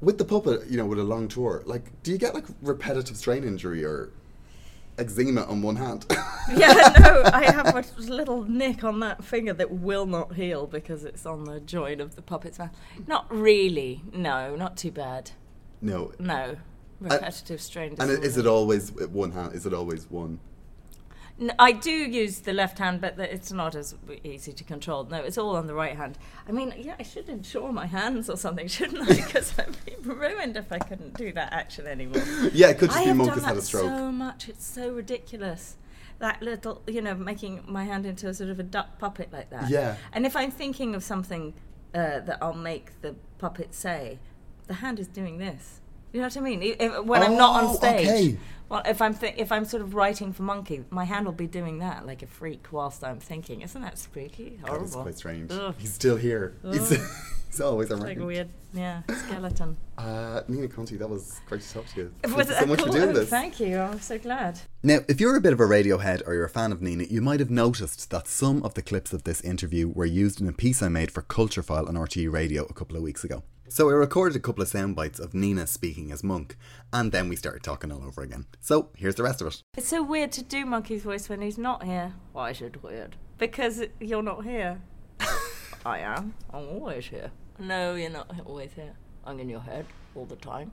with 0.00 0.16
the 0.16 0.24
puppet, 0.24 0.66
you 0.70 0.76
know, 0.76 0.86
with 0.86 0.98
a 0.98 1.04
long 1.04 1.28
tour, 1.28 1.62
like, 1.66 1.90
do 2.02 2.10
you 2.10 2.18
get 2.18 2.34
like 2.34 2.44
repetitive 2.62 3.16
strain 3.16 3.44
injury 3.44 3.84
or 3.84 4.10
eczema 4.98 5.42
on 5.44 5.60
one 5.60 5.76
hand? 5.76 6.06
yeah, 6.54 6.94
no, 7.00 7.22
I 7.32 7.50
have 7.50 7.74
a 7.74 7.84
little 8.00 8.44
nick 8.44 8.84
on 8.84 9.00
that 9.00 9.22
finger 9.24 9.52
that 9.52 9.70
will 9.70 10.06
not 10.06 10.34
heal 10.34 10.66
because 10.66 11.04
it's 11.04 11.26
on 11.26 11.44
the 11.44 11.60
joint 11.60 12.00
of 12.00 12.16
the 12.16 12.22
puppet's 12.22 12.58
mouth. 12.58 12.70
Not 13.06 13.26
really. 13.30 14.02
No, 14.14 14.56
not 14.56 14.76
too 14.76 14.90
bad. 14.90 15.32
no. 15.80 16.12
No. 16.18 16.56
Repetitive 17.02 17.60
strain 17.60 17.96
And 17.98 18.10
is 18.10 18.36
it 18.36 18.46
always 18.46 18.92
one 18.92 19.32
hand? 19.32 19.54
Is 19.54 19.66
it 19.66 19.74
always 19.74 20.10
one? 20.10 20.40
I 21.58 21.72
do 21.72 21.90
use 21.90 22.40
the 22.40 22.52
left 22.52 22.78
hand, 22.78 23.00
but 23.00 23.18
it's 23.18 23.50
not 23.50 23.74
as 23.74 23.94
easy 24.22 24.52
to 24.52 24.64
control. 24.64 25.04
No, 25.04 25.16
it's 25.16 25.38
all 25.38 25.56
on 25.56 25.66
the 25.66 25.74
right 25.74 25.96
hand. 25.96 26.18
I 26.48 26.52
mean, 26.52 26.72
yeah, 26.76 26.94
I 26.98 27.02
should 27.02 27.28
insure 27.28 27.72
my 27.72 27.86
hands 27.86 28.28
or 28.30 28.36
something, 28.36 28.68
shouldn't 28.76 29.02
I? 29.10 29.14
Because 29.22 29.58
I'd 29.58 29.76
be 29.84 29.94
ruined 30.04 30.56
if 30.56 30.70
I 30.70 30.78
couldn't 30.78 31.16
do 31.16 31.32
that 31.32 31.52
action 31.52 31.86
anymore. 31.86 32.22
Yeah, 32.52 32.68
it 32.68 32.78
could 32.78 32.90
just 32.90 33.00
I 33.00 33.04
be 33.04 33.08
have 33.08 33.16
Monk 33.16 33.30
done 33.30 33.38
has 33.38 33.46
had 33.46 33.56
that 33.56 33.62
a 33.62 33.66
stroke. 33.66 33.84
so 33.84 34.12
much. 34.12 34.48
It's 34.48 34.66
so 34.66 34.90
ridiculous. 34.92 35.76
That 36.18 36.42
little, 36.42 36.82
you 36.86 37.00
know, 37.02 37.14
making 37.14 37.64
my 37.66 37.84
hand 37.84 38.06
into 38.06 38.28
a 38.28 38.34
sort 38.34 38.50
of 38.50 38.60
a 38.60 38.62
duck 38.62 38.98
puppet 38.98 39.32
like 39.32 39.50
that. 39.50 39.68
Yeah. 39.70 39.96
And 40.12 40.24
if 40.26 40.36
I'm 40.36 40.50
thinking 40.50 40.94
of 40.94 41.02
something 41.02 41.54
uh, 41.94 42.20
that 42.20 42.38
I'll 42.40 42.52
make 42.54 43.00
the 43.00 43.16
puppet 43.38 43.74
say, 43.74 44.18
the 44.68 44.74
hand 44.74 45.00
is 45.00 45.08
doing 45.08 45.38
this. 45.38 45.80
You 46.12 46.20
know 46.20 46.26
what 46.26 46.36
I 46.36 46.40
mean? 46.40 46.62
If- 46.62 47.04
when 47.04 47.22
I'm 47.22 47.36
not 47.36 47.62
Oh, 47.62 47.68
on 47.68 47.76
stage. 47.76 48.06
okay. 48.08 48.38
Well, 48.68 48.82
if 48.86 49.02
I'm 49.02 49.14
th- 49.14 49.34
if 49.36 49.52
I'm 49.52 49.64
sort 49.66 49.82
of 49.82 49.94
writing 49.94 50.32
for 50.32 50.44
Monkey, 50.44 50.84
my 50.90 51.04
hand 51.04 51.26
will 51.26 51.32
be 51.34 51.46
doing 51.46 51.78
that 51.80 52.06
like 52.06 52.22
a 52.22 52.26
freak 52.26 52.66
whilst 52.70 53.04
I'm 53.04 53.18
thinking. 53.18 53.60
Isn't 53.62 53.82
that 53.82 53.98
spooky? 53.98 54.58
Horrible. 54.64 54.86
it's 54.86 54.94
quite 54.96 55.16
strange. 55.18 55.50
Ugh. 55.52 55.74
He's 55.78 55.92
still 55.92 56.16
here. 56.16 56.54
He's, 56.70 56.88
he's 57.50 57.60
always 57.60 57.90
Like 57.90 58.16
around. 58.16 58.22
a 58.22 58.26
weird, 58.26 58.48
yeah, 58.72 59.02
skeleton. 59.26 59.76
Uh, 59.98 60.40
Nina 60.48 60.68
Conti, 60.68 60.96
that 60.96 61.08
was 61.08 61.38
great 61.46 61.60
to 61.60 61.72
talk 61.74 61.86
to 61.88 62.00
you. 62.00 62.14
Thank 62.22 62.36
you 62.48 62.54
so 62.54 62.66
much 62.66 62.78
cool? 62.78 62.86
for 62.92 62.98
doing 62.98 63.10
Oh, 63.10 63.12
this. 63.12 63.28
Thank 63.28 63.60
you. 63.60 63.78
I'm 63.78 64.00
so 64.00 64.18
glad. 64.18 64.60
Now, 64.82 65.00
if 65.06 65.20
you're 65.20 65.36
a 65.36 65.40
bit 65.42 65.52
of 65.52 65.60
a 65.60 65.64
Radiohead 65.64 66.22
or 66.26 66.32
you're 66.32 66.46
a 66.46 66.48
fan 66.48 66.72
of 66.72 66.80
Nina, 66.80 67.04
you 67.04 67.20
might 67.20 67.40
have 67.40 67.50
noticed 67.50 68.08
that 68.10 68.26
some 68.26 68.62
of 68.62 68.72
the 68.72 68.80
clips 68.82 69.12
of 69.12 69.24
this 69.24 69.42
interview 69.42 69.88
were 69.88 70.06
used 70.06 70.40
in 70.40 70.48
a 70.48 70.52
piece 70.52 70.82
I 70.82 70.88
made 70.88 71.10
for 71.10 71.20
Culture 71.20 71.62
File 71.62 71.86
on 71.88 71.94
RTE 71.94 72.32
Radio 72.32 72.64
a 72.64 72.72
couple 72.72 72.96
of 72.96 73.02
weeks 73.02 73.22
ago. 73.22 73.42
So 73.72 73.88
I 73.88 73.94
recorded 73.94 74.36
a 74.36 74.38
couple 74.38 74.60
of 74.60 74.68
sound 74.68 74.96
bites 74.96 75.18
of 75.18 75.32
Nina 75.32 75.66
speaking 75.66 76.12
as 76.12 76.22
Monk, 76.22 76.58
and 76.92 77.10
then 77.10 77.30
we 77.30 77.36
started 77.36 77.62
talking 77.62 77.90
all 77.90 78.04
over 78.04 78.20
again. 78.20 78.44
So 78.60 78.90
here's 78.94 79.14
the 79.14 79.22
rest 79.22 79.40
of 79.40 79.46
it. 79.46 79.62
It's 79.78 79.88
so 79.88 80.02
weird 80.02 80.30
to 80.32 80.42
do 80.42 80.66
Monkey's 80.66 81.04
voice 81.04 81.30
when 81.30 81.40
he's 81.40 81.56
not 81.56 81.82
here. 81.82 82.12
Why 82.34 82.50
is 82.50 82.60
it 82.60 82.82
weird? 82.82 83.16
Because 83.38 83.82
you're 83.98 84.22
not 84.22 84.44
here. 84.44 84.82
I 85.86 86.00
am. 86.00 86.34
I'm 86.52 86.68
always 86.68 87.06
here. 87.06 87.30
No, 87.58 87.94
you're 87.94 88.10
not 88.10 88.30
always 88.44 88.74
here. 88.74 88.92
I'm 89.24 89.40
in 89.40 89.48
your 89.48 89.60
head 89.60 89.86
all 90.14 90.26
the 90.26 90.36
time. 90.36 90.72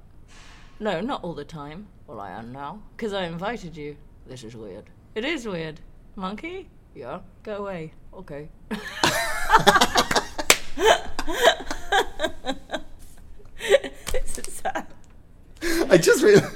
No, 0.81 0.99
not 0.99 1.23
all 1.23 1.33
the 1.33 1.45
time. 1.45 1.87
Well, 2.05 2.19
I 2.19 2.31
am 2.31 2.51
now. 2.51 2.81
Because 2.97 3.13
I 3.13 3.27
invited 3.27 3.77
you. 3.77 3.95
This 4.27 4.43
is 4.43 4.57
weird. 4.57 4.89
It 5.15 5.23
is 5.23 5.47
weird. 5.47 5.79
Monkey? 6.17 6.67
Yeah. 6.93 7.21
Go 7.43 7.59
away. 7.59 7.93
Okay. 8.13 8.49
it's 14.13 14.53
sad. 14.53 14.87
I 15.93 15.97
just 15.97 16.23
realized. 16.23 16.55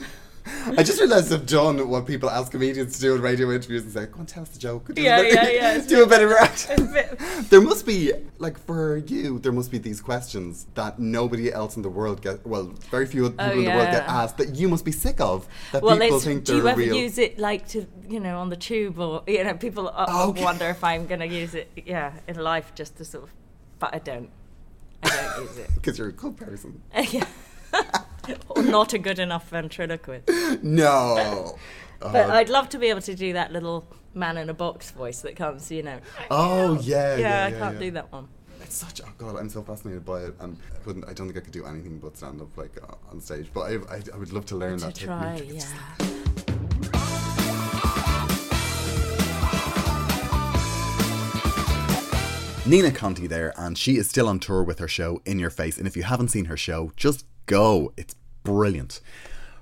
I 0.78 0.84
just 0.84 1.00
realised 1.00 1.32
I've 1.32 1.46
done 1.46 1.88
what 1.88 2.06
people 2.06 2.30
ask 2.30 2.52
comedians 2.52 2.96
to 2.96 3.02
do 3.02 3.16
in 3.16 3.22
radio 3.22 3.50
interviews 3.52 3.84
and 3.84 3.94
say, 3.94 4.06
"Go 4.08 4.20
on, 4.20 4.26
tell 4.26 4.44
us 4.44 4.50
the 4.50 4.60
joke." 4.60 4.94
Do 4.94 5.02
a 5.02 5.06
Yeah, 5.06 5.22
bit- 5.22 5.34
yeah, 5.34 5.50
yeah, 5.78 5.86
Do 5.88 6.04
a 6.04 6.08
bit 6.08 6.22
of 6.22 6.32
It's 6.32 6.70
reaction. 6.70 7.46
There 7.50 7.62
must 7.62 7.86
be, 7.86 8.12
like, 8.40 8.58
for 8.58 8.98
you, 8.98 9.40
there 9.40 9.52
must 9.54 9.72
be 9.72 9.78
these 9.78 10.02
questions 10.02 10.66
that 10.76 11.00
nobody 11.00 11.52
else 11.52 11.78
in 11.78 11.82
the 11.82 11.90
world 11.90 12.22
get. 12.22 12.46
Well, 12.46 12.74
very 12.92 13.06
few 13.06 13.30
people 13.30 13.46
Oh, 13.46 13.52
in 13.52 13.64
the 13.64 13.72
world 13.72 13.92
get 13.92 14.04
asked 14.08 14.38
that 14.38 14.56
you 14.56 14.68
must 14.68 14.84
be 14.84 14.92
sick 14.92 15.20
of. 15.22 15.48
That 15.72 15.82
well, 15.82 15.98
people 15.98 16.20
think 16.20 16.44
do 16.44 16.58
you 16.58 16.68
ever 16.68 16.80
real. 16.80 16.96
use 16.96 17.18
it 17.18 17.38
like 17.40 17.68
to, 17.70 17.86
you 18.10 18.20
know, 18.20 18.38
on 18.40 18.50
the 18.50 18.58
tube 18.58 19.00
or, 19.00 19.24
you 19.28 19.44
know, 19.46 19.54
people 19.56 19.92
Oh, 19.96 20.30
Okay. 20.30 20.44
wonder 20.44 20.66
if 20.70 20.84
I'm 20.84 21.08
going 21.08 21.20
to 21.22 21.28
use 21.28 21.54
it, 21.56 21.70
yeah, 21.86 22.12
in 22.28 22.36
life 22.36 22.74
just 22.76 22.98
to 22.98 23.06
sort 23.06 23.24
of, 23.26 23.30
but 23.80 23.94
I 23.96 24.00
don't. 24.00 24.30
I 25.04 25.10
don't 25.10 25.48
use 25.48 25.58
it. 25.58 25.70
Because 25.76 25.98
you're 25.98 26.10
a 26.10 26.14
good 26.14 26.36
person. 26.38 26.82
yeah. 27.12 27.26
not 28.58 28.94
a 28.94 28.98
good 29.00 29.20
enough 29.20 29.50
ventriloquist. 29.50 30.30
No. 30.64 31.58
But 32.00 32.30
Oh, 32.30 32.34
I'd 32.34 32.50
love 32.50 32.68
to 32.70 32.78
be 32.78 32.88
able 32.88 33.00
to 33.00 33.16
do 33.16 33.32
that 33.32 33.54
little 33.54 33.88
man 34.14 34.36
in 34.36 34.50
a 34.50 34.54
box 34.54 34.92
voice 34.92 35.22
that 35.22 35.38
comes, 35.38 35.72
you 35.72 35.84
know. 35.84 36.00
oh 36.30 36.78
yeah, 36.82 37.16
Yeah, 37.16 37.18
yeah, 37.18 37.46
I 37.46 37.52
can't 37.58 37.74
yeah. 37.76 37.80
do 37.80 37.92
that 37.92 38.12
one. 38.12 38.28
It's 38.62 38.76
such. 38.76 39.00
Oh 39.02 39.08
god, 39.18 39.38
I'm 39.40 39.48
so 39.50 39.62
fascinated 39.62 40.04
by 40.04 40.24
it, 40.24 40.34
and 40.42 40.58
I 40.76 40.80
couldn't. 40.84 41.06
I 41.06 41.14
don't 41.14 41.28
think 41.28 41.38
I 41.38 41.40
could 41.40 41.54
do 41.54 41.66
anything 41.66 42.00
but 42.00 42.18
stand 42.18 42.42
up 42.42 42.58
like 42.58 42.72
uh, 42.84 42.96
on 43.10 43.22
stage. 43.22 43.48
But 43.54 43.62
I, 43.62 43.74
I, 43.96 44.02
I 44.14 44.18
would 44.18 44.34
love 44.34 44.46
to 44.48 44.56
learn 44.58 44.80
To 44.80 44.86
that 44.88 44.96
try, 44.96 45.38
technique. 45.38 45.62
Yeah. 45.62 47.04
Nina 52.66 52.92
Conti 52.92 53.28
there, 53.28 53.54
and 53.58 53.78
she 53.78 53.98
is 53.98 54.10
still 54.10 54.30
on 54.30 54.40
tour 54.40 54.64
with 54.64 54.80
her 54.80 54.88
show 54.88 55.22
In 55.26 55.38
Your 55.38 55.50
Face. 55.50 55.78
And 55.78 55.86
if 55.86 55.98
you 55.98 56.04
haven't 56.04 56.30
seen 56.30 56.46
her 56.46 56.56
show, 56.56 56.94
just 56.96 57.26
go. 57.46 57.94
It's 57.98 58.16
brilliant. 58.44 59.02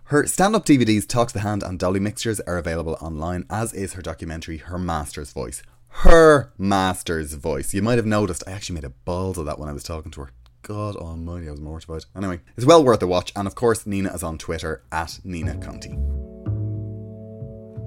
Her 0.05 0.27
stand 0.27 0.55
up 0.55 0.65
DVDs, 0.65 1.07
Talk 1.07 1.29
to 1.29 1.33
the 1.35 1.39
Hand 1.39 1.63
and 1.63 1.79
Dolly 1.79 1.99
Mixtures, 1.99 2.41
are 2.41 2.57
available 2.57 2.97
online, 2.99 3.45
as 3.49 3.73
is 3.73 3.93
her 3.93 4.01
documentary, 4.01 4.57
Her 4.57 4.77
Master's 4.77 5.31
Voice. 5.31 5.63
Her 5.87 6.51
Master's 6.57 7.33
Voice. 7.33 7.73
You 7.73 7.81
might 7.81 7.97
have 7.97 8.05
noticed, 8.05 8.43
I 8.45 8.51
actually 8.51 8.75
made 8.75 8.83
a 8.83 8.89
balls 8.89 9.37
of 9.37 9.45
that 9.45 9.57
when 9.57 9.69
I 9.69 9.73
was 9.73 9.83
talking 9.83 10.11
to 10.11 10.21
her. 10.21 10.31
God 10.63 10.95
almighty, 10.95 11.47
I 11.47 11.51
was 11.51 11.61
mortified. 11.61 12.05
Anyway, 12.15 12.41
it's 12.55 12.65
well 12.65 12.83
worth 12.83 13.01
a 13.01 13.07
watch. 13.07 13.31
And 13.35 13.47
of 13.47 13.55
course, 13.55 13.85
Nina 13.85 14.13
is 14.13 14.23
on 14.23 14.37
Twitter 14.37 14.83
at 14.91 15.19
Nina 15.23 15.57
Conti. 15.57 15.97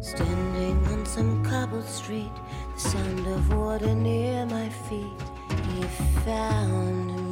Standing 0.00 0.76
on 0.86 1.06
some 1.06 1.44
cobbled 1.44 1.88
street, 1.88 2.32
the 2.74 2.80
sound 2.80 3.26
of 3.26 3.54
water 3.54 3.94
near 3.94 4.44
my 4.46 4.68
feet. 4.68 5.04
He 5.74 5.82
found 6.24 7.16
me. 7.16 7.23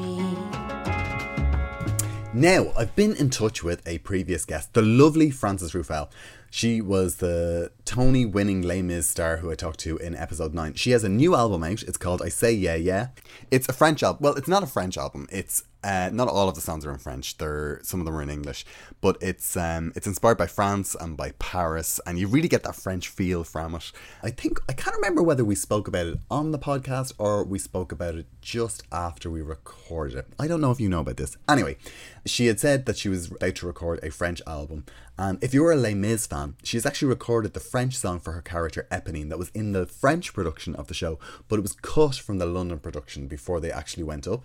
Now, 2.34 2.72
I've 2.78 2.96
been 2.96 3.14
in 3.16 3.28
touch 3.28 3.62
with 3.62 3.86
a 3.86 3.98
previous 3.98 4.46
guest, 4.46 4.72
the 4.72 4.80
lovely 4.80 5.30
Frances 5.30 5.74
Ruffelle. 5.74 6.08
She 6.50 6.80
was 6.80 7.16
the 7.16 7.72
Tony 7.84 8.24
winning 8.24 8.62
Les 8.62 8.80
Mis 8.80 9.06
star 9.06 9.36
who 9.36 9.50
I 9.50 9.54
talked 9.54 9.80
to 9.80 9.98
in 9.98 10.16
episode 10.16 10.54
9. 10.54 10.72
She 10.74 10.92
has 10.92 11.04
a 11.04 11.10
new 11.10 11.34
album 11.34 11.62
out. 11.62 11.82
It's 11.82 11.98
called 11.98 12.22
I 12.22 12.30
Say 12.30 12.54
Yeah 12.54 12.76
Yeah. 12.76 13.08
It's 13.50 13.68
a 13.68 13.74
French 13.74 14.02
album. 14.02 14.22
Well, 14.22 14.34
it's 14.36 14.48
not 14.48 14.62
a 14.62 14.66
French 14.66 14.96
album. 14.96 15.28
It's 15.30 15.64
Uh, 15.84 16.10
not 16.12 16.28
all 16.28 16.48
of 16.48 16.54
the 16.54 16.60
songs 16.60 16.86
are 16.86 16.92
in 16.92 16.98
French. 16.98 17.38
They're 17.38 17.80
some 17.82 18.00
of 18.00 18.06
them 18.06 18.14
are 18.14 18.22
in 18.22 18.30
English, 18.30 18.64
but 19.00 19.16
it's 19.20 19.56
um, 19.56 19.92
it's 19.96 20.06
inspired 20.06 20.38
by 20.38 20.46
France 20.46 20.94
and 20.98 21.16
by 21.16 21.32
Paris, 21.38 22.00
and 22.06 22.18
you 22.18 22.28
really 22.28 22.48
get 22.48 22.62
that 22.62 22.76
French 22.76 23.08
feel 23.08 23.42
from 23.42 23.74
it. 23.74 23.90
I 24.22 24.30
think 24.30 24.60
I 24.68 24.72
can't 24.72 24.96
remember 24.96 25.22
whether 25.22 25.44
we 25.44 25.54
spoke 25.54 25.88
about 25.88 26.06
it 26.06 26.18
on 26.30 26.52
the 26.52 26.58
podcast 26.58 27.12
or 27.18 27.44
we 27.44 27.58
spoke 27.58 27.90
about 27.90 28.14
it 28.14 28.26
just 28.40 28.84
after 28.92 29.30
we 29.30 29.42
recorded 29.42 30.18
it. 30.18 30.26
I 30.38 30.46
don't 30.46 30.60
know 30.60 30.70
if 30.70 30.80
you 30.80 30.88
know 30.88 31.00
about 31.00 31.16
this. 31.16 31.36
Anyway, 31.48 31.76
she 32.24 32.46
had 32.46 32.60
said 32.60 32.86
that 32.86 32.96
she 32.96 33.08
was 33.08 33.30
about 33.30 33.56
to 33.56 33.66
record 33.66 34.00
a 34.02 34.10
French 34.10 34.40
album, 34.46 34.84
and 35.18 35.42
if 35.42 35.52
you're 35.52 35.72
a 35.72 35.76
Les 35.76 35.94
Mis 35.94 36.26
fan, 36.26 36.56
she's 36.62 36.86
actually 36.86 37.08
recorded 37.08 37.54
the 37.54 37.60
French 37.60 37.96
song 37.96 38.20
for 38.20 38.32
her 38.32 38.42
character 38.42 38.86
Eponine 38.90 39.28
that 39.28 39.38
was 39.38 39.50
in 39.50 39.72
the 39.72 39.86
French 39.86 40.32
production 40.32 40.74
of 40.76 40.86
the 40.86 40.94
show, 40.94 41.18
but 41.48 41.58
it 41.58 41.62
was 41.62 41.72
cut 41.72 42.14
from 42.14 42.38
the 42.38 42.46
London 42.46 42.78
production 42.78 43.26
before 43.26 43.60
they 43.60 43.70
actually 43.70 44.04
went 44.04 44.26
up. 44.26 44.44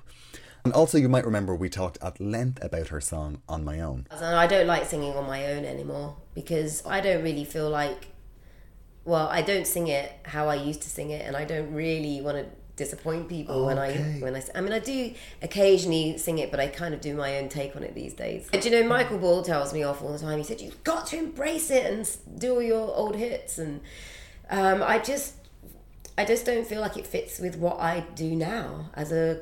And 0.64 0.74
also, 0.74 0.98
you 0.98 1.08
might 1.10 1.26
remember 1.26 1.56
we 1.56 1.70
talked 1.70 1.98
at 2.02 2.20
length 2.20 2.64
about 2.64 2.90
her 2.90 3.00
song 3.00 3.42
On 3.48 3.64
My 3.64 3.80
Own. 3.80 4.06
I 4.12 4.48
don't 4.48 4.68
like 4.68 4.86
singing 4.86 5.14
on 5.14 5.26
my 5.26 5.46
own 5.48 5.64
anymore 5.66 6.18
because 6.34 6.86
I 6.86 7.00
don't 7.00 7.24
really 7.24 7.46
feel 7.46 7.70
like, 7.70 8.08
well, 9.06 9.28
I 9.30 9.42
don't 9.42 9.66
sing 9.66 9.88
it 9.88 10.12
how 10.24 10.50
I 10.50 10.56
used 10.56 10.82
to 10.82 10.90
sing 10.90 11.10
it, 11.12 11.26
and 11.26 11.36
I 11.38 11.46
don't 11.46 11.74
really 11.74 12.20
want 12.22 12.38
to 12.38 12.46
disappoint 12.76 13.28
people 13.28 13.66
when 13.66 13.80
I 13.80 13.90
Okay. 13.90 14.20
when 14.20 14.36
I 14.36 14.44
I 14.54 14.62
mean 14.62 14.72
I 14.72 14.78
do 14.80 15.14
occasionally 15.42 16.18
sing 16.18 16.38
it, 16.38 16.52
but 16.52 16.60
I 16.60 16.68
kind 16.68 16.94
of 16.94 17.02
do 17.02 17.16
my 17.16 17.38
own 17.40 17.50
take 17.50 17.76
on 17.76 17.84
it 17.84 17.96
these 17.96 18.14
days. 18.14 18.48
And, 18.54 18.64
you 18.64 18.70
know, 18.70 18.84
Michael 18.84 19.18
Ball 19.18 19.42
tells 19.42 19.74
me 19.74 19.82
off 19.84 20.02
all 20.04 20.12
the 20.14 20.20
time. 20.20 20.38
He 20.38 20.44
said 20.44 20.62
you've 20.62 20.84
got 20.84 21.08
to 21.08 21.18
embrace 21.18 21.72
it 21.72 21.92
and 21.92 22.08
do 22.40 22.56
all 22.56 22.62
your 22.62 22.94
old 22.96 23.16
hits, 23.16 23.58
and 23.58 23.82
um, 24.50 24.84
I 24.84 25.00
just 25.00 25.36
I 26.18 26.26
just 26.26 26.46
don't 26.46 26.68
feel 26.68 26.82
like 26.82 26.98
it 26.98 27.08
fits 27.08 27.40
with 27.40 27.56
what 27.58 27.80
I 27.80 28.02
do 28.16 28.36
now 28.36 28.92
as 28.94 29.12
a 29.12 29.42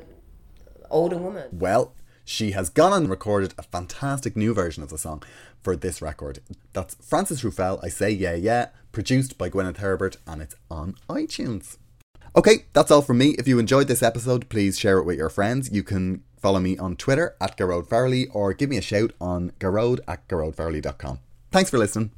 older 0.90 1.16
woman. 1.16 1.48
Well, 1.52 1.94
she 2.24 2.52
has 2.52 2.68
gone 2.68 2.92
and 2.92 3.08
recorded 3.08 3.54
a 3.56 3.62
fantastic 3.62 4.36
new 4.36 4.52
version 4.52 4.82
of 4.82 4.90
the 4.90 4.98
song 4.98 5.22
for 5.62 5.76
this 5.76 6.02
record. 6.02 6.40
That's 6.72 6.96
Frances 6.96 7.42
Ruffelle, 7.42 7.80
I 7.82 7.88
Say 7.88 8.10
Yeah 8.10 8.34
Yeah, 8.34 8.68
produced 8.92 9.38
by 9.38 9.48
Gwyneth 9.50 9.78
Herbert, 9.78 10.16
and 10.26 10.42
it's 10.42 10.56
on 10.70 10.96
iTunes. 11.08 11.76
Okay, 12.34 12.66
that's 12.72 12.90
all 12.90 13.02
from 13.02 13.18
me. 13.18 13.30
If 13.38 13.48
you 13.48 13.58
enjoyed 13.58 13.88
this 13.88 14.02
episode, 14.02 14.48
please 14.48 14.78
share 14.78 14.98
it 14.98 15.04
with 15.04 15.16
your 15.16 15.30
friends. 15.30 15.70
You 15.72 15.82
can 15.82 16.22
follow 16.36 16.60
me 16.60 16.76
on 16.76 16.96
Twitter 16.96 17.34
at 17.40 17.56
Gearoid 17.56 17.88
Farrelly 17.88 18.26
or 18.32 18.52
give 18.52 18.68
me 18.70 18.76
a 18.76 18.82
shout 18.82 19.12
on 19.20 19.52
gearoid 19.58 20.00
at 20.06 20.28
gearoidfarrelly.com. 20.28 21.20
Thanks 21.50 21.70
for 21.70 21.78
listening. 21.78 22.10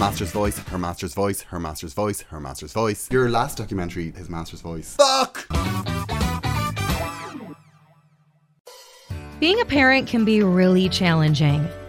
Master's 0.00 0.32
voice, 0.32 0.58
her 0.58 0.78
master's 0.78 1.12
voice, 1.12 1.42
her 1.42 1.60
master's 1.60 1.92
voice, 1.92 2.22
her 2.22 2.40
master's 2.40 2.72
voice. 2.72 3.06
Your 3.12 3.28
last 3.28 3.58
documentary, 3.58 4.12
his 4.12 4.30
master's 4.30 4.62
voice. 4.62 4.96
Fuck! 4.96 5.46
Being 9.40 9.60
a 9.60 9.64
parent 9.66 10.08
can 10.08 10.24
be 10.24 10.42
really 10.42 10.88
challenging. 10.88 11.68